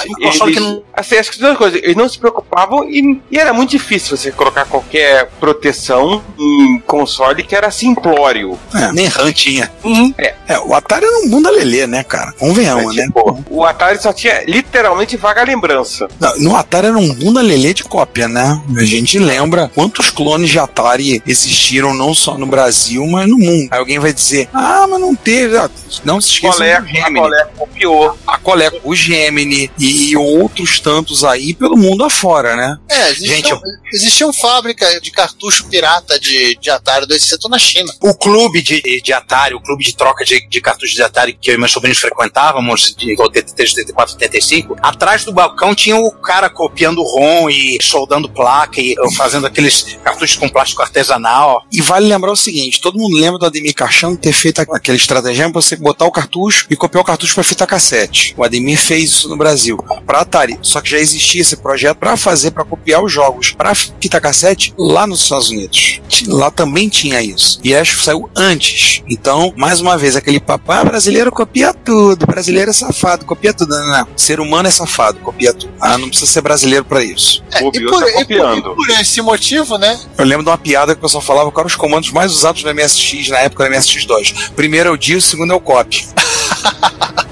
não- 0.60 0.82
assim, 0.94 1.16
acho 1.18 1.30
que 1.32 1.38
duas 1.38 1.56
coisas. 1.56 1.80
Eles 1.82 1.96
não 1.96 2.08
se 2.08 2.18
preocupavam 2.18 2.88
e, 2.88 3.20
e 3.30 3.38
era 3.38 3.52
muito 3.52 3.70
difícil 3.70 4.16
você 4.16 4.30
colocar 4.30 4.64
qualquer 4.64 5.28
proteção 5.40 6.22
em 6.38 6.78
console 6.86 7.42
que 7.42 7.54
era 7.54 7.70
simplório. 7.70 8.58
nem 8.92 9.06
RAM 9.06 9.32
tinha. 9.32 9.70
É, 10.18 10.58
o 10.60 10.74
Atari 10.74 11.04
era 11.04 11.18
um 11.18 11.28
bunda 11.28 11.50
lelê, 11.50 11.86
né, 11.86 12.02
cara? 12.02 12.32
Convenhamos, 12.38 12.94
né? 12.94 13.04
Tipo, 13.04 13.44
o 13.50 13.64
Atari 13.64 14.00
só 14.00 14.12
tinha 14.12 14.42
literalmente 14.46 15.16
vaga 15.16 15.42
lembrança. 15.44 16.08
Não, 16.18 16.38
No 16.38 16.56
Atari 16.56 16.86
era 16.88 16.96
um 16.98 17.14
bunda 17.14 17.40
lelê 17.40 17.74
de 17.74 17.84
cópia, 17.84 18.28
né? 18.28 18.60
A 18.76 18.84
gente 18.84 19.18
lembra 19.18 19.70
quantos 19.74 20.10
clones 20.10 20.50
de 20.50 20.58
Atari 20.58 21.22
existiram 21.26 21.92
não 21.94 22.14
só 22.14 22.38
no 22.38 22.46
Brasil, 22.46 23.06
mas 23.06 23.28
no 23.28 23.38
mundo. 23.38 23.68
Aí 23.70 23.78
alguém 23.78 23.98
vai 23.98 24.12
dizer, 24.12 24.48
ah, 24.54 24.86
mas 24.88 25.00
não 25.00 25.14
teve. 25.14 25.56
Ah, 25.56 25.68
Não 26.04 26.20
se 26.20 26.28
esqueçam 26.30 26.58
Coleco, 26.58 26.82
do 26.82 26.88
a 26.88 26.92
Gemini. 26.92 27.20
Coleco 27.20 27.50
copiou. 27.56 28.18
A 28.26 28.38
Coleco, 28.38 28.80
o 28.84 28.94
Gemini 28.94 29.70
e 29.78 30.16
outros 30.16 30.80
tantos 30.80 31.24
aí 31.24 31.54
pelo 31.54 31.76
mundo 31.76 32.04
afora, 32.04 32.56
né? 32.56 32.78
É, 32.88 33.12
Gente, 33.26 33.50
eu- 33.50 33.60
existiam 33.92 34.32
fábrica 34.32 35.00
de 35.00 35.10
cartucho 35.10 35.66
pirata 35.66 36.18
de, 36.18 36.56
de 36.56 36.70
Atari 36.70 37.06
260 37.06 37.48
na 37.48 37.58
China. 37.58 37.92
O 38.00 38.14
clube 38.14 38.62
de, 38.62 39.00
de 39.00 39.12
Atari, 39.12 39.54
o 39.54 39.60
clube 39.60 39.84
de 39.84 39.94
troca 39.96 40.24
de, 40.24 40.46
de 40.48 40.60
cartuchos 40.60 40.94
de 40.94 41.02
Atari 41.02 41.32
que 41.34 41.50
eu 41.50 41.54
e 41.54 41.58
meus 41.58 41.72
sobrinhos 41.72 41.98
frequentávamos, 41.98 42.94
de 42.96 43.14
83, 43.18 43.70
84, 43.72 44.14
85, 44.14 44.76
atrás 44.82 45.24
do 45.24 45.32
balcão 45.32 45.74
tinha 45.74 45.96
o 45.96 46.10
cara 46.10 46.48
copiando 46.50 47.02
ROM 47.02 47.48
e 47.48 47.78
soldando 47.82 48.28
placa 48.28 48.80
e 48.80 48.94
fazendo 49.16 49.46
aqueles 49.46 49.96
cartuchos 50.04 50.36
com 50.36 50.48
plástico 50.48 50.82
artesanal. 50.82 51.62
E 51.72 51.80
vale 51.80 52.06
lembrar 52.06 52.32
o 52.32 52.36
seguinte: 52.36 52.80
todo 52.80 52.98
mundo 52.98 53.16
lembra 53.16 53.38
do 53.38 53.46
Ademir 53.46 53.74
Caixão 53.74 54.14
ter 54.16 54.32
feito 54.32 54.60
aquele 54.60 54.96
estratagema 54.96 55.52
pra 55.52 55.60
você 55.62 55.76
botar 55.76 56.04
o 56.06 56.10
cartucho 56.12 56.66
e 56.70 56.76
copiar 56.76 57.02
o 57.02 57.06
cartucho 57.06 57.34
para 57.34 57.44
fita 57.44 57.66
cassete. 57.66 58.34
O 58.36 58.44
Ademir 58.44 58.78
fez 58.78 59.04
isso 59.10 59.28
no 59.28 59.36
Brasil, 59.36 59.78
para 60.06 60.20
Atari. 60.20 60.58
Só 60.62 60.80
que 60.80 60.90
já 60.90 60.98
existia 60.98 61.40
esse 61.42 61.56
projeto 61.56 61.96
para 61.98 62.16
fazer, 62.16 62.50
para 62.50 62.64
copiar 62.64 63.02
os 63.02 63.07
jogos 63.12 63.52
para 63.52 63.74
fita 63.74 64.20
cassete 64.20 64.72
lá 64.78 65.06
nos 65.06 65.22
Estados 65.22 65.50
Unidos. 65.50 66.00
Lá 66.26 66.50
também 66.50 66.88
tinha 66.88 67.22
isso. 67.22 67.60
E 67.62 67.74
acho 67.74 67.98
que 67.98 68.04
saiu 68.04 68.28
antes. 68.36 69.02
Então, 69.08 69.52
mais 69.56 69.80
uma 69.80 69.96
vez, 69.96 70.16
aquele 70.16 70.40
papo: 70.40 70.70
ah, 70.72 70.84
brasileiro 70.84 71.30
copia 71.30 71.72
tudo, 71.72 72.26
brasileiro 72.26 72.70
é 72.70 72.74
safado, 72.74 73.24
copia 73.24 73.52
tudo. 73.52 73.70
Não, 73.70 73.86
não, 73.86 73.98
não. 73.98 74.08
Ser 74.16 74.40
humano 74.40 74.68
é 74.68 74.70
safado, 74.70 75.18
copia 75.20 75.52
tudo. 75.52 75.72
Ah, 75.80 75.96
não 75.98 76.08
precisa 76.08 76.30
ser 76.30 76.40
brasileiro 76.40 76.84
para 76.84 77.02
isso. 77.02 77.42
É, 77.52 77.58
e, 77.58 77.62
por, 77.62 77.72
tá 77.72 78.20
e 78.20 78.24
por- 78.24 78.58
e 78.58 78.62
por 78.62 78.90
esse 79.00 79.20
motivo, 79.22 79.78
né? 79.78 79.98
Eu 80.16 80.24
lembro 80.24 80.44
de 80.44 80.50
uma 80.50 80.58
piada 80.58 80.94
que 80.94 80.98
o 80.98 81.02
pessoal 81.02 81.22
falava 81.22 81.50
quais 81.50 81.66
os 81.72 81.76
comandos 81.76 82.10
mais 82.10 82.32
usados 82.32 82.62
no 82.62 82.70
MSX 82.74 83.28
na 83.28 83.38
época 83.38 83.64
do 83.68 83.74
MSX2. 83.74 84.50
Primeiro 84.56 84.88
é 84.88 84.92
o 84.92 84.96
DIO, 84.96 85.18
o 85.18 85.22
segundo 85.22 85.52
é 85.52 85.56
o 85.56 85.60
copy. 85.60 86.06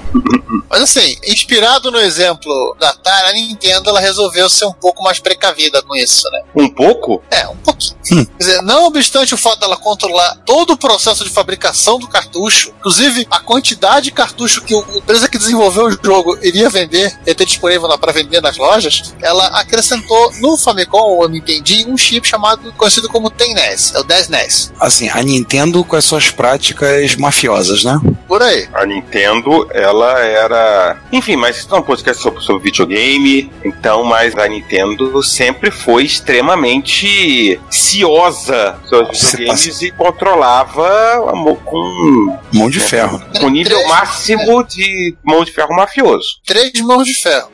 Mas 0.69 0.81
assim, 0.81 1.15
inspirado 1.25 1.91
no 1.91 1.99
exemplo 1.99 2.75
da 2.79 2.89
Atari, 2.89 3.29
a 3.29 3.33
Nintendo 3.33 3.89
ela 3.89 3.99
resolveu 3.99 4.49
ser 4.49 4.65
um 4.65 4.73
pouco 4.73 5.03
mais 5.03 5.19
precavida 5.19 5.81
com 5.81 5.95
isso, 5.95 6.29
né? 6.31 6.41
Um 6.55 6.69
pouco? 6.69 7.21
É, 7.31 7.47
um 7.47 7.55
pouquinho. 7.57 7.97
Quer 8.03 8.25
dizer, 8.37 8.61
não 8.61 8.85
obstante 8.85 9.33
o 9.33 9.37
fato 9.37 9.59
dela 9.59 9.77
controlar 9.77 10.35
todo 10.45 10.71
o 10.71 10.77
processo 10.77 11.23
de 11.23 11.29
fabricação 11.29 11.99
do 11.99 12.07
cartucho, 12.07 12.73
inclusive 12.79 13.27
a 13.29 13.39
quantidade 13.39 14.05
de 14.05 14.11
cartucho 14.11 14.61
que 14.61 14.73
a 14.73 14.97
empresa 14.97 15.27
que 15.27 15.37
desenvolveu 15.37 15.87
o 15.87 15.91
jogo 15.91 16.37
iria 16.41 16.69
vender, 16.69 17.17
ia 17.25 17.35
ter 17.35 17.45
disponível 17.45 17.87
para 17.97 18.11
vender 18.11 18.41
nas 18.41 18.57
lojas, 18.57 19.13
ela 19.21 19.47
acrescentou 19.47 20.31
no 20.41 20.57
Famicom 20.57 20.97
ou 20.97 21.27
Nintendo 21.27 21.47
um 21.87 21.97
chip 21.97 22.27
chamado 22.27 22.71
conhecido 22.73 23.09
como 23.09 23.29
TENES, 23.29 23.93
é 23.95 23.99
o 23.99 24.03
10 24.03 24.29
NES. 24.29 24.73
Assim, 24.79 25.09
a 25.09 25.21
Nintendo 25.21 25.83
com 25.83 25.95
as 25.95 26.05
suas 26.05 26.29
práticas 26.29 27.15
mafiosas, 27.15 27.83
né? 27.83 27.99
Por 28.27 28.41
aí. 28.41 28.67
A 28.73 28.85
Nintendo, 28.85 29.67
ela 29.71 30.06
era. 30.19 30.97
Enfim, 31.11 31.35
mas 31.35 31.57
isso 31.57 31.69
não 31.69 31.77
é 31.77 31.79
um 31.81 31.83
podcast 31.83 32.21
sobre, 32.21 32.41
sobre 32.43 32.63
videogame. 32.63 33.51
Então, 33.63 34.03
mas 34.03 34.35
a 34.35 34.47
Nintendo 34.47 35.21
sempre 35.23 35.71
foi 35.71 36.03
extremamente 36.05 37.59
ciosa 37.69 38.75
sobre 38.85 39.11
os 39.13 39.31
videogames 39.31 39.81
e 39.81 39.91
controlava 39.91 41.21
com, 41.65 42.37
Mão 42.53 42.69
de 42.69 42.79
ferro. 42.79 43.21
com 43.39 43.49
nível 43.49 43.77
Três- 43.77 43.89
máximo 43.89 44.63
de 44.63 45.15
mão 45.23 45.43
de 45.43 45.51
ferro 45.51 45.75
mafioso. 45.75 46.39
Três 46.45 46.71
mãos 46.81 47.05
de 47.05 47.13
ferro. 47.13 47.49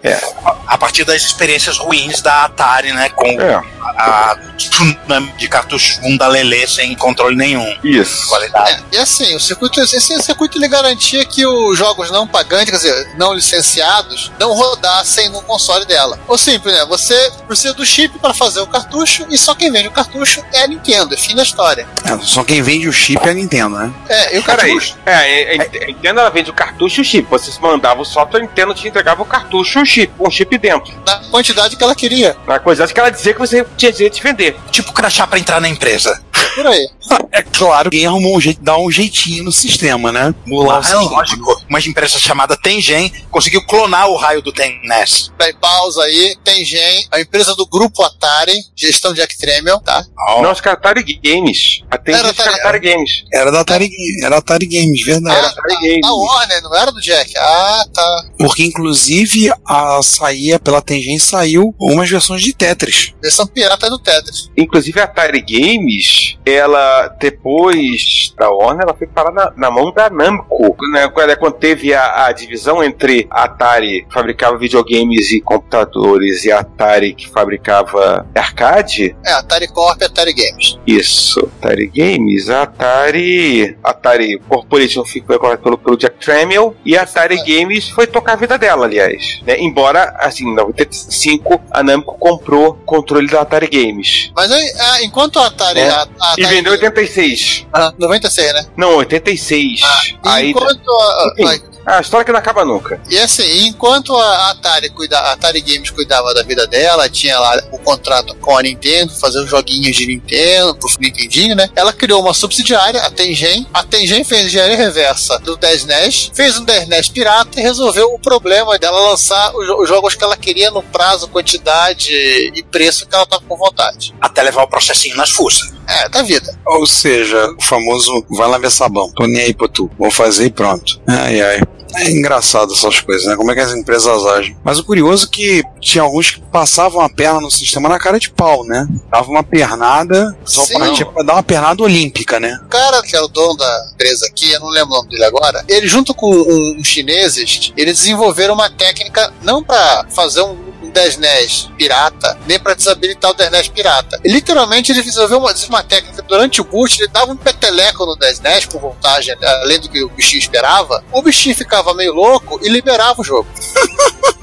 A 0.68 0.78
partir 0.78 1.04
das 1.04 1.22
experiências 1.24 1.78
ruins 1.78 2.22
da 2.22 2.46
Atari, 2.46 2.92
né? 2.94 3.10
Com 3.10 3.28
É, 3.28 3.62
a 3.98 4.38
tsunami 4.58 5.32
de 5.38 5.48
cartuchos 5.48 5.98
bunda 6.00 6.28
lelê 6.28 6.66
sem 6.68 6.96
controle 6.96 7.36
nenhum. 7.36 7.76
isso. 7.84 8.28
Qualidade. 8.28 8.84
É, 8.92 8.96
e 8.96 8.98
assim, 8.98 9.36
o 9.36 9.40
circuito, 9.40 9.80
esse 9.82 10.22
circuito 10.22 10.58
ele 10.58 10.68
garantia 10.68 11.26
que 11.26 11.46
os 11.46 11.78
jogos 11.78 12.12
não 12.12 12.28
pagantes, 12.28 12.70
quer 12.70 12.78
dizer, 12.78 13.14
não 13.18 13.34
licenciados, 13.34 14.32
não 14.40 14.54
rodassem 14.54 15.30
no 15.30 15.42
console 15.42 15.86
dela. 15.86 16.20
Ou 16.28 16.38
simples, 16.38 16.74
né? 16.74 16.86
Você 16.86 17.32
precisa 17.48 17.74
do 17.74 17.86
chip 17.86 18.18
para 18.20 18.34
fazer 18.34 18.62
o 18.62 18.68
cartucho 18.68 19.26
e 19.30 19.38
só 19.38 19.54
quem 19.56 19.72
vende 19.72 19.88
o 19.88 19.92
cartucho 19.92 20.44
é 20.54 20.64
a 20.64 20.68
Nintendo, 20.68 21.14
é 21.14 21.18
fim 21.18 21.36
da 21.36 21.44
história. 21.44 21.88
É, 22.06 22.18
só 22.24 22.44
quem 22.44 22.62
vende 22.62 22.88
o 22.88 22.94
chip 22.94 23.26
é 23.28 23.32
a 23.32 23.34
Nintendo, 23.34 23.78
né? 23.78 23.94
É, 24.10 24.36
e 24.36 24.40
o 24.40 24.44
cartucho. 24.44 24.96
É, 25.06 25.14
a- 25.14 25.64
a 25.64 25.84
a 25.84 25.88
Nintendo 25.88 26.20
ela 26.20 26.30
vende 26.30 26.50
o 26.50 26.54
cartucho 26.54 27.00
e 27.00 27.02
o 27.02 27.06
chip. 27.06 27.28
Você 27.30 27.52
mandava 27.60 28.02
o 28.02 28.06
software, 28.06 28.40
a 28.40 28.44
Nintendo 28.44 28.74
te 28.74 28.88
entregava 28.88 29.22
o 29.22 29.26
cartucho 29.26 29.80
e 29.80 29.82
o 29.82 29.86
chip, 29.86 30.14
com 30.18 30.28
o 30.28 30.32
chip 30.32 30.58
dentro. 30.58 30.94
Na 31.06 31.18
quantidade 31.32 31.76
que 31.76 31.84
ela 31.84 31.96
queria. 31.96 32.36
Na 32.48 32.60
coisa 32.60 32.88
que 32.88 33.00
ela 33.00 33.10
dizia 33.10 33.34
que 33.34 33.40
você 33.40 33.66
direito 33.78 34.16
de 34.16 34.22
vender. 34.22 34.56
Tipo 34.72 34.94
crachá 34.94 35.28
pra 35.28 35.40
entrar 35.40 35.60
na 35.60 35.70
empresa. 35.70 36.22
Por 36.56 36.68
aí. 36.68 36.90
É 37.32 37.42
claro 37.42 37.90
que 37.90 38.06
arrumou 38.06 38.38
um 38.38 38.42
jeito, 38.42 38.62
dá 38.62 38.78
um 38.78 38.92
jeitinho 38.92 39.44
no 39.44 39.52
sistema, 39.52 40.12
né? 40.12 40.34
Mular 40.46 40.80
o 40.82 40.84
Ah, 40.86 40.90
é 40.92 40.96
lógico. 40.96 41.62
Uma 41.70 41.80
empresa 41.80 42.20
chamada 42.20 42.56
Tengen 42.56 43.12
conseguiu 43.32 43.66
clonar 43.66 44.08
o 44.08 44.16
raio 44.16 44.42
do 44.42 44.52
TENES. 44.52 45.32
Peraí, 45.38 45.54
pausa 45.56 46.04
aí. 46.04 46.36
Tem 46.44 46.64
Gen, 46.64 47.08
a 47.12 47.20
empresa 47.20 47.56
do 47.56 47.66
grupo 47.66 48.04
Atari, 48.04 48.54
gestão 48.76 49.14
de 49.14 49.20
Jack 49.22 49.38
Tramiel, 49.38 49.80
tá? 49.82 50.06
Não, 50.42 50.50
acho 50.52 50.62
que 50.62 50.70
Atari 50.70 51.04
Games. 51.24 51.82
Acho 51.90 52.04
que 52.04 52.12
era 52.12 52.30
Atari- 52.30 52.60
Atari 52.60 52.80
Games. 52.80 53.12
Era 53.34 53.52
da 53.52 53.62
Atari, 53.62 53.90
era 54.24 54.38
Atari 54.38 54.66
Games, 54.68 55.02
verdade. 55.04 55.36
Era 55.38 55.48
Atari 55.48 55.74
Games. 55.82 56.06
A 56.06 56.14
Warner, 56.14 56.62
não 56.64 56.76
era 56.76 56.92
do 56.92 57.02
Jack. 57.02 57.34
Ah, 57.38 57.86
tá. 57.94 58.26
Porque 58.38 58.64
inclusive 58.64 59.52
a 59.68 60.02
saía 60.04 60.60
pela 60.60 60.82
Tengen 60.82 61.18
saiu 61.20 61.74
umas 61.80 62.10
versões 62.10 62.42
de 62.44 62.54
Tetris. 62.54 63.14
Versão 63.22 63.48
pirata 63.48 63.90
do 63.90 63.98
Tetris. 64.00 64.50
Inclusive 64.58 65.00
a 65.00 65.06
Atari 65.06 65.42
Games, 65.42 66.33
ela 66.46 67.08
depois 67.20 68.34
da 68.38 68.50
Warner, 68.50 68.84
ela 68.84 68.94
foi 68.94 69.08
parar 69.08 69.32
na, 69.32 69.52
na 69.56 69.72
mão 69.72 69.92
da 69.92 70.10
Namco. 70.10 70.76
Né? 70.92 71.08
Quando, 71.10 71.38
quando 71.38 71.54
teve 71.56 71.94
a, 71.94 72.26
a 72.26 72.32
divisão 72.32 72.84
entre 72.84 73.28
a 73.30 73.44
Atari, 73.44 74.06
que 74.06 74.14
fabricava 74.14 74.58
videogames 74.58 75.32
e 75.32 75.42
computadores, 75.42 76.46
e 76.46 76.52
a 76.52 76.60
Atari, 76.60 77.14
que 77.14 77.30
fabricava 77.30 78.26
arcade, 78.36 79.16
É, 79.26 79.34
Atari 79.34 79.68
Corp 79.68 80.02
e 80.02 80.06
Atari 80.06 80.34
Games. 80.34 80.78
Isso, 80.86 81.40
Atari 81.60 81.88
Games, 81.88 82.50
a 82.50 82.64
Atari. 82.64 83.78
Atari 83.84 84.40
Corporation 84.48 85.04
ficou 85.06 85.40
pelo, 85.58 85.78
pelo 85.78 85.98
Jack 85.98 86.18
Tramiel 86.18 86.76
e 86.86 86.98
a 86.98 87.04
Atari 87.04 87.38
Games 87.44 87.90
foi 87.90 88.08
tocar 88.08 88.34
a 88.34 88.36
vida 88.36 88.58
dela, 88.58 88.86
aliás. 88.86 89.42
né? 89.46 89.60
Embora, 89.60 90.16
assim, 90.20 90.48
em 90.48 90.56
95 90.56 91.62
a 91.72 91.84
Namco 91.84 92.18
comprou 92.18 92.76
controle 92.86 93.28
da 93.28 93.42
Atari 93.42 93.68
Games. 93.68 94.32
Mas 94.36 94.52
ah, 94.52 95.04
enquanto 95.04 95.40
a 95.40 95.48
Atari. 95.48 95.80
É. 95.80 95.90
A, 95.90 96.08
a 96.24 96.36
E 96.38 96.44
Atari 96.44 96.56
vendeu 96.56 96.74
em 96.74 96.78
86. 96.78 97.68
Ah, 97.74 97.94
96, 97.98 98.54
né? 98.54 98.66
Não, 98.78 98.96
86. 98.98 99.82
Aí, 100.24 100.52
enquanto 100.52 100.90
a, 100.90 101.34
Enfim. 101.38 101.62
a 101.86 102.00
história 102.00 102.26
que 102.26 102.32
não 102.32 102.40
acaba 102.40 102.64
nunca. 102.64 103.02
E 103.10 103.18
assim, 103.20 103.68
enquanto 103.68 104.16
a 104.16 104.52
Atari, 104.52 104.90
cuida, 104.90 105.20
a 105.20 105.34
Atari 105.34 105.60
Games 105.62 105.90
cuidava 105.90 106.34
da 106.34 106.42
vida 106.44 106.66
dela, 106.66 107.10
tinha 107.10 107.38
lá 107.38 107.62
o 107.72 107.78
contrato 107.78 108.34
com 108.36 108.58
a 108.58 108.62
Nintendo, 108.62 109.14
fazer 109.14 109.40
os 109.40 109.50
joguinhos 109.50 109.96
de 109.96 110.08
Nintendo, 110.08 110.76
pro 110.76 110.90
Nintendinho, 111.00 111.56
né? 111.56 111.70
Ela 111.76 111.92
criou 111.92 112.22
uma 112.22 112.34
subsidiária, 112.34 113.02
a 113.02 113.12
Tengen. 113.12 113.68
A 113.74 113.84
Tengen 113.84 114.24
fez 114.24 114.46
engenharia 114.46 114.78
reversa 114.78 115.38
do 115.40 115.58
10 115.58 115.86
NES, 115.86 116.32
fez 116.34 116.58
um 116.58 116.64
10 116.64 116.88
NES 116.88 117.10
pirata 117.10 117.60
e 117.60 117.64
resolveu 117.64 118.14
o 118.14 118.20
problema 118.20 118.78
dela 118.80 119.10
lançar 119.10 119.54
os, 119.56 119.68
os 119.70 119.90
jogos 119.90 120.16
que 120.16 120.24
ela 120.24 120.38
queria 120.38 120.72
no 120.72 120.82
prazo, 120.82 121.28
quantidade 121.28 122.12
e 122.56 122.64
preço 122.64 123.06
que 123.06 123.14
ela 123.14 123.26
tava 123.26 123.44
com 123.48 123.58
vontade. 123.58 124.14
Até 124.22 124.42
levar 124.42 124.64
o 124.64 124.68
processinho 124.68 125.18
nas 125.18 125.30
fuças. 125.30 125.74
É, 125.88 126.10
da 126.10 126.22
vida. 126.22 126.58
Ou 126.66 126.86
seja, 126.88 127.38
o 127.58 127.62
famoso 127.64 128.26
vai 128.30 128.48
lá 128.50 128.58
ver 128.58 128.72
sabão. 128.72 129.12
Tô 129.16 129.26
nem 129.26 129.42
aí 129.44 129.54
pra 129.54 129.68
tu. 129.68 129.90
Vou 129.98 130.10
fazer 130.12 130.46
e 130.46 130.50
pronto. 130.52 131.00
Ai, 131.08 131.42
ai. 131.42 131.62
É 131.96 132.10
engraçado 132.10 132.74
essas 132.74 133.00
coisas, 133.02 133.28
né? 133.28 133.36
Como 133.36 133.52
é 133.52 133.54
que 133.54 133.60
as 133.62 133.72
empresas 133.72 134.26
agem. 134.26 134.58
Mas 134.64 134.80
o 134.80 134.84
curioso 134.84 135.28
é 135.28 135.30
que 135.30 135.62
tinha 135.80 136.02
alguns 136.04 136.32
que 136.32 136.42
passavam 136.42 137.00
a 137.02 137.08
perna 137.08 137.40
no 137.40 137.52
sistema 137.52 137.88
na 137.88 138.00
cara 138.00 138.18
de 138.20 138.32
pau, 138.32 138.66
né? 138.66 138.88
Dava 139.12 139.30
uma 139.30 139.44
pernada, 139.44 140.36
só 140.44 140.64
Sim. 140.66 140.74
pra, 140.74 140.92
tipo, 140.92 141.24
dar 141.24 141.34
uma 141.34 141.44
pernada 141.44 141.84
olímpica, 141.84 142.40
né? 142.40 142.60
O 142.66 142.68
cara 142.68 143.00
que 143.04 143.16
era 143.16 143.24
o 143.24 143.28
dono 143.28 143.56
da 143.58 143.90
empresa 143.94 144.26
aqui, 144.26 144.52
eu 144.52 144.60
não 144.60 144.70
lembro 144.70 144.90
o 144.92 144.98
nome 144.98 145.10
dele 145.10 145.24
agora, 145.26 145.64
ele 145.68 145.88
junto 145.88 146.16
com 146.16 146.32
um- 146.34 146.78
uns 146.80 146.88
chineses, 146.88 147.72
eles 147.78 148.00
desenvolveram 148.00 148.56
uma 148.56 148.72
técnica 148.72 149.32
não 149.44 149.64
para 149.64 150.08
fazer 150.10 150.42
um 150.42 150.73
um 150.84 150.90
10 150.90 151.18
NES 151.18 151.70
pirata, 151.78 152.38
nem 152.46 152.60
para 152.60 152.74
desabilitar 152.74 153.32
o 153.32 153.34
10 153.34 153.52
NES 153.52 153.68
pirata. 153.70 154.20
E, 154.24 154.30
literalmente 154.30 154.92
ele 154.92 155.02
desenvolveu 155.02 155.40
uma, 155.40 155.54
uma 155.70 155.84
técnica 155.84 156.22
durante 156.22 156.62
o 156.62 156.64
boot, 156.64 157.02
ele 157.02 157.08
dava 157.08 157.32
um 157.32 157.38
peteleco 157.38 158.06
no 158.06 158.16
10 158.16 158.40
NES 158.42 158.66
por 158.66 158.82
voltagem, 158.82 159.36
além 159.42 159.80
do 159.80 159.90
que 159.90 160.04
o 160.04 160.10
bichinho 160.10 160.40
esperava. 160.40 161.04
O 161.12 161.22
bichinho 161.22 161.56
ficava 161.56 161.94
meio 161.94 162.14
louco 162.14 162.60
e 162.62 162.70
liberava 162.70 163.22
o 163.22 163.24
jogo. 163.24 163.48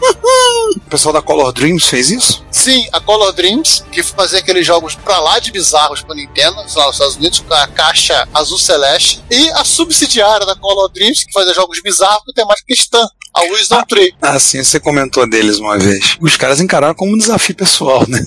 O 0.76 0.90
pessoal 0.90 1.12
da 1.12 1.22
Color 1.22 1.52
Dreams 1.52 1.86
fez 1.86 2.10
isso? 2.10 2.44
Sim, 2.50 2.86
a 2.92 3.00
Color 3.00 3.32
Dreams, 3.32 3.84
que 3.90 4.02
fazia 4.02 4.38
aqueles 4.38 4.66
jogos 4.66 4.94
pra 4.94 5.18
lá 5.20 5.38
de 5.38 5.50
bizarros 5.50 6.02
pro 6.02 6.14
Nintendo, 6.14 6.56
lá 6.56 6.62
nos 6.86 6.94
Estados 6.94 7.16
Unidos, 7.16 7.40
com 7.40 7.54
a 7.54 7.66
caixa 7.66 8.28
azul 8.34 8.58
celeste, 8.58 9.22
e 9.30 9.50
a 9.52 9.64
subsidiária 9.64 10.46
da 10.46 10.56
Color 10.56 10.90
Dreams, 10.92 11.24
que 11.24 11.32
fazia 11.32 11.54
jogos 11.54 11.80
bizarros 11.80 12.22
com 12.24 12.32
temática 12.32 12.66
cristã, 12.66 13.06
a 13.32 13.42
Wisdom 13.42 13.84
Tree. 13.84 14.12
Ah, 14.20 14.38
sim, 14.40 14.62
você 14.62 14.80
comentou 14.80 15.28
deles 15.28 15.58
uma 15.58 15.78
vez. 15.78 16.16
Os 16.20 16.36
caras 16.36 16.60
encararam 16.60 16.94
como 16.94 17.14
um 17.14 17.18
desafio 17.18 17.54
pessoal, 17.54 18.04
né? 18.08 18.20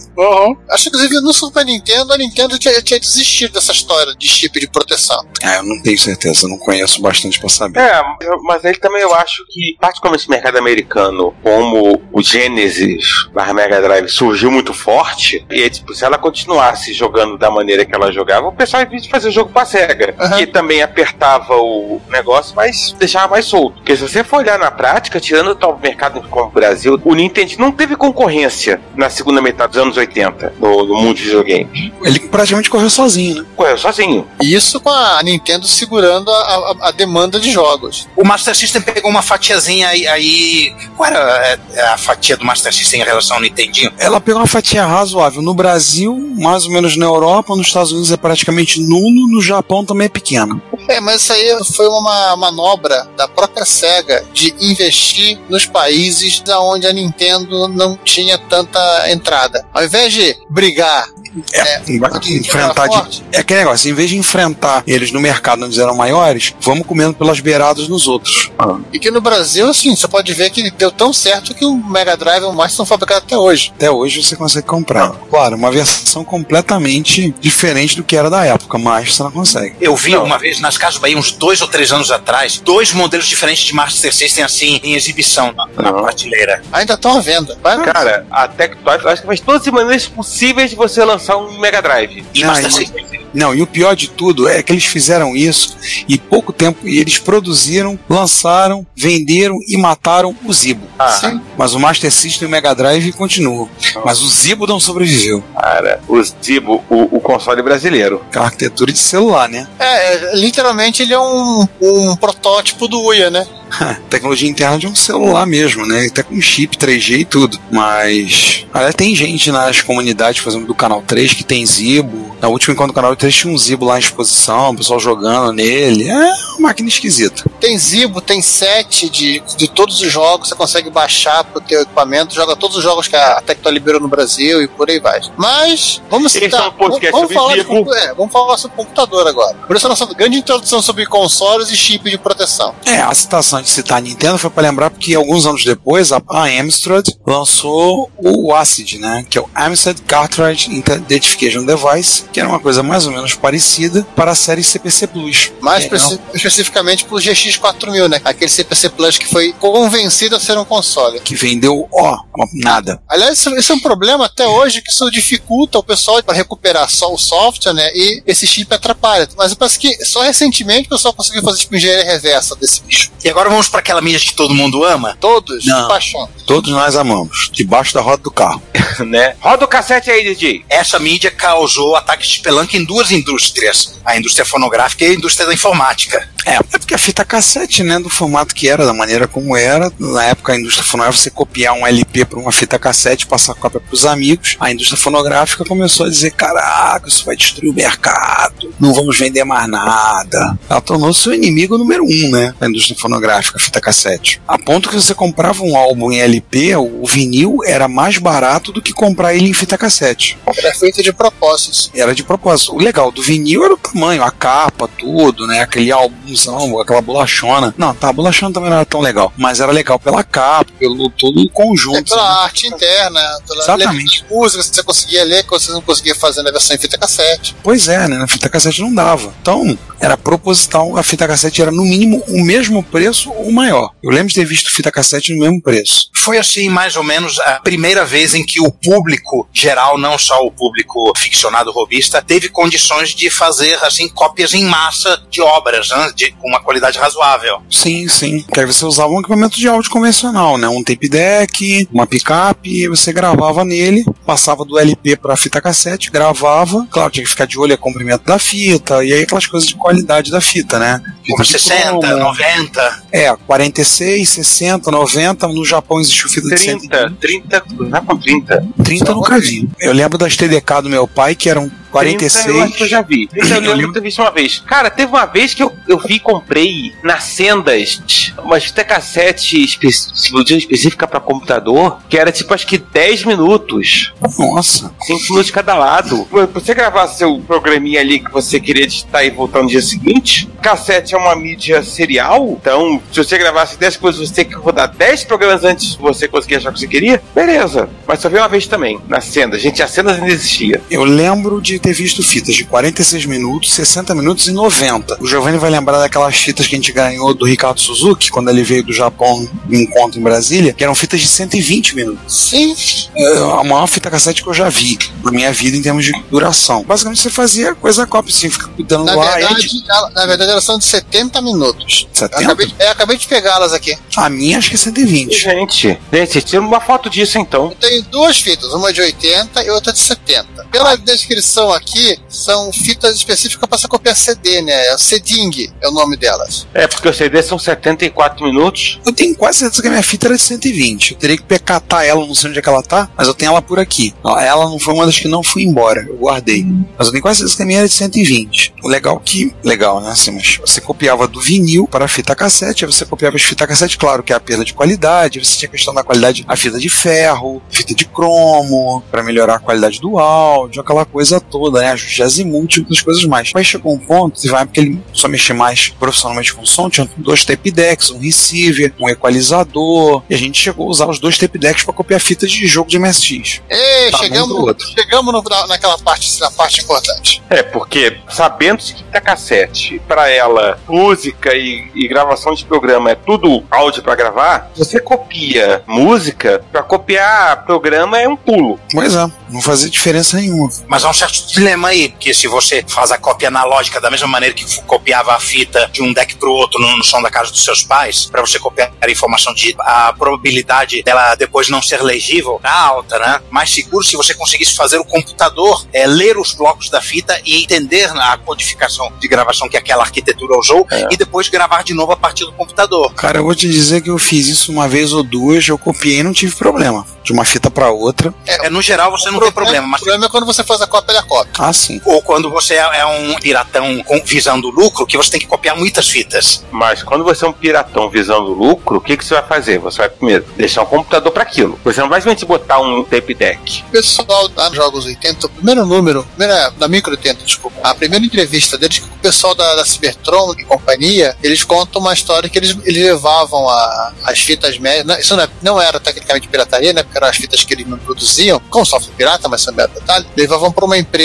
Acho 0.71 0.83
que, 0.83 0.89
inclusive, 0.89 1.19
no 1.19 1.33
Super 1.33 1.65
Nintendo, 1.65 2.13
a 2.13 2.17
Nintendo 2.17 2.57
tinha, 2.57 2.81
tinha 2.81 2.99
desistido 2.99 3.51
dessa 3.51 3.73
história 3.73 4.15
de 4.15 4.27
chip 4.27 4.57
de 4.57 4.67
proteção. 4.67 5.21
Ah, 5.43 5.57
eu 5.57 5.63
não 5.63 5.81
tenho 5.81 5.99
certeza, 5.99 6.45
eu 6.45 6.49
não 6.49 6.57
conheço 6.57 7.01
bastante 7.01 7.37
pra 7.37 7.49
saber. 7.49 7.81
É, 7.81 8.01
mas 8.43 8.63
ele 8.63 8.77
também 8.77 9.01
eu 9.01 9.13
acho 9.13 9.43
que, 9.49 9.75
particularmente 9.79 10.27
no 10.29 10.35
mercado 10.35 10.57
americano, 10.57 11.35
como 11.43 11.72
o 12.11 12.21
Genesis 12.21 13.27
barra 13.33 13.53
Mega 13.53 13.81
Drive 13.81 14.07
surgiu 14.09 14.51
muito 14.51 14.73
forte, 14.73 15.45
e 15.49 15.69
tipo, 15.69 15.93
se 15.93 16.03
ela 16.05 16.17
continuasse 16.17 16.93
jogando 16.93 17.37
da 17.37 17.49
maneira 17.49 17.85
que 17.85 17.95
ela 17.95 18.11
jogava, 18.11 18.47
o 18.47 18.51
pessoal 18.51 18.83
ia 18.83 19.09
fazer 19.09 19.29
o 19.29 19.31
jogo 19.31 19.51
pra 19.51 19.65
SEGA, 19.65 20.15
Aham. 20.19 20.37
que 20.37 20.47
também 20.47 20.81
apertava 20.81 21.55
o 21.57 22.01
negócio, 22.09 22.53
mas 22.55 22.93
deixava 22.97 23.29
mais 23.31 23.45
solto. 23.45 23.75
Porque 23.77 23.95
se 23.95 24.01
você 24.01 24.23
for 24.23 24.37
olhar 24.37 24.57
na 24.59 24.71
prática, 24.71 25.19
tirando 25.19 25.51
o 25.51 25.55
tal 25.55 25.79
mercado 25.81 26.21
como 26.29 26.45
o 26.47 26.49
Brasil, 26.51 26.99
o 27.03 27.13
Nintendo 27.15 27.53
não 27.57 27.71
teve 27.71 27.95
concorrência 27.95 28.79
na 28.95 29.09
segunda 29.09 29.41
metade 29.41 29.73
dos 29.73 29.81
anos 29.81 29.97
80 29.97 30.53
no, 30.59 30.85
no 30.85 30.95
mundo 30.95 31.15
de 31.17 31.23
videogames. 31.23 31.91
Ele 32.03 32.19
praticamente 32.19 32.69
correu 32.69 32.89
sozinho, 32.89 33.41
né? 33.41 33.45
Correu 33.55 33.77
sozinho. 33.77 34.27
E 34.41 34.53
isso 34.53 34.79
com 34.79 34.89
a 34.89 35.21
Nintendo 35.23 35.67
segurando 35.67 36.29
a, 36.31 36.35
a- 36.35 36.75
a 36.89 36.91
demanda 36.91 37.39
de 37.39 37.51
jogos. 37.51 38.07
O 38.15 38.23
Master 38.25 38.55
System 38.55 38.81
pegou 38.81 39.09
uma 39.09 39.21
fatiazinha 39.21 39.87
aí. 39.89 40.07
aí 40.07 40.73
qual 40.95 41.09
era 41.09 41.52
é, 41.73 41.81
a 41.81 41.97
fatia 41.97 42.37
do 42.37 42.45
Master 42.45 42.73
System 42.73 43.01
em 43.01 43.05
relação 43.05 43.37
ao 43.37 43.41
Nintendinho? 43.41 43.91
Ela 43.97 44.19
pegou 44.19 44.41
uma 44.41 44.47
fatia 44.47 44.85
razoável. 44.85 45.41
No 45.41 45.53
Brasil, 45.53 46.15
mais 46.37 46.65
ou 46.65 46.71
menos 46.71 46.95
na 46.95 47.05
Europa, 47.05 47.55
nos 47.55 47.67
Estados 47.67 47.91
Unidos 47.91 48.11
é 48.11 48.17
praticamente 48.17 48.79
nulo, 48.81 49.27
no 49.29 49.41
Japão 49.41 49.85
também 49.85 50.05
é 50.05 50.09
pequeno. 50.09 50.61
É, 50.87 50.99
mas 50.99 51.21
isso 51.21 51.33
aí 51.33 51.57
foi 51.75 51.87
uma 51.87 52.35
manobra 52.35 53.07
da 53.15 53.27
própria 53.27 53.65
SEGA 53.65 54.25
de 54.33 54.53
investir 54.59 55.39
nos 55.49 55.65
países 55.65 56.41
onde 56.61 56.87
a 56.87 56.93
Nintendo 56.93 57.67
não 57.67 57.97
tinha 57.97 58.37
tanta 58.37 59.09
entrada. 59.09 59.65
Ao 59.73 59.83
invés 59.83 60.13
de 60.13 60.35
brigar 60.49 61.07
É, 61.51 61.97
vai 61.97 62.09
porque 62.09 62.37
enfrentar 62.37 62.87
de, 62.87 63.23
é 63.31 63.39
aquele 63.39 63.61
negócio, 63.61 63.89
em 63.89 63.93
vez 63.93 64.09
de 64.09 64.17
enfrentar 64.17 64.83
eles 64.85 65.11
no 65.11 65.19
mercado 65.19 65.59
onde 65.59 65.73
eles 65.73 65.77
eram 65.77 65.95
maiores, 65.95 66.53
vamos 66.61 66.85
comendo 66.85 67.13
pelas 67.13 67.39
beiradas 67.39 67.87
nos 67.87 68.07
outros. 68.07 68.51
E 68.91 68.99
que 68.99 69.09
no 69.09 69.21
Brasil, 69.21 69.67
assim, 69.67 69.95
você 69.95 70.07
pode 70.07 70.33
ver 70.33 70.49
que 70.49 70.69
deu 70.71 70.91
tão 70.91 71.11
certo 71.11 71.53
que 71.53 71.65
o 71.65 71.75
Mega 71.75 72.15
Drive 72.15 72.43
e 72.43 72.45
o 72.45 72.53
Master 72.53 72.77
são 72.77 72.85
fabricados 72.85 73.23
até 73.23 73.37
hoje. 73.37 73.71
Até 73.75 73.89
hoje 73.89 74.23
você 74.23 74.35
consegue 74.35 74.67
comprar. 74.67 75.11
Claro, 75.29 75.55
uma 75.55 75.71
versão 75.71 76.23
completamente 76.23 77.33
diferente 77.39 77.95
do 77.95 78.03
que 78.03 78.15
era 78.15 78.29
da 78.29 78.45
época, 78.45 78.77
mas 78.77 79.13
você 79.13 79.23
não 79.23 79.31
consegue. 79.31 79.75
Eu 79.81 79.95
vi 79.95 80.15
uma 80.15 80.37
vez 80.37 80.59
nas 80.59 80.77
Casas 80.77 80.99
Bahia, 80.99 81.17
uns 81.17 81.31
dois 81.31 81.61
ou 81.61 81.67
três 81.67 81.91
anos 81.91 82.11
atrás, 82.11 82.59
dois 82.59 82.91
modelos 82.93 83.27
diferentes 83.27 83.63
de 83.63 83.73
Master 83.73 84.13
System 84.13 84.43
assim, 84.43 84.79
em 84.83 84.93
exibição 84.93 85.53
na, 85.53 85.67
na 85.81 85.93
prateleira. 85.93 86.61
Ainda 86.71 86.93
estão 86.93 87.17
à 87.17 87.21
venda. 87.21 87.57
Vai 87.61 87.83
Cara, 87.83 88.25
a 88.31 88.47
Tectoy 88.47 88.95
acho 89.05 89.21
que 89.21 89.27
faz 89.27 89.39
todas 89.39 89.67
as 89.67 89.73
maneiras 89.73 90.07
possíveis 90.07 90.69
de 90.69 90.75
você 90.75 91.03
lançar 91.03 91.22
um 91.31 91.59
Mega 91.59 91.81
Drive. 91.81 92.23
E 92.33 92.41
Não, 92.41 92.47
Master 92.47 92.69
e- 92.69 92.71
System. 92.73 93.23
Não, 93.33 93.53
e 93.55 93.63
o 93.63 93.67
pior 93.67 93.95
de 93.95 94.09
tudo 94.09 94.47
é 94.47 94.61
que 94.61 94.71
eles 94.71 94.85
fizeram 94.85 95.35
isso 95.35 95.75
e 96.07 96.19
pouco 96.19 96.53
tempo 96.53 96.87
e 96.87 96.99
eles 96.99 97.17
produziram, 97.17 97.97
lançaram, 98.07 98.85
venderam 98.95 99.57
e 99.67 99.75
mataram 99.75 100.35
o 100.45 100.53
Zibo. 100.53 100.85
Sim. 101.19 101.41
Mas 101.57 101.73
o 101.73 101.79
Master 101.79 102.11
System 102.11 102.45
e 102.45 102.47
o 102.47 102.51
Mega 102.51 102.75
Drive 102.75 103.11
continuam. 103.13 103.67
Mas 104.05 104.21
o 104.21 104.29
Zibo 104.29 104.67
não 104.67 104.79
sobreviveu. 104.79 105.43
Cara, 105.59 105.99
o 106.07 106.21
Zibo, 106.21 106.83
o, 106.89 107.17
o 107.17 107.19
console 107.19 107.63
brasileiro. 107.63 108.23
Com 108.31 108.39
a 108.39 108.43
arquitetura 108.43 108.91
de 108.91 108.99
celular, 108.99 109.49
né? 109.49 109.67
É, 109.79 110.35
literalmente 110.35 111.01
ele 111.01 111.13
é 111.13 111.19
um, 111.19 111.67
um 111.81 112.15
protótipo 112.15 112.87
do 112.87 113.01
Uia, 113.01 113.31
né? 113.31 113.47
Tecnologia 114.09 114.49
interna 114.49 114.77
de 114.77 114.87
um 114.87 114.95
celular 114.95 115.45
mesmo, 115.45 115.85
né? 115.85 116.07
Até 116.07 116.23
com 116.23 116.39
chip 116.41 116.77
3G 116.77 117.19
e 117.19 117.25
tudo. 117.25 117.59
Mas. 117.71 118.65
Aliás, 118.73 118.95
tem 118.95 119.15
gente 119.15 119.51
nas 119.51 119.81
comunidades, 119.81 120.41
por 120.41 120.49
exemplo, 120.49 120.67
do 120.67 120.75
canal 120.75 121.01
3 121.01 121.33
que 121.33 121.43
tem 121.43 121.65
Zibo. 121.65 122.35
Na 122.41 122.47
última 122.47 122.73
enquanto 122.73 122.91
do 122.91 122.93
canal 122.93 123.15
3 123.15 123.33
tinha 123.33 123.53
um 123.53 123.57
Zibo 123.57 123.85
lá 123.85 123.97
em 123.97 123.99
exposição, 123.99 124.71
o 124.71 124.75
pessoal 124.75 124.99
jogando 124.99 125.53
nele. 125.53 126.09
É 126.09 126.33
uma 126.57 126.69
máquina 126.69 126.89
esquisita. 126.89 127.43
Tem 127.59 127.77
Zibo, 127.77 128.21
tem 128.21 128.41
set 128.41 129.09
de, 129.09 129.41
de 129.55 129.67
todos 129.67 130.01
os 130.01 130.11
jogos, 130.11 130.49
você 130.49 130.55
consegue 130.55 130.89
baixar 130.89 131.43
pro 131.43 131.61
teu 131.61 131.81
equipamento, 131.81 132.33
joga 132.33 132.55
todos 132.55 132.77
os 132.77 132.83
jogos 132.83 133.07
que 133.07 133.15
a 133.15 133.41
Tectoy 133.41 133.71
liberou 133.71 134.01
no 134.01 134.07
Brasil 134.07 134.61
e 134.61 134.67
por 134.67 134.89
aí 134.89 134.99
vai. 134.99 135.21
Mas, 135.37 136.01
vamos 136.09 136.35
Esse 136.35 136.45
citar. 136.45 136.65
é 136.65 136.67
um 136.69 136.71
podcast 136.73 137.11
vamos, 137.11 137.33
falar 137.33 137.53
de, 137.53 137.61
é, 137.61 138.13
vamos 138.13 138.31
falar 138.31 138.57
sobre 138.57 138.77
computador 138.77 139.27
agora. 139.27 139.55
Por 139.65 139.75
isso 139.75 139.85
a 139.85 139.89
nossa 139.89 140.05
grande 140.13 140.37
introdução 140.37 140.81
sobre 140.81 141.05
consoles 141.05 141.69
e 141.69 141.77
chip 141.77 142.09
de 142.09 142.17
proteção. 142.17 142.75
É, 142.85 143.01
a 143.01 143.13
citação 143.13 143.62
de 143.63 143.69
citar 143.69 143.97
a 143.97 144.01
Nintendo 144.01 144.37
foi 144.37 144.49
para 144.49 144.67
lembrar 144.67 144.89
porque 144.89 145.15
alguns 145.15 145.45
anos 145.45 145.63
depois 145.63 146.11
a, 146.11 146.21
Amstrad 146.59 147.07
lançou 147.25 148.11
o 148.17 148.53
ACID, 148.53 148.99
né? 148.99 149.25
Que 149.29 149.37
é 149.37 149.41
o 149.41 149.49
Amstrad 149.55 149.97
Cartridge 150.01 150.69
Identification 150.71 151.65
Device, 151.65 152.23
que 152.31 152.39
era 152.39 152.47
uma 152.49 152.59
coisa 152.59 152.83
mais 152.83 153.05
ou 153.05 153.11
menos 153.11 153.33
parecida 153.35 154.05
para 154.15 154.31
a 154.31 154.35
série 154.35 154.63
CPC 154.63 155.07
Plus. 155.07 155.51
Mais 155.61 155.83
É, 155.83 155.85
especi- 155.87 156.19
especificamente 156.33 157.05
pro 157.05 157.17
GX4000, 157.17 158.09
né? 158.09 158.21
Aquele 158.23 158.49
CPC 158.49 158.89
Plus 158.89 159.17
que 159.17 159.27
foi 159.27 159.53
convencido 159.53 160.35
a 160.35 160.39
ser 160.39 160.57
um 160.57 160.65
console. 160.65 161.19
que 161.21 161.35
vendeu, 161.35 161.87
ó, 161.91 162.17
nada. 162.53 163.01
Aliás, 163.07 163.37
isso, 163.39 163.49
isso 163.55 163.71
é 163.71 163.75
um 163.75 163.79
problema 163.81 164.25
até 164.25 164.45
hoje 164.47 164.81
que 164.81 164.91
isso 164.91 165.09
dificulta 165.09 165.77
o 165.79 165.83
pessoal 165.83 166.21
para 166.23 166.35
recuperar 166.35 166.89
só 166.89 167.13
o 167.13 167.17
software, 167.17 167.73
né? 167.73 167.89
E 167.93 168.21
esse 168.25 168.45
chip 168.45 168.73
atrapalha. 168.73 169.27
Mas 169.37 169.53
parece 169.53 169.79
que 169.79 170.03
só 170.05 170.21
recentemente 170.21 170.87
o 170.87 170.89
pessoal 170.89 171.13
conseguiu 171.13 171.41
fazer 171.43 171.59
tipo 171.59 171.75
engenharia 171.75 172.03
reversa 172.05 172.55
desse 172.55 172.81
bicho. 172.81 173.11
E 173.23 173.29
agora 173.29 173.42
vamos 173.49 173.67
para 173.69 173.79
aquela 173.79 174.01
mídia 174.01 174.19
que 174.19 174.33
todo 174.33 174.53
mundo 174.53 174.83
ama. 174.83 175.17
Todos, 175.19 175.65
Não. 175.65 175.87
paixão. 175.87 176.27
Todos 176.45 176.71
nós 176.71 176.95
amamos, 176.95 177.49
debaixo 177.51 177.93
da 177.93 178.01
roda 178.01 178.23
do 178.23 178.31
carro. 178.31 178.61
né? 179.05 179.35
Roda 179.39 179.65
o 179.65 179.67
cassete 179.67 180.09
aí, 180.09 180.23
DJ. 180.23 180.65
Essa 180.69 180.99
mídia 180.99 181.31
causou 181.31 181.95
ataques 181.95 182.29
de 182.29 182.39
pelanca 182.39 182.77
em 182.77 182.83
duas 182.83 183.11
indústrias: 183.11 183.99
a 184.03 184.17
indústria 184.17 184.45
fonográfica 184.45 185.05
e 185.05 185.09
a 185.09 185.13
indústria 185.13 185.47
da 185.47 185.53
informática. 185.53 186.27
É, 186.45 186.55
é 186.55 186.77
porque 186.77 186.93
a 186.93 186.97
fita 186.97 187.23
cassete, 187.23 187.83
né, 187.83 187.99
do 187.99 188.09
formato 188.09 188.53
que 188.53 188.67
era, 188.67 188.85
da 188.85 188.93
maneira 188.93 189.27
como 189.27 189.55
era, 189.55 189.91
na 189.97 190.25
época 190.25 190.53
a 190.53 190.59
indústria 190.59 190.83
fonográfica, 190.83 191.23
você 191.23 191.29
copiar 191.29 191.73
um 191.73 191.87
LP 191.87 192.25
para 192.25 192.39
uma 192.39 192.51
fita 192.51 192.77
cassete, 192.77 193.25
passar 193.25 193.53
a 193.53 193.55
cópia 193.55 193.79
para 193.79 193.93
os 193.93 194.05
amigos, 194.05 194.57
a 194.59 194.71
indústria 194.71 194.97
fonográfica 194.97 195.63
começou 195.63 196.05
a 196.05 196.09
dizer: 196.09 196.31
caraca, 196.31 197.07
isso 197.07 197.25
vai 197.25 197.35
destruir 197.35 197.69
o 197.71 197.73
mercado, 197.73 198.73
não 198.79 198.93
vamos 198.93 199.17
vender 199.17 199.43
mais 199.43 199.69
nada. 199.69 200.57
Ela 200.69 200.81
tornou-se 200.81 201.27
o 201.29 201.33
inimigo 201.33 201.77
número 201.77 202.03
um, 202.03 202.31
né, 202.31 202.53
da 202.59 202.67
indústria 202.67 202.97
fonográfica, 202.97 203.57
a 203.57 203.61
fita 203.61 203.79
cassete. 203.79 204.41
A 204.47 204.57
ponto 204.57 204.89
que 204.89 204.95
você 204.95 205.13
comprava 205.13 205.63
um 205.63 205.77
álbum 205.77 206.11
em 206.11 206.19
LP, 206.19 206.75
o 206.75 207.05
vinil 207.05 207.59
era 207.65 207.87
mais 207.87 208.17
barato 208.17 208.72
do 208.73 208.81
que 208.81 208.91
comprar 208.93 209.33
ele 209.35 209.47
em 209.49 209.53
fita 209.53 209.77
cassete. 209.77 210.37
Era 210.57 210.73
feito 210.73 211.01
de 211.01 211.13
propósitos. 211.13 211.91
Era 211.93 212.13
de 212.13 212.23
propósito. 212.23 212.73
O 212.75 212.79
legal 212.79 213.11
do 213.11 213.21
vinil 213.21 213.63
era 213.63 213.73
o 213.73 213.77
tamanho, 213.77 214.23
a 214.23 214.31
capa, 214.31 214.87
tudo, 214.99 215.47
né? 215.47 215.61
Aquele 215.61 215.91
álbumzão, 215.91 216.79
aquela 216.79 217.01
bolachona. 217.01 217.73
Não, 217.77 217.93
tá, 217.93 218.09
a 218.09 218.13
bolachona 218.13 218.53
também 218.53 218.69
não 218.69 218.77
era 218.77 218.85
tão 218.85 219.01
legal. 219.01 219.31
Mas 219.37 219.59
era 219.59 219.71
legal 219.71 219.99
pela 219.99 220.23
capa, 220.23 220.71
pelo 220.79 221.09
todo 221.09 221.39
o 221.41 221.45
É 221.45 221.49
conjunto. 221.49 222.09
pela 222.09 222.23
né? 222.23 222.43
arte 222.43 222.67
interna, 222.67 223.21
pela 223.47 223.63
Exatamente. 223.63 224.25
música 224.29 224.63
você 224.63 224.83
conseguia 224.83 225.23
ler, 225.23 225.43
que 225.43 225.49
você 225.49 225.71
não 225.71 225.81
conseguia 225.81 226.15
fazer 226.15 226.41
na 226.41 226.51
versão 226.51 226.75
em 226.75 226.79
fita 226.79 226.97
cassete. 226.97 227.55
Pois 227.63 227.87
é, 227.87 228.07
né? 228.07 228.17
Na 228.17 228.27
fita 228.27 228.49
cassete 228.49 228.81
não 228.81 228.93
dava. 228.93 229.33
Então, 229.41 229.77
era 229.99 230.17
proposital, 230.17 230.97
a 230.97 231.03
fita 231.03 231.27
cassete 231.27 231.61
era 231.61 231.71
no 231.71 231.83
mínimo 231.83 232.23
o 232.27 232.43
mesmo 232.43 232.83
preço 232.83 233.31
ou 233.31 233.51
maior. 233.51 233.91
Eu 234.01 234.09
lembro 234.11 234.29
de 234.29 234.35
ter 234.35 234.45
visto 234.45 234.71
fita 234.71 234.91
cassete 234.91 235.33
no 235.33 235.39
mesmo 235.39 235.61
preço. 235.61 236.09
Foi 236.13 236.37
assim, 236.37 236.69
mais 236.69 236.95
ou 236.95 237.03
menos, 237.03 237.39
a 237.39 237.59
primeira 237.59 238.05
vez 238.05 238.33
em 238.33 238.45
que 238.45 238.61
o 238.65 238.71
público 238.71 239.47
geral, 239.53 239.97
não 239.97 240.17
só 240.17 240.45
o 240.45 240.51
público 240.51 241.13
ficcionado 241.15 241.71
robista, 241.71 242.21
teve 242.21 242.49
condições 242.49 243.09
de 243.09 243.29
fazer 243.29 243.75
assim 243.83 244.07
cópias 244.09 244.53
em 244.53 244.65
massa 244.65 245.21
de 245.29 245.41
obras, 245.41 245.89
né, 245.89 246.11
de, 246.15 246.31
com 246.31 246.47
uma 246.47 246.61
qualidade 246.61 246.97
razoável. 246.97 247.61
Sim, 247.69 248.07
sim. 248.07 248.45
Que 248.51 248.59
aí 248.59 248.65
você 248.65 248.85
usava 248.85 249.11
um 249.11 249.19
equipamento 249.19 249.57
de 249.57 249.67
áudio 249.67 249.91
convencional, 249.91 250.57
né? 250.57 250.67
Um 250.67 250.83
tape 250.83 251.09
deck, 251.09 251.87
uma 251.91 252.07
picape, 252.07 252.83
e 252.83 252.87
você 252.87 253.11
gravava 253.11 253.63
nele, 253.63 254.05
passava 254.25 254.63
do 254.65 254.77
LP 254.77 255.15
pra 255.17 255.35
fita 255.35 255.61
cassete, 255.61 256.11
gravava. 256.11 256.87
Claro, 256.89 257.11
tinha 257.11 257.23
que 257.23 257.29
ficar 257.29 257.45
de 257.45 257.59
olho 257.59 257.71
no 257.71 257.77
comprimento 257.77 258.25
da 258.25 258.39
fita, 258.39 259.03
e 259.03 259.13
aí 259.13 259.23
aquelas 259.23 259.47
coisas 259.47 259.67
de 259.67 259.75
qualidade 259.75 260.31
da 260.31 260.41
fita, 260.41 260.79
né? 260.79 261.01
Fita 261.23 261.31
Como 261.31 261.43
de 261.43 261.49
60, 261.49 261.99
cromo. 261.99 262.17
90. 262.17 263.03
É, 263.11 263.35
46, 263.35 264.29
60, 264.29 264.91
90. 264.91 265.47
No 265.47 265.65
Japão 265.65 265.99
existiu 265.99 266.29
fita 266.29 266.49
de 266.49 266.55
30, 266.55 267.13
30, 267.19 267.63
não 267.79 267.97
é 267.97 268.01
com 268.01 268.17
30? 268.17 268.52
30 268.83 269.11
eu 269.11 269.15
nunca. 269.15 269.39
Eu 269.79 269.93
lembro 269.93 270.17
das 270.17 270.35
TDK 270.35 270.81
do 270.83 270.89
meu 270.89 271.07
pai, 271.07 271.35
que 271.35 271.49
eram 271.49 271.71
46. 271.93 272.43
30 272.43 272.57
eu 272.59 272.63
acho 272.63 272.73
que 272.77 272.83
eu 272.83 272.87
já 272.87 273.01
vi. 273.01 273.27
30 273.27 273.53
eu 273.55 273.61
lembro 273.75 273.87
de 273.87 273.93
ter 273.93 274.01
visto 274.01 274.21
uma 274.21 274.31
vez. 274.31 274.61
Cara, 274.65 274.89
teve 274.89 275.09
uma 275.11 275.25
vez 275.25 275.53
que 275.53 275.63
eu, 275.63 275.71
eu 275.87 275.97
vi 275.99 276.15
e 276.15 276.19
comprei 276.19 276.93
na 277.03 277.19
Sendas 277.19 278.01
uma 278.43 278.59
fita 278.59 278.83
cassete 278.83 279.63
espe 279.63 279.87
espe- 279.87 280.55
específica 280.57 281.07
pra 281.07 281.19
computador, 281.19 281.99
que 282.09 282.17
era 282.17 282.31
tipo 282.31 282.53
acho 282.53 282.67
que 282.67 282.77
10 282.77 283.23
minutos. 283.25 284.13
Nossa. 284.37 284.91
5 285.01 285.19
minutos 285.23 285.45
de 285.45 285.51
cada 285.51 285.75
lado. 285.75 286.25
Pra 286.29 286.45
você 286.47 286.73
gravar 286.73 287.07
seu 287.07 287.39
programinha 287.47 287.99
ali 288.01 288.19
que 288.19 288.31
você 288.31 288.59
queria 288.59 288.87
digitar 288.87 289.23
e 289.25 289.29
voltar 289.29 289.61
no 289.61 289.69
dia 289.69 289.81
seguinte, 289.81 290.49
cassete 290.61 291.13
é 291.13 291.17
uma 291.17 291.35
mídia 291.35 291.83
serial, 291.83 292.57
então 292.61 293.01
se 293.11 293.17
você 293.23 293.37
gravasse 293.37 293.77
10 293.77 293.97
coisas, 293.97 294.27
você 294.29 294.33
tem 294.33 294.45
que 294.45 294.55
rodar 294.55 294.87
10 294.93 295.23
programas 295.25 295.63
antes 295.63 295.91
de 295.91 295.97
você 295.97 296.27
conseguir 296.27 296.55
achar 296.55 296.69
o 296.69 296.73
que 296.73 296.79
você 296.79 296.87
queria, 296.87 297.21
beleza. 297.35 297.89
Mas 298.07 298.19
só 298.19 298.29
veio 298.29 298.41
uma 298.41 298.49
vez 298.49 298.65
também, 298.67 298.99
na 299.07 299.21
Sendas. 299.21 299.61
Gente, 299.61 299.81
a 299.83 299.87
Sendas 299.87 300.15
ainda 300.17 300.31
existia. 300.31 300.81
Eu 300.89 301.03
lembro 301.03 301.61
de 301.61 301.79
ter 301.83 301.93
visto 301.93 302.23
fitas 302.23 302.55
de 302.55 302.63
46 302.63 303.25
minutos, 303.25 303.73
60 303.73 304.15
minutos 304.15 304.47
e 304.47 304.51
90. 304.51 305.17
O 305.21 305.27
Giovanni 305.27 305.57
vai 305.57 305.69
lembrar 305.69 305.99
daquelas 305.99 306.35
fitas 306.35 306.65
que 306.65 306.75
a 306.75 306.77
gente 306.77 306.91
ganhou 306.91 307.33
do 307.33 307.45
Ricardo 307.45 307.79
Suzuki, 307.79 308.31
quando 308.31 308.49
ele 308.49 308.63
veio 308.63 308.83
do 308.83 308.93
Japão 308.93 309.47
em 309.69 309.77
um 309.77 309.81
encontro 309.81 310.19
em 310.19 310.23
Brasília, 310.23 310.73
que 310.73 310.83
eram 310.83 310.95
fitas 310.95 311.19
de 311.19 311.27
120 311.27 311.95
minutos. 311.95 312.33
Sim, 312.33 312.73
É 313.15 313.37
a 313.59 313.63
maior 313.63 313.85
fita 313.87 314.09
cassete 314.09 314.41
que 314.41 314.47
eu 314.49 314.53
já 314.53 314.69
vi 314.69 314.97
na 315.23 315.31
minha 315.31 315.51
vida 315.51 315.75
em 315.75 315.81
termos 315.81 316.05
de 316.05 316.13
duração. 316.31 316.83
Basicamente 316.83 317.21
você 317.21 317.29
fazia 317.29 317.75
coisa 317.75 318.07
cópia, 318.07 318.33
assim, 318.33 318.49
fica 318.49 318.67
cuidando 318.69 319.03
na 319.05 319.13
do 319.13 319.19
ar. 319.21 319.37
verdade, 319.39 319.67
ela- 319.89 320.09
na 320.11 320.25
verdade 320.25 320.51
elas 320.51 320.63
são 320.63 320.77
de 320.77 320.85
70 320.85 321.41
minutos. 321.41 322.07
Eu 322.09 322.15
70? 322.17 322.43
acabei, 322.45 322.67
de- 322.67 322.75
é, 322.79 322.87
eu 322.87 322.91
acabei 322.91 323.17
de 323.17 323.27
pegá-las 323.27 323.73
aqui. 323.73 323.97
A 324.15 324.29
minha 324.29 324.57
acho 324.57 324.69
que 324.69 324.75
é 324.75 324.79
120. 324.79 325.33
Gente, 325.37 325.99
gente, 326.11 326.41
tira 326.41 326.61
uma 326.61 326.79
foto 326.79 327.09
disso 327.09 327.37
então. 327.37 327.65
Eu 327.65 327.75
tenho 327.89 328.01
duas 328.03 328.37
fitas, 328.37 328.71
uma 328.73 328.93
de 328.93 329.01
80 329.01 329.63
e 329.63 329.69
outra 329.69 329.91
de 329.91 329.99
70. 329.99 330.65
Pela 330.71 330.95
descrição 330.95 331.72
aqui, 331.73 332.17
são 332.27 332.71
fitas 332.71 333.15
específicas 333.15 333.67
para 333.67 333.77
você 333.77 333.87
copiar 333.87 334.15
CD, 334.15 334.61
né? 334.61 334.87
É 334.87 334.95
o 334.95 334.97
CDing 334.97 335.71
é 335.81 335.87
o 335.87 335.91
nome 335.91 336.17
delas. 336.17 336.67
É, 336.73 336.87
porque 336.87 337.07
os 337.09 337.17
CDs 337.17 337.45
são 337.45 337.59
74 337.59 338.45
minutos. 338.45 338.99
Eu 339.05 339.13
tenho 339.13 339.35
quase 339.35 339.59
certeza 339.59 339.81
que 339.81 339.87
a 339.87 339.91
minha 339.91 340.03
fita 340.03 340.27
era 340.27 340.35
de 340.35 340.41
120. 340.41 341.11
Eu 341.11 341.17
teria 341.17 341.37
que 341.37 341.43
pecatar 341.43 342.05
ela, 342.05 342.25
não 342.25 342.35
sei 342.35 342.49
onde 342.49 342.59
é 342.59 342.61
que 342.61 342.69
ela 342.69 342.81
tá, 342.81 343.09
mas 343.17 343.27
eu 343.27 343.33
tenho 343.33 343.51
ela 343.51 343.61
por 343.61 343.79
aqui. 343.79 344.13
Ela 344.23 344.65
não 344.65 344.79
foi 344.79 344.93
uma 344.93 345.05
das 345.05 345.19
que 345.19 345.27
não 345.27 345.43
fui 345.43 345.63
embora, 345.63 346.05
eu 346.07 346.15
guardei. 346.15 346.65
Mas 346.97 347.07
eu 347.07 347.11
tenho 347.11 347.21
quase 347.21 347.39
certeza 347.39 347.57
que 347.57 347.63
a 347.63 347.65
minha 347.65 347.79
era 347.79 347.87
de 347.87 347.93
120. 347.93 348.73
O 348.83 348.87
legal 348.87 349.19
que. 349.19 349.53
Legal, 349.63 350.01
né? 350.01 350.11
Assim, 350.11 350.31
mas 350.31 350.57
você 350.57 350.81
copiava 350.81 351.27
do 351.27 351.39
vinil 351.39 351.87
para 351.87 352.05
a 352.05 352.07
fita 352.07 352.35
cassete, 352.35 352.85
aí 352.85 352.91
você 352.91 353.05
copiava 353.05 353.35
as 353.35 353.41
fita 353.41 353.67
cassete, 353.67 353.97
claro 353.97 354.23
que 354.23 354.33
é 354.33 354.35
a 354.35 354.39
perda 354.39 354.65
de 354.65 354.73
qualidade, 354.73 355.43
você 355.43 355.57
tinha 355.57 355.69
a 355.69 355.71
questão 355.71 355.93
da 355.93 356.03
qualidade, 356.03 356.45
a 356.47 356.55
fita 356.55 356.79
de 356.79 356.89
ferro, 356.89 357.61
fita 357.69 357.93
de 357.93 358.05
cromo, 358.05 359.03
para 359.11 359.23
melhorar 359.23 359.55
a 359.55 359.59
qualidade 359.59 359.99
do 359.99 360.17
áudio, 360.17 360.81
aquela 360.81 361.05
coisa 361.05 361.39
toda, 361.39 361.62
né? 361.71 361.91
Ajuste 361.91 362.15
de 362.15 362.23
azimuth 362.23 362.75
e 362.77 362.79
outras 362.81 363.01
coisas 363.01 363.23
mais. 363.25 363.51
Mas 363.53 363.67
chegou 363.67 363.93
um 363.93 363.99
ponto, 363.99 364.39
teve 364.41 364.53
uma 364.53 364.61
época 364.61 364.73
que 364.73 364.79
ele 364.87 365.01
só 365.13 365.27
mexia 365.27 365.55
mais 365.55 365.89
profissionalmente 365.89 366.53
com 366.53 366.65
som, 366.65 366.89
tinha 366.89 367.09
dois 367.17 367.43
tape 367.45 367.71
decks, 367.71 368.09
um 368.11 368.19
receiver, 368.19 368.93
um 368.99 369.09
equalizador, 369.09 370.23
e 370.29 370.33
a 370.35 370.37
gente 370.37 370.59
chegou 370.59 370.87
a 370.87 370.89
usar 370.91 371.09
os 371.09 371.19
dois 371.19 371.37
tape 371.37 371.57
decks 371.57 371.83
para 371.83 371.93
copiar 371.93 372.19
fita 372.19 372.47
de 372.47 372.65
jogo 372.67 372.89
de 372.89 372.97
MSX. 372.99 373.61
Ei, 373.69 374.11
Tá 374.11 374.17
chegamos, 374.19 374.75
chegamos 374.93 375.33
no- 375.33 375.43
na- 375.43 375.67
naquela 375.67 375.97
parte, 375.97 376.39
na 376.39 376.51
parte 376.51 376.81
importante. 376.81 377.41
É, 377.49 377.61
porque 377.63 378.17
sabendo 378.29 378.79
que 378.79 378.93
fita 378.95 379.21
cassete, 379.21 380.01
pra 380.07 380.29
ela, 380.29 380.79
música 380.87 381.53
e, 381.55 381.87
e 381.95 382.07
gravação 382.07 382.53
de 382.53 382.65
programa 382.65 383.11
é 383.11 383.15
tudo 383.15 383.63
áudio 383.69 384.01
pra 384.03 384.15
gravar, 384.15 384.71
você 384.75 384.99
copia 384.99 385.83
música, 385.87 386.63
pra 386.71 386.83
copiar 386.83 387.65
programa 387.65 388.19
é 388.19 388.27
um 388.27 388.35
pulo. 388.35 388.79
Pois 388.91 389.15
é, 389.15 389.25
não 389.49 389.61
fazia 389.61 389.89
diferença 389.89 390.37
nenhuma. 390.37 390.69
Mas 390.87 391.03
há 391.05 391.09
um 391.09 391.13
certo 391.13 391.52
dilema 391.53 391.89
aí, 391.89 392.09
porque 392.09 392.33
se 392.33 392.47
você 392.47 392.83
faz 392.87 393.11
a 393.11 393.17
cópia 393.17 393.47
analógica 393.47 394.01
da 394.01 394.09
mesma 394.09 394.27
maneira 394.27 394.55
que 394.55 394.81
copiava 394.83 395.33
a 395.35 395.39
fita 395.39 395.89
de 395.91 396.01
um 396.01 396.11
deck 396.11 396.35
pro 396.35 396.51
outro 396.51 396.81
no, 396.81 396.97
no 396.97 397.03
som 397.03 397.21
da 397.21 397.29
casa 397.29 397.51
dos 397.51 397.63
seus 397.63 397.83
pais, 397.83 398.25
para 398.25 398.41
você 398.41 398.57
copiar 398.57 398.91
a 398.99 399.09
informação 399.09 399.53
de 399.53 399.75
a 399.79 400.13
probabilidade 400.13 401.03
dela 401.03 401.35
depois 401.35 401.69
não 401.69 401.81
ser 401.81 402.01
legível 402.01 402.59
é 402.63 402.67
alta, 402.67 403.19
né? 403.19 403.39
Mais 403.49 403.69
seguro 403.69 404.03
se 404.03 404.15
você 404.15 404.33
conseguisse 404.33 404.75
fazer 404.75 404.97
o 404.97 405.05
computador 405.05 405.85
é, 405.93 406.07
ler 406.07 406.37
os 406.37 406.53
blocos 406.53 406.89
da 406.89 407.01
fita 407.01 407.39
e 407.45 407.63
entender 407.63 408.09
a 408.09 408.37
codificação 408.37 409.11
de 409.19 409.27
gravação 409.27 409.69
que 409.69 409.77
aquela 409.77 410.03
arquitetura 410.03 410.57
usou 410.57 410.87
e 411.11 411.17
depois 411.17 411.49
gravar 411.49 411.83
de 411.83 411.93
novo 411.93 412.11
a 412.11 412.17
partir 412.17 412.45
do 412.45 412.51
computador. 412.53 413.13
Cara, 413.13 413.39
eu 413.39 413.43
vou 413.43 413.55
te 413.55 413.69
dizer 413.69 414.01
que 414.01 414.09
eu 414.09 414.17
fiz 414.17 414.47
isso 414.47 414.71
uma 414.71 414.87
vez 414.87 415.13
ou 415.13 415.23
duas, 415.23 415.67
eu 415.67 415.77
copiei 415.77 416.19
e 416.19 416.23
não 416.23 416.33
tive 416.33 416.55
problema. 416.55 417.05
De 417.23 417.31
uma 417.31 417.45
fita 417.45 417.71
pra 417.71 417.89
outra. 417.89 418.33
É, 418.45 418.69
no 418.69 418.81
geral 418.81 419.09
você 419.11 419.31
não 419.31 419.39
tem 419.39 419.51
problema, 419.51 419.87
mas 419.87 420.01
O 420.01 420.03
problema 420.03 420.25
é 420.25 420.29
quando 420.29 420.45
você 420.45 420.61
faz 420.61 420.81
a 420.81 420.87
cópia 420.87 421.13
da 421.13 421.23
cópia. 421.23 421.42
Ah, 421.57 421.73
sim. 421.73 422.01
ou 422.05 422.21
quando 422.21 422.49
você 422.49 422.75
é 422.75 422.83
é 422.93 423.05
um 423.05 423.33
piratão 423.35 424.03
com, 424.03 424.21
visando 424.23 424.69
lucro, 424.69 425.05
que 425.07 425.17
você 425.17 425.31
tem 425.31 425.39
que 425.39 425.47
copiar 425.47 425.75
muitas 425.75 426.07
fitas. 426.09 426.63
Mas 426.71 427.01
quando 427.01 427.23
você 427.23 427.43
é 427.45 427.47
um 427.47 427.53
piratão 427.53 428.09
visando 428.09 428.53
lucro, 428.53 428.97
o 428.97 429.01
que, 429.01 429.17
que 429.17 429.25
você 429.25 429.33
vai 429.33 429.43
fazer? 429.43 429.79
Você 429.79 429.97
vai 429.97 430.09
primeiro 430.09 430.45
deixar 430.55 430.83
um 430.83 430.85
computador 430.85 431.31
pra 431.31 431.43
aquilo. 431.43 431.79
Você 431.83 432.01
não 432.01 432.09
vai 432.09 432.19
simplesmente 432.21 432.45
botar 432.45 432.79
um 432.79 433.03
tape 433.03 433.33
deck. 433.33 433.83
O 433.87 433.91
pessoal 433.91 434.49
lá 434.55 434.67
nos 434.69 434.75
Jogos 434.77 435.05
80, 435.05 435.47
o 435.47 435.49
primeiro 435.49 435.85
número, 435.85 436.23
primeira, 436.35 436.69
da 436.71 436.87
Micro 436.87 437.11
80, 437.11 437.43
desculpa, 437.43 437.79
a 437.83 437.95
primeira 437.95 438.23
entrevista 438.25 438.77
deles 438.77 438.99
com 438.99 439.07
o 439.07 439.19
pessoal 439.19 439.55
da, 439.55 439.75
da 439.75 439.85
Cybertron 439.85 440.53
e 440.57 440.63
companhia, 440.63 441.35
eles 441.41 441.63
contam 441.63 442.01
uma 442.01 442.13
história 442.13 442.49
que 442.49 442.57
eles, 442.57 442.77
eles 442.85 443.03
levavam 443.03 443.67
a, 443.69 444.13
as 444.25 444.39
fitas 444.39 444.77
médias. 444.77 445.19
Isso 445.19 445.35
não, 445.35 445.43
é- 445.43 445.49
não 445.61 445.81
era 445.81 445.99
tecnicamente 445.99 446.47
pirataria, 446.47 446.93
né? 446.93 447.03
Porque 447.03 447.17
eram 447.17 447.27
as 447.27 447.37
fitas 447.37 447.63
que 447.63 447.73
eles 447.73 447.87
não 447.87 447.97
produziam, 447.97 448.59
com 448.69 448.83
software 448.85 449.13
pirata, 449.15 449.47
mas 449.49 449.61
isso 449.61 449.69
é 449.71 449.87
detalhe. 449.87 450.25
Levavam 450.35 450.71
para 450.71 450.85
uma 450.85 450.97
empresa 450.97 451.22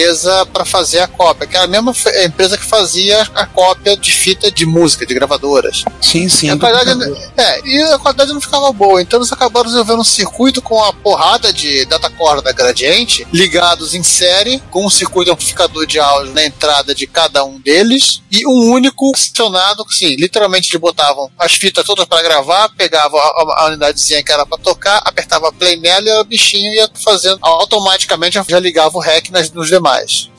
para 0.53 0.65
fazer 0.65 1.01
a 1.01 1.09
cópia, 1.09 1.47
que 1.47 1.57
era 1.57 1.65
a 1.65 1.69
mesma 1.69 1.95
empresa 2.25 2.57
que 2.57 2.65
fazia 2.65 3.23
a 3.35 3.47
cópia 3.47 3.97
de 3.97 4.13
fita 4.13 4.51
de 4.51 4.67
música, 4.67 5.07
de 5.07 5.15
gravadoras. 5.15 5.85
Sim, 6.01 6.29
sim. 6.29 6.49
E 6.49 6.51
a 6.51 6.57
qualidade, 6.57 7.31
é, 7.37 7.67
e 7.67 7.83
a 7.83 7.99
qualidade 7.99 8.33
não 8.33 8.41
ficava 8.41 8.73
boa. 8.73 9.01
Então 9.01 9.19
eles 9.19 9.33
acabaram 9.33 9.67
desenvolvendo 9.67 10.01
um 10.01 10.05
circuito 10.05 10.61
com 10.63 10.83
a 10.83 10.93
porrada 10.93 11.53
de 11.53 11.85
datacore 11.87 12.43
da 12.43 12.53
Gradiente 12.53 13.27
ligados 13.33 13.95
em 13.95 14.03
série, 14.03 14.61
com 14.71 14.87
um 14.87 14.91
circuito 14.91 15.33
amplificador 15.33 15.87
de 15.87 15.99
áudio 15.99 16.33
na 16.33 16.45
entrada 16.45 16.95
de 16.95 17.07
cada 17.07 17.45
um 17.45 17.59
deles 17.61 18.23
e 18.31 18.47
um 18.47 18.71
único 18.71 19.13
acionado, 19.15 19.85
assim, 19.89 20.17
literalmente 20.17 20.71
eles 20.71 20.81
botavam 20.81 21.31
as 21.39 21.55
fitas 21.55 21.85
todas 21.85 22.05
para 22.05 22.23
gravar, 22.23 22.69
pegavam 22.71 23.19
a, 23.19 23.23
a, 23.23 23.63
a 23.63 23.67
unidadezinha 23.67 24.23
que 24.23 24.33
era 24.33 24.45
para 24.45 24.59
tocar, 24.59 25.01
apertava 25.05 25.53
play 25.53 25.77
nela 25.77 26.09
e 26.09 26.21
o 26.21 26.25
bichinho 26.25 26.73
ia 26.73 26.89
fazendo 26.95 27.39
automaticamente 27.43 28.39
já 28.49 28.59
ligava 28.59 28.97
o 28.97 29.01
REC 29.01 29.31
nas, 29.31 29.51
nos 29.53 29.69
demais. 29.69 29.88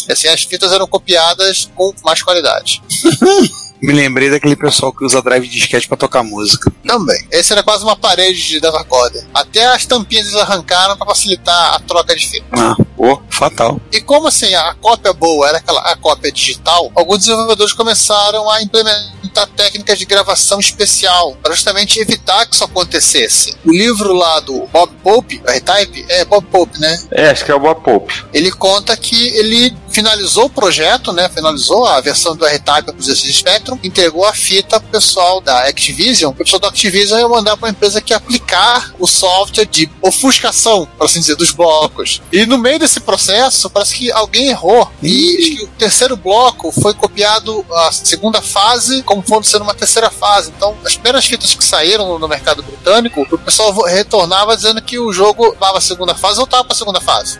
E 0.07 0.13
assim 0.13 0.27
as 0.27 0.43
fitas 0.43 0.71
eram 0.71 0.87
copiadas 0.87 1.69
com 1.75 1.93
mais 2.03 2.21
qualidade. 2.21 2.81
Me 3.81 3.93
lembrei 3.93 4.29
daquele 4.29 4.57
pessoal 4.57 4.91
que 4.91 5.05
usa 5.05 5.21
drive 5.21 5.47
de 5.47 5.55
disquete 5.55 5.87
pra 5.87 5.95
tocar 5.95 6.21
música. 6.21 6.71
Também. 6.85 7.25
Esse 7.31 7.53
era 7.53 7.63
quase 7.63 7.83
uma 7.83 7.95
parede 7.95 8.45
de 8.45 8.59
datacorder. 8.59 9.25
Até 9.33 9.65
as 9.67 9.85
tampinhas 9.85 10.27
eles 10.27 10.37
arrancaram 10.37 10.97
para 10.97 11.07
facilitar 11.07 11.75
a 11.75 11.79
troca 11.79 12.13
de 12.13 12.27
fita. 12.27 12.45
Ah, 12.51 12.75
ô, 12.97 13.17
fatal. 13.29 13.79
E 13.91 14.01
como 14.01 14.27
assim 14.27 14.53
a 14.53 14.73
cópia 14.75 15.13
boa 15.13 15.47
era 15.47 15.59
aquela 15.59 15.79
a 15.79 15.95
cópia 15.95 16.31
digital, 16.31 16.91
alguns 16.93 17.19
desenvolvedores 17.19 17.71
começaram 17.71 18.49
a 18.49 18.61
implementar 18.61 19.18
técnicas 19.47 19.97
de 19.97 20.05
gravação 20.05 20.59
especial 20.59 21.37
para 21.41 21.53
justamente 21.53 21.99
evitar 21.99 22.45
que 22.45 22.55
isso 22.55 22.63
acontecesse. 22.63 23.55
O 23.65 23.71
livro 23.71 24.13
lá 24.13 24.39
do 24.39 24.67
Bob 24.67 24.91
Pope, 25.03 25.41
R-Type, 25.45 26.05
é 26.09 26.25
Bob 26.25 26.45
Pope, 26.47 26.79
né? 26.79 26.99
É, 27.11 27.29
acho 27.29 27.45
que 27.45 27.51
é 27.51 27.55
o 27.55 27.59
Bob 27.59 27.81
Pope. 27.83 28.25
Ele 28.33 28.51
conta 28.51 28.95
que 28.95 29.29
ele 29.37 29.75
finalizou 29.89 30.45
o 30.45 30.49
projeto, 30.49 31.11
né? 31.11 31.29
Finalizou 31.29 31.85
a 31.85 31.99
versão 32.01 32.35
do 32.35 32.45
R-Type 32.45 32.91
para 32.91 32.99
os 32.99 33.07
Spectrum, 33.07 33.79
entregou 33.83 34.25
a 34.25 34.33
fita 34.33 34.79
pro 34.79 34.89
pessoal 34.89 35.41
da 35.41 35.67
Activision. 35.67 36.31
O 36.31 36.35
pessoal 36.35 36.59
da 36.59 36.67
Activision 36.67 37.19
ia 37.19 37.27
mandar 37.27 37.57
para 37.57 37.67
uma 37.67 37.71
empresa 37.71 38.01
que 38.01 38.13
ia 38.13 38.17
aplicar 38.17 38.93
o 38.99 39.07
software 39.07 39.65
de 39.65 39.89
ofuscação, 40.01 40.87
por 40.97 41.05
assim 41.05 41.19
dizer, 41.19 41.35
dos 41.35 41.51
blocos. 41.51 42.21
E 42.31 42.45
no 42.45 42.57
meio 42.57 42.79
desse 42.79 42.99
processo, 42.99 43.69
parece 43.69 43.95
que 43.95 44.11
alguém 44.11 44.49
errou. 44.49 44.89
E 45.01 45.37
acho 45.39 45.57
que 45.57 45.63
o 45.63 45.67
terceiro 45.77 46.17
bloco 46.17 46.71
foi 46.71 46.93
copiado 46.93 47.65
a 47.71 47.91
segunda 47.91 48.41
fase 48.41 49.01
como 49.03 49.21
fosse 49.21 49.51
sendo 49.51 49.63
uma 49.63 49.73
terceira 49.73 50.09
fase. 50.09 50.51
Então, 50.55 50.75
as 50.85 50.93
primeiras 50.93 51.25
fitas 51.25 51.53
que 51.53 51.63
saíram 51.63 52.19
no 52.19 52.27
mercado 52.27 52.61
britânico, 52.61 53.25
o 53.31 53.37
pessoal 53.37 53.71
retornava 53.83 54.55
dizendo 54.55 54.81
que 54.81 54.99
o 54.99 55.11
jogo 55.13 55.55
dava 55.59 55.77
a 55.77 55.81
segunda 55.81 56.13
fase 56.13 56.39
ou 56.39 56.49
voltava 56.49 56.63
para 56.63 56.73
a 56.73 56.77
segunda 56.77 56.99
fase. 57.01 57.39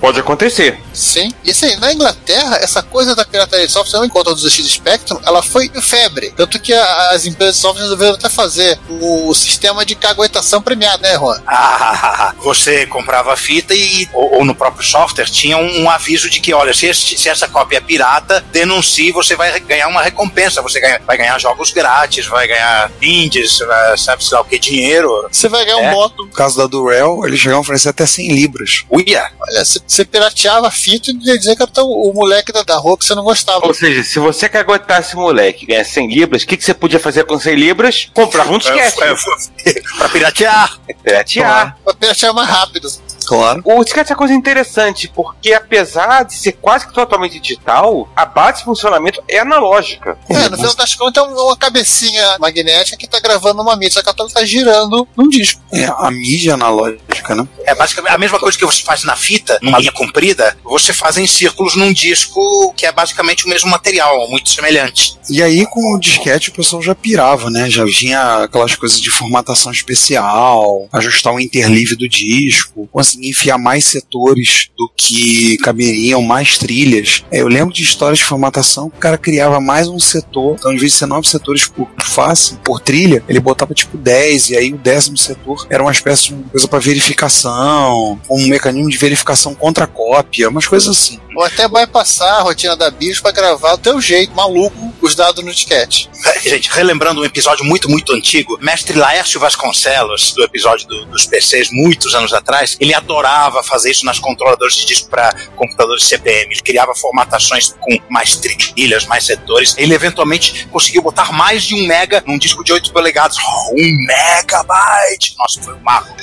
Pode 0.00 0.18
acontecer. 0.18 0.80
Sim. 0.92 1.32
E 1.44 1.50
assim, 1.50 1.76
na 1.80 1.92
Inglaterra, 1.92 2.56
essa 2.60 2.82
coisa 2.82 3.14
da 3.14 3.24
pirataria 3.24 3.66
de 3.66 3.72
software, 3.72 4.04
em 4.04 4.08
conta 4.08 4.34
do 4.34 4.40
ZX 4.40 4.66
Spectrum, 4.70 5.18
ela 5.24 5.42
foi 5.42 5.68
febre. 5.80 6.32
Tanto 6.36 6.58
que 6.60 6.72
a- 6.72 7.10
as 7.10 7.26
empresas 7.26 7.56
de 7.56 7.60
software 7.62 7.82
resolveram 7.82 8.14
até 8.14 8.28
fazer 8.28 8.78
o, 8.88 9.34
sistema 9.34 9.84
de 9.84 9.94
caguetação 9.94 10.60
premiado, 10.62 11.02
né, 11.02 11.14
Juan? 11.16 11.40
Ah, 11.46 12.34
você 12.42 12.86
comprava 12.86 13.32
a 13.32 13.36
fita 13.36 13.74
e, 13.74 14.08
ou, 14.12 14.38
ou 14.38 14.44
no 14.44 14.54
próprio 14.54 14.84
software, 14.86 15.26
tinha 15.30 15.56
um, 15.56 15.82
um 15.82 15.90
aviso 15.90 16.28
de 16.28 16.40
que, 16.40 16.52
olha, 16.52 16.74
se, 16.74 16.86
este- 16.86 17.18
se 17.18 17.28
essa 17.28 17.48
cópia 17.48 17.78
é 17.78 17.80
pirata, 17.80 18.44
denuncie, 18.52 19.12
você 19.12 19.34
vai 19.36 19.58
ganhar 19.60 19.88
uma 19.88 20.02
recompensa. 20.02 20.60
Você 20.62 20.80
ganha- 20.80 21.00
vai 21.06 21.16
ganhar 21.16 21.38
jogos 21.38 21.70
grátis, 21.72 22.26
vai 22.26 22.46
ganhar 22.46 22.90
indies, 23.00 23.58
vai- 23.60 23.96
sabe-se 23.96 24.32
lá 24.34 24.40
o 24.40 24.44
que, 24.44 24.58
dinheiro. 24.58 25.28
Você 25.30 25.48
vai 25.48 25.64
ganhar 25.64 25.80
É. 25.82 25.88
um 25.88 25.92
moto. 25.92 26.24
No 26.26 26.32
caso 26.32 26.56
da 26.56 26.66
Durell, 26.66 27.26
eles 27.26 27.38
chegaram 27.40 27.58
a 27.58 27.62
oferecer 27.62 27.88
até 27.88 28.04
100 28.06 28.32
libras. 28.32 28.84
Uia! 28.90 29.30
Olha, 29.40 29.64
você, 29.64 30.04
pirateava 30.04 30.68
a 30.68 30.70
fita 30.70 31.10
e 31.10 31.26
ia 31.26 31.38
dizer 31.38 31.56
que 31.56 31.62
era 31.74 31.84
o, 31.84 32.10
o 32.10 32.14
moleque 32.14 32.52
da, 32.52 32.62
da 32.62 32.76
rua 32.76 32.96
que 32.96 33.04
você 33.04 33.14
não 33.14 33.24
gostava. 33.24 33.66
Ou 33.66 33.74
seja, 33.74 34.02
se 34.02 34.18
você 34.18 34.48
quer 34.48 34.60
aguentar 34.60 35.00
esse 35.00 35.16
moleque 35.16 35.64
e 35.64 35.66
ganhar 35.66 35.84
100 35.84 36.08
libras, 36.12 36.42
o 36.42 36.46
que, 36.46 36.56
que 36.56 36.64
você 36.64 36.74
podia 36.74 37.00
fazer 37.00 37.24
com 37.24 37.38
100 37.38 37.54
libras? 37.54 38.10
Comprar 38.12 38.50
um 38.50 38.58
disquete. 38.58 39.02
É, 39.02 39.70
é, 39.70 39.82
pra 39.98 40.08
piratear. 40.08 40.80
Piratear. 41.02 41.76
Pra 41.84 41.94
piratear 41.94 42.34
mais 42.34 42.48
rápido. 42.48 42.88
Claro. 43.26 43.62
O 43.64 43.84
disquete 43.84 44.10
é 44.10 44.14
uma 44.14 44.18
coisa 44.18 44.34
interessante, 44.34 45.08
porque 45.14 45.52
apesar 45.52 46.24
de 46.24 46.34
ser 46.34 46.52
quase 46.52 46.86
que 46.86 46.92
totalmente 46.94 47.38
digital, 47.38 48.08
a 48.16 48.24
base 48.26 48.58
de 48.58 48.64
funcionamento 48.64 49.22
é 49.28 49.38
analógica. 49.38 50.18
É, 50.28 50.48
no 50.48 50.56
final 50.56 50.74
das 50.74 50.94
contas 50.94 51.22
é 51.24 51.26
um- 51.26 51.40
uma 51.46 51.56
cabecinha 51.56 52.36
magnética 52.38 52.96
que 52.96 53.06
tá 53.08 53.20
gravando 53.20 53.62
uma 53.62 53.76
mídia, 53.76 53.94
só 53.94 54.02
que 54.02 54.20
ela 54.20 54.28
tá 54.28 54.44
girando 54.44 55.06
num 55.16 55.28
disco. 55.28 55.60
É, 55.72 55.84
a 55.86 56.10
mídia 56.10 56.54
analógica, 56.54 57.34
né? 57.34 57.46
É 57.64 57.74
basicamente 57.74 58.12
a 58.12 58.18
mesma 58.18 58.38
coisa 58.38 58.56
que 58.58 58.64
você 58.66 58.82
faz 58.82 59.04
na 59.04 59.16
fita, 59.16 59.58
numa 59.62 59.78
linha 59.78 59.92
comprida, 59.92 60.56
você 60.64 60.92
faz 60.92 61.16
em 61.16 61.26
círculos 61.26 61.76
num 61.76 61.92
disco 61.92 62.72
que 62.76 62.86
é 62.86 62.92
basicamente 62.92 63.46
o 63.46 63.48
mesmo 63.48 63.70
material, 63.70 64.28
muito 64.28 64.48
semelhante. 64.50 65.16
E 65.28 65.42
aí, 65.42 65.64
com 65.66 65.94
o 65.94 66.00
disquete, 66.00 66.48
o 66.50 66.52
pessoal 66.52 66.82
já 66.82 66.94
pirava, 66.94 67.48
né? 67.50 67.70
Já 67.70 67.84
vinha 67.84 68.44
aquelas 68.44 68.74
coisas 68.74 69.00
de 69.00 69.10
formatação 69.10 69.70
especial, 69.70 70.88
ajustar 70.92 71.32
o 71.32 71.40
interleave 71.40 71.94
do 71.96 72.08
disco, 72.08 72.88
conseguir 73.10 73.28
enfiar 73.28 73.58
mais 73.58 73.84
setores 73.84 74.70
do 74.76 74.90
que 74.96 75.56
caberiam, 75.58 76.22
mais 76.22 76.58
trilhas. 76.58 77.24
É, 77.30 77.40
eu 77.40 77.48
lembro 77.48 77.74
de 77.74 77.82
histórias 77.82 78.18
de 78.18 78.24
formatação 78.24 78.88
que 78.90 78.96
o 78.96 79.00
cara 79.00 79.18
criava 79.18 79.60
mais 79.60 79.88
um 79.88 79.98
setor, 79.98 80.56
então, 80.58 80.70
vez 80.70 80.92
de 80.92 80.98
ser 80.98 81.06
nove 81.06 81.28
setores 81.28 81.66
por 81.66 81.88
face, 82.00 82.56
por 82.64 82.80
trilha, 82.80 83.22
ele 83.28 83.40
botava 83.40 83.74
tipo 83.74 83.96
10, 83.96 84.50
e 84.50 84.56
aí 84.56 84.72
o 84.72 84.78
décimo 84.78 85.16
setor 85.16 85.66
era 85.68 85.82
uma 85.82 85.92
espécie 85.92 86.28
de 86.28 86.50
coisa 86.50 86.68
para 86.68 86.78
verificação, 86.78 88.20
um 88.30 88.46
mecanismo 88.46 88.90
de 88.90 88.96
verificação 88.96 89.54
contra 89.54 89.86
cópia, 89.86 90.48
umas 90.48 90.66
coisas 90.66 90.88
assim. 90.88 91.18
Ou 91.36 91.44
até 91.44 91.68
bypassar 91.68 92.40
a 92.40 92.42
rotina 92.42 92.76
da 92.76 92.90
BIOS 92.90 93.20
pra 93.20 93.32
gravar 93.32 93.76
do 93.76 93.82
teu 93.82 94.00
jeito, 94.00 94.34
maluco, 94.34 94.89
os 95.00 95.14
dados 95.14 95.44
no 95.44 95.52
disquete. 95.52 96.08
Gente, 96.42 96.70
relembrando 96.70 97.20
um 97.20 97.24
episódio 97.24 97.64
muito, 97.64 97.88
muito 97.88 98.12
antigo, 98.12 98.58
mestre 98.60 98.98
Laércio 98.98 99.40
Vasconcelos, 99.40 100.32
do 100.32 100.42
episódio 100.44 100.86
do- 100.86 101.04
dos 101.06 101.26
PCs, 101.26 101.68
muitos 101.72 102.14
anos 102.14 102.32
atrás, 102.32 102.76
ele 102.80 102.94
adorava 102.94 103.62
fazer 103.62 103.90
isso 103.90 104.04
nas 104.04 104.18
controladores 104.18 104.74
de 104.76 104.84
disco 104.86 105.08
para 105.08 105.32
computadores 105.56 106.04
CPM. 106.04 106.52
Ele 106.52 106.60
criava 106.62 106.94
formatações 106.94 107.74
com 107.80 107.98
mais 108.08 108.36
trilhas, 108.36 109.06
mais 109.06 109.24
setores. 109.24 109.74
Ele 109.78 109.94
eventualmente 109.94 110.66
conseguiu 110.66 111.02
botar 111.02 111.32
mais 111.32 111.62
de 111.64 111.74
um 111.74 111.86
mega 111.86 112.22
num 112.26 112.38
disco 112.38 112.62
de 112.64 112.72
8 112.72 112.92
polegadas. 112.92 113.36
Oh, 113.38 113.74
um 113.74 114.06
megabyte! 114.06 115.34
Nossa, 115.38 115.62
foi 115.62 115.74
um 115.74 115.80
marco. 115.80 116.14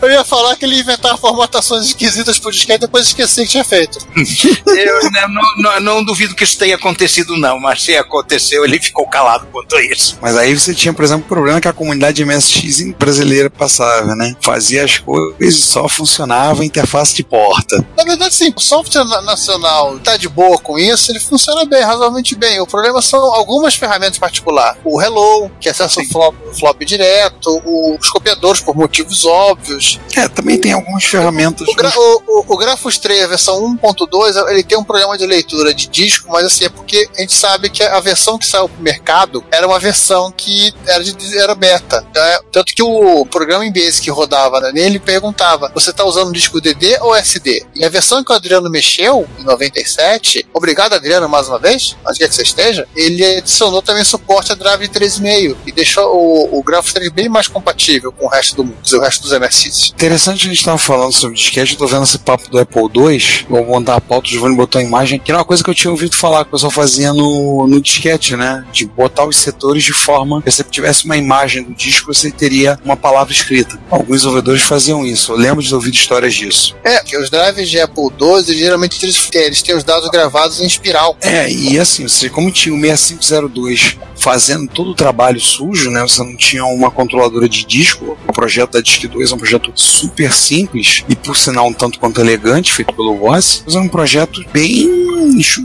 Eu 0.00 0.10
ia 0.10 0.24
falar 0.24 0.56
que 0.56 0.64
ele 0.64 0.78
inventava 0.80 1.16
formatações 1.16 1.86
esquisitas 1.86 2.38
pro 2.38 2.50
disquete 2.50 2.76
e 2.78 2.86
depois 2.86 3.06
esqueci 3.08 3.42
que 3.44 3.50
tinha 3.50 3.64
feito. 3.64 3.98
Eu 4.66 5.10
né, 5.10 5.26
não, 5.28 5.42
não- 5.58 5.80
não 5.80 6.04
duvido 6.04 6.34
que 6.34 6.44
isso 6.44 6.58
tenha 6.58 6.76
acontecido, 6.76 7.36
não, 7.36 7.58
mas 7.58 7.82
se 7.82 7.96
aconteceu, 7.96 8.21
ele 8.64 8.80
ficou 8.80 9.06
calado 9.06 9.46
quanto 9.52 9.76
a 9.76 9.82
isso. 9.82 10.18
Mas 10.20 10.36
aí 10.36 10.58
você 10.58 10.74
tinha, 10.74 10.92
por 10.92 11.04
exemplo, 11.04 11.24
o 11.24 11.28
problema 11.28 11.60
que 11.60 11.68
a 11.68 11.72
comunidade 11.72 12.24
MSX 12.24 12.92
brasileira 12.98 13.50
passava, 13.50 14.14
né? 14.14 14.34
Fazia 14.40 14.84
as 14.84 14.98
coisas 14.98 15.34
e 15.40 15.52
só 15.52 15.88
funcionava 15.88 16.62
a 16.62 16.64
interface 16.64 17.14
de 17.14 17.22
porta. 17.24 17.84
Na 17.96 18.04
verdade, 18.04 18.34
sim, 18.34 18.52
o 18.56 18.60
software 18.60 19.04
na- 19.04 19.22
nacional 19.22 19.98
tá 20.00 20.16
de 20.16 20.28
boa 20.28 20.58
com 20.58 20.78
isso, 20.78 21.10
ele 21.12 21.20
funciona 21.20 21.64
bem, 21.64 21.82
razoavelmente 21.82 22.34
bem. 22.34 22.60
O 22.60 22.66
problema 22.66 23.00
são 23.02 23.20
algumas 23.34 23.74
ferramentas 23.74 24.18
particulares. 24.18 24.78
O 24.84 25.00
Hello, 25.00 25.50
que 25.60 25.68
acessa 25.68 26.00
o 26.00 26.04
flop, 26.06 26.34
flop 26.58 26.82
direto, 26.84 27.60
o- 27.64 27.96
os 27.98 28.08
copiadores 28.10 28.60
por 28.60 28.74
motivos 28.76 29.24
óbvios. 29.24 29.98
É, 30.16 30.28
também 30.28 30.58
tem 30.58 30.72
algumas 30.72 31.04
ferramentas. 31.04 31.66
O, 31.68 31.74
gra 31.74 31.92
o, 31.96 32.22
o, 32.26 32.44
o 32.54 32.56
Grafos 32.56 32.98
3, 32.98 33.24
a 33.24 33.26
versão 33.28 33.62
1.2, 33.76 34.48
ele 34.50 34.62
tem 34.62 34.78
um 34.78 34.84
problema 34.84 35.16
de 35.16 35.26
leitura 35.26 35.72
de 35.74 35.86
disco, 35.88 36.28
mas 36.30 36.44
assim, 36.46 36.64
é 36.64 36.68
porque 36.68 37.08
a 37.16 37.20
gente 37.20 37.32
sabe 37.34 37.70
que 37.70 37.82
a 37.82 38.00
versão 38.00 38.11
que 38.38 38.46
saiu 38.46 38.68
pro 38.68 38.82
mercado 38.82 39.44
era 39.50 39.66
uma 39.66 39.78
versão 39.78 40.30
que 40.30 40.72
era, 40.86 41.02
de, 41.02 41.38
era 41.38 41.54
beta. 41.54 42.04
né? 42.14 42.38
Tanto 42.50 42.74
que 42.74 42.82
o 42.82 43.24
programa 43.26 43.64
em 43.64 43.72
Basic 43.72 44.02
que 44.02 44.10
rodava 44.10 44.60
né, 44.60 44.72
nele 44.72 44.98
perguntava: 44.98 45.70
você 45.74 45.92
tá 45.92 46.04
usando 46.04 46.32
disco 46.32 46.60
DD 46.60 46.98
ou 47.00 47.14
SD? 47.14 47.64
E 47.74 47.84
a 47.84 47.88
versão 47.88 48.22
que 48.22 48.32
o 48.32 48.34
Adriano 48.34 48.68
mexeu, 48.68 49.26
em 49.38 49.44
97, 49.44 50.46
obrigado 50.52 50.94
Adriano 50.94 51.28
mais 51.28 51.48
uma 51.48 51.58
vez, 51.58 51.96
onde 52.06 52.18
quer 52.18 52.28
que 52.28 52.34
você 52.34 52.42
esteja, 52.42 52.86
ele 52.94 53.24
adicionou 53.24 53.80
também 53.80 54.04
suporte 54.04 54.52
a 54.52 54.54
drive 54.54 54.88
3.5 54.88 55.56
e 55.66 55.72
deixou 55.72 56.14
o, 56.14 56.58
o 56.58 56.62
Grafos 56.62 56.92
3 56.92 57.10
bem 57.10 57.28
mais 57.28 57.48
compatível 57.48 58.12
com 58.12 58.26
o 58.26 58.28
resto 58.28 58.56
do 58.56 58.64
mundo, 58.64 58.78
o 58.92 59.00
resto 59.00 59.22
dos 59.22 59.38
MSX. 59.38 59.92
Interessante 59.94 60.46
a 60.46 60.48
gente 60.50 60.58
estar 60.58 60.76
falando 60.78 61.12
sobre 61.12 61.36
disquete, 61.36 61.72
eu 61.72 61.78
tô 61.78 61.86
vendo 61.86 62.02
esse 62.02 62.18
papo 62.18 62.50
do 62.50 62.58
Apple 62.58 62.82
II, 62.94 63.46
vou 63.48 63.64
montar 63.64 63.96
a 63.96 64.00
pauta, 64.00 64.26
o 64.26 64.30
Giovanni 64.30 64.56
botou 64.56 64.80
a 64.80 64.82
imagem, 64.82 65.18
que 65.18 65.30
era 65.30 65.38
uma 65.38 65.44
coisa 65.44 65.62
que 65.62 65.70
eu 65.70 65.74
tinha 65.74 65.90
ouvido 65.90 66.16
falar, 66.16 66.44
que 66.44 66.48
o 66.48 66.52
pessoal 66.52 66.70
fazia 66.70 67.12
no, 67.12 67.66
no 67.66 67.80
disquete, 67.80 68.01
né? 68.36 68.64
De 68.72 68.86
botar 68.86 69.24
os 69.24 69.36
setores 69.36 69.82
de 69.84 69.92
forma 69.92 70.42
que 70.42 70.50
se 70.50 70.58
você 70.58 70.64
tivesse 70.64 71.04
uma 71.04 71.16
imagem 71.16 71.62
do 71.62 71.74
disco, 71.74 72.12
você 72.12 72.30
teria 72.30 72.78
uma 72.84 72.96
palavra 72.96 73.32
escrita. 73.32 73.78
Alguns 73.90 74.16
desenvolvedores 74.16 74.62
faziam 74.62 75.04
isso, 75.04 75.32
eu 75.32 75.36
lembro 75.36 75.62
de 75.62 75.74
ouvido 75.74 75.94
histórias 75.94 76.34
disso. 76.34 76.74
É, 76.84 76.98
porque 76.98 77.16
os 77.16 77.30
drives 77.30 77.68
de 77.68 77.80
Apple 77.80 78.04
II, 78.20 78.56
geralmente 78.56 79.04
eles, 79.04 79.28
eles 79.32 79.62
têm 79.62 79.76
os 79.76 79.84
dados 79.84 80.08
gravados 80.10 80.60
em 80.60 80.66
espiral. 80.66 81.16
É, 81.20 81.50
e 81.50 81.78
assim, 81.78 82.06
você, 82.06 82.28
como 82.28 82.50
tinha 82.50 82.74
o 82.74 82.80
6502 82.80 83.98
fazendo 84.22 84.68
todo 84.68 84.90
o 84.90 84.94
trabalho 84.94 85.40
sujo, 85.40 85.90
né? 85.90 86.00
Você 86.02 86.22
não 86.22 86.36
tinha 86.36 86.64
uma 86.64 86.90
controladora 86.90 87.48
de 87.48 87.64
disco. 87.64 88.16
O 88.26 88.32
projeto 88.32 88.72
da 88.72 88.80
Disc 88.80 89.04
2 89.04 89.32
é 89.32 89.34
um 89.34 89.38
projeto 89.38 89.72
super 89.74 90.32
simples 90.32 91.04
e, 91.08 91.16
por 91.16 91.36
sinal, 91.36 91.66
um 91.66 91.72
tanto 91.72 91.98
quanto 91.98 92.20
elegante, 92.20 92.72
feito 92.72 92.94
pelo 92.94 93.16
Voss. 93.16 93.64
Mas 93.66 93.74
é 93.74 93.80
um 93.80 93.88
projeto 93.88 94.44
bem. 94.52 95.02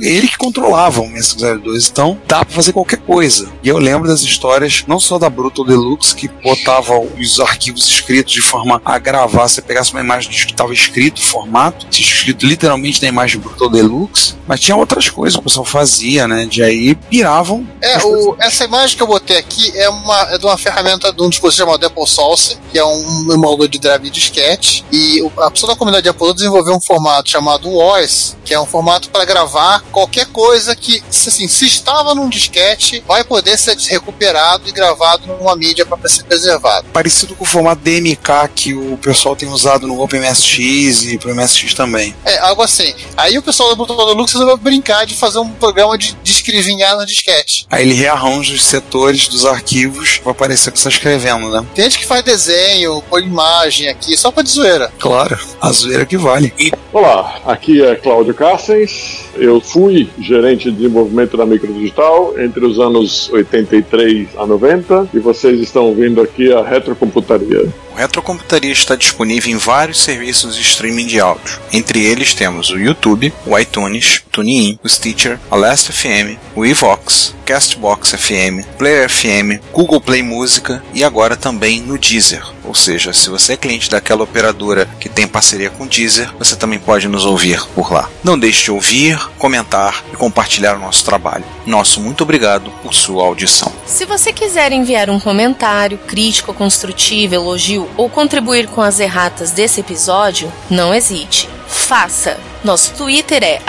Ele 0.02 0.28
que 0.28 0.38
controlava 0.38 1.02
o 1.02 1.08
6502, 1.08 1.90
então 1.90 2.18
dá 2.28 2.44
pra 2.44 2.56
fazer 2.56 2.74
qualquer 2.74 2.98
coisa. 2.98 3.50
E 3.64 3.68
eu 3.68 3.78
lembro 3.78 4.08
das 4.08 4.22
histórias, 4.22 4.84
não 4.88 5.00
só 5.00 5.20
da 5.20 5.30
Brutal 5.30 5.66
Deluxe, 5.66 6.16
que 6.16 6.28
botava 6.28 7.00
os 7.00 7.40
arquivos 7.40 7.88
escritos 7.88 8.34
de 8.34 8.42
forma 8.42 8.82
a 8.84 8.98
gravar. 8.98 9.48
Você 9.48 9.62
pegasse 9.62 9.92
uma 9.92 10.02
imagem 10.02 10.32
que 10.32 10.52
estava 10.52 10.74
escrito, 10.74 11.20
o 11.20 11.24
formato, 11.24 11.88
escrito 11.92 12.46
literalmente 12.46 13.02
na 13.02 13.08
imagem 13.08 13.40
Brutal 13.40 13.70
Deluxe, 13.70 14.36
mas 14.48 14.60
tinha 14.60 14.76
outras 14.76 15.10
coisas 15.10 15.36
que 15.36 15.42
o 15.42 15.44
pessoal 15.44 15.66
fazia, 15.66 16.28
né? 16.28 16.46
De 16.46 16.64
aí 16.64 16.96
piravam. 16.96 17.68
É, 17.82 17.98
o, 18.04 18.36
essa 18.48 18.64
imagem 18.64 18.96
que 18.96 19.04
eu 19.04 19.08
botei 19.08 19.38
aqui 19.38 19.72
é, 19.78 19.90
uma, 19.90 20.22
é 20.34 20.38
de 20.38 20.46
uma 20.46 20.58
ferramenta 20.58 21.12
de 21.12 21.22
um 21.22 21.30
dispositivo 21.30 21.68
chamado 21.68 21.86
Apple 21.86 22.08
Source, 22.08 22.58
que 22.72 22.80
é 22.80 22.86
um 22.86 23.34
emulador 23.34 23.68
de 23.68 23.78
drive 23.78 24.04
de 24.04 24.12
disquete. 24.12 24.86
E 24.92 25.30
a 25.38 25.52
pessoa 25.52 25.74
da 25.74 25.78
comunidade 25.78 26.08
Apple 26.08 26.34
desenvolveu 26.34 26.76
um 26.76 26.82
formato 26.82 27.30
chamado 27.30 27.70
WOS, 27.70 28.36
que 28.46 28.54
é 28.54 28.60
um 28.60 28.66
formato 28.66 29.10
para 29.10 29.26
gravar 29.26 29.84
qualquer 29.92 30.28
coisa 30.28 30.76
que, 30.76 31.04
se, 31.10 31.30
assim, 31.30 31.48
se 31.48 31.66
estava 31.66 32.16
num 32.16 32.30
disquete, 32.30 33.04
vai 33.08 33.24
poder 33.24 33.58
ser 33.58 33.78
recuperado 33.90 34.68
e 34.68 34.72
gravado 34.72 35.28
numa 35.28 35.56
mídia 35.56 35.86
para 35.86 36.08
ser 36.08 36.24
preservado. 36.24 36.88
Parecido 36.94 37.36
com 37.36 37.44
o 37.44 37.48
formato 37.48 37.82
DMK 37.82 38.50
que 38.56 38.74
o 38.74 38.98
pessoal 38.98 39.36
tem 39.36 39.50
usado 39.50 39.86
no 39.86 40.02
OpenMSX 40.02 41.04
e 41.04 41.18
pro 41.18 41.36
MSX 41.36 41.74
também. 41.74 42.16
É, 42.24 42.38
algo 42.40 42.62
assim. 42.62 42.94
Aí 43.16 43.38
o 43.38 43.42
pessoal 43.42 43.76
do 43.76 43.86
Deluxe 43.86 44.34
resolveu 44.34 44.58
brincar 44.58 45.06
de 45.06 45.16
fazer 45.16 45.40
um 45.40 45.50
programa 45.50 45.98
de, 45.98 46.14
de 46.24 46.32
escrevinhar 46.32 46.96
no 46.96 47.06
disquete. 47.06 47.66
Aí 47.70 47.84
ele 47.84 47.94
rearranja 47.94 48.37
os 48.40 48.64
setores 48.64 49.28
dos 49.28 49.46
arquivos 49.46 50.20
pra 50.20 50.34
parecer 50.34 50.72
que 50.72 50.80
você 50.80 50.88
está 50.88 50.98
escrevendo, 50.98 51.50
né? 51.50 51.66
Tem 51.74 51.86
gente 51.86 52.00
que 52.00 52.06
faz 52.06 52.24
desenho, 52.24 53.02
põe 53.10 53.24
imagem 53.24 53.90
aqui, 53.90 54.16
só 54.18 54.32
pra 54.32 54.44
de 54.44 54.50
zoeira. 54.50 54.92
Claro, 55.00 55.38
a 55.62 55.72
zoeira 55.72 56.06
que 56.06 56.18
vale. 56.18 56.54
Olá, 56.94 57.42
aqui 57.46 57.82
é 57.82 57.96
Cláudio 57.96 58.34
Carcens. 58.34 59.26
Eu 59.36 59.60
fui 59.62 60.10
gerente 60.20 60.72
de 60.72 60.78
desenvolvimento 60.78 61.38
da 61.38 61.46
Microdigital 61.46 62.34
entre 62.40 62.66
os 62.66 62.80
anos 62.80 63.30
83 63.32 64.30
a 64.38 64.46
90 64.46 65.10
e 65.14 65.20
vocês 65.20 65.60
estão 65.60 65.86
ouvindo 65.86 66.22
aqui 66.22 66.52
a 66.52 66.64
Retrocomputaria. 66.64 67.68
Retrocomputaria 67.98 68.72
está 68.72 68.96
disponível 68.96 69.52
em 69.52 69.58
vários 69.58 70.00
serviços 70.00 70.56
de 70.56 70.62
streaming 70.62 71.08
de 71.08 71.20
áudio. 71.20 71.60
Entre 71.74 72.06
eles 72.06 72.36
temos 72.36 72.70
o 72.70 72.78
YouTube, 72.78 73.34
o 73.44 73.58
iTunes, 73.58 74.22
o 74.28 74.30
TuneIn, 74.30 74.78
o 74.84 74.88
Stitcher, 74.88 75.40
a 75.50 75.56
Last 75.56 75.92
FM, 75.92 76.38
o 76.56 76.64
Evox, 76.64 77.34
Castbox 77.44 78.12
FM, 78.12 78.64
Player 78.78 79.10
FM, 79.10 79.60
Google 79.74 80.00
Play 80.00 80.22
Música 80.22 80.84
e 80.94 81.04
agora 81.04 81.36
também 81.36 81.82
no 81.82 81.98
Deezer. 81.98 82.44
Ou 82.68 82.76
seja, 82.76 83.14
se 83.14 83.30
você 83.30 83.54
é 83.54 83.58
cliente 83.58 83.90
daquela 83.90 84.24
operadora 84.24 84.88
que 85.00 85.08
tem 85.08 85.28
parceria 85.28 85.70
com 85.70 85.86
o 85.86 85.88
Deezer, 85.88 86.32
você 86.38 86.56
também 86.56 86.78
pode 86.78 87.08
nos 87.08 87.26
ouvir 87.26 87.66
por 87.74 87.92
lá. 87.92 88.10
Não 88.24 88.38
deixe 88.38 88.66
de 88.66 88.72
ouvir, 88.72 89.18
comentar 89.38 90.04
e 90.14 90.18
compartilhar 90.18 90.76
o 90.76 90.80
nosso 90.80 91.06
trabalho. 91.06 91.46
Nosso 91.66 92.02
muito 92.02 92.22
obrigado 92.22 92.70
por 92.84 92.94
sua 92.94 93.24
audição. 93.24 93.72
Se 93.86 94.06
você 94.06 94.34
quiser 94.34 94.72
enviar 94.72 95.10
um 95.10 95.20
comentário, 95.20 95.98
crítica 95.98 96.54
construtiva, 96.54 97.36
elogio 97.36 97.90
ou 97.96 98.10
contribuir 98.10 98.68
com 98.68 98.82
as 98.82 99.00
erratas 99.00 99.52
desse 99.52 99.80
episódio, 99.80 100.52
não 100.70 100.94
hesite. 100.94 101.50
Faça! 101.68 102.38
Nosso 102.68 102.94
Twitter 102.96 103.44
é 103.46 103.62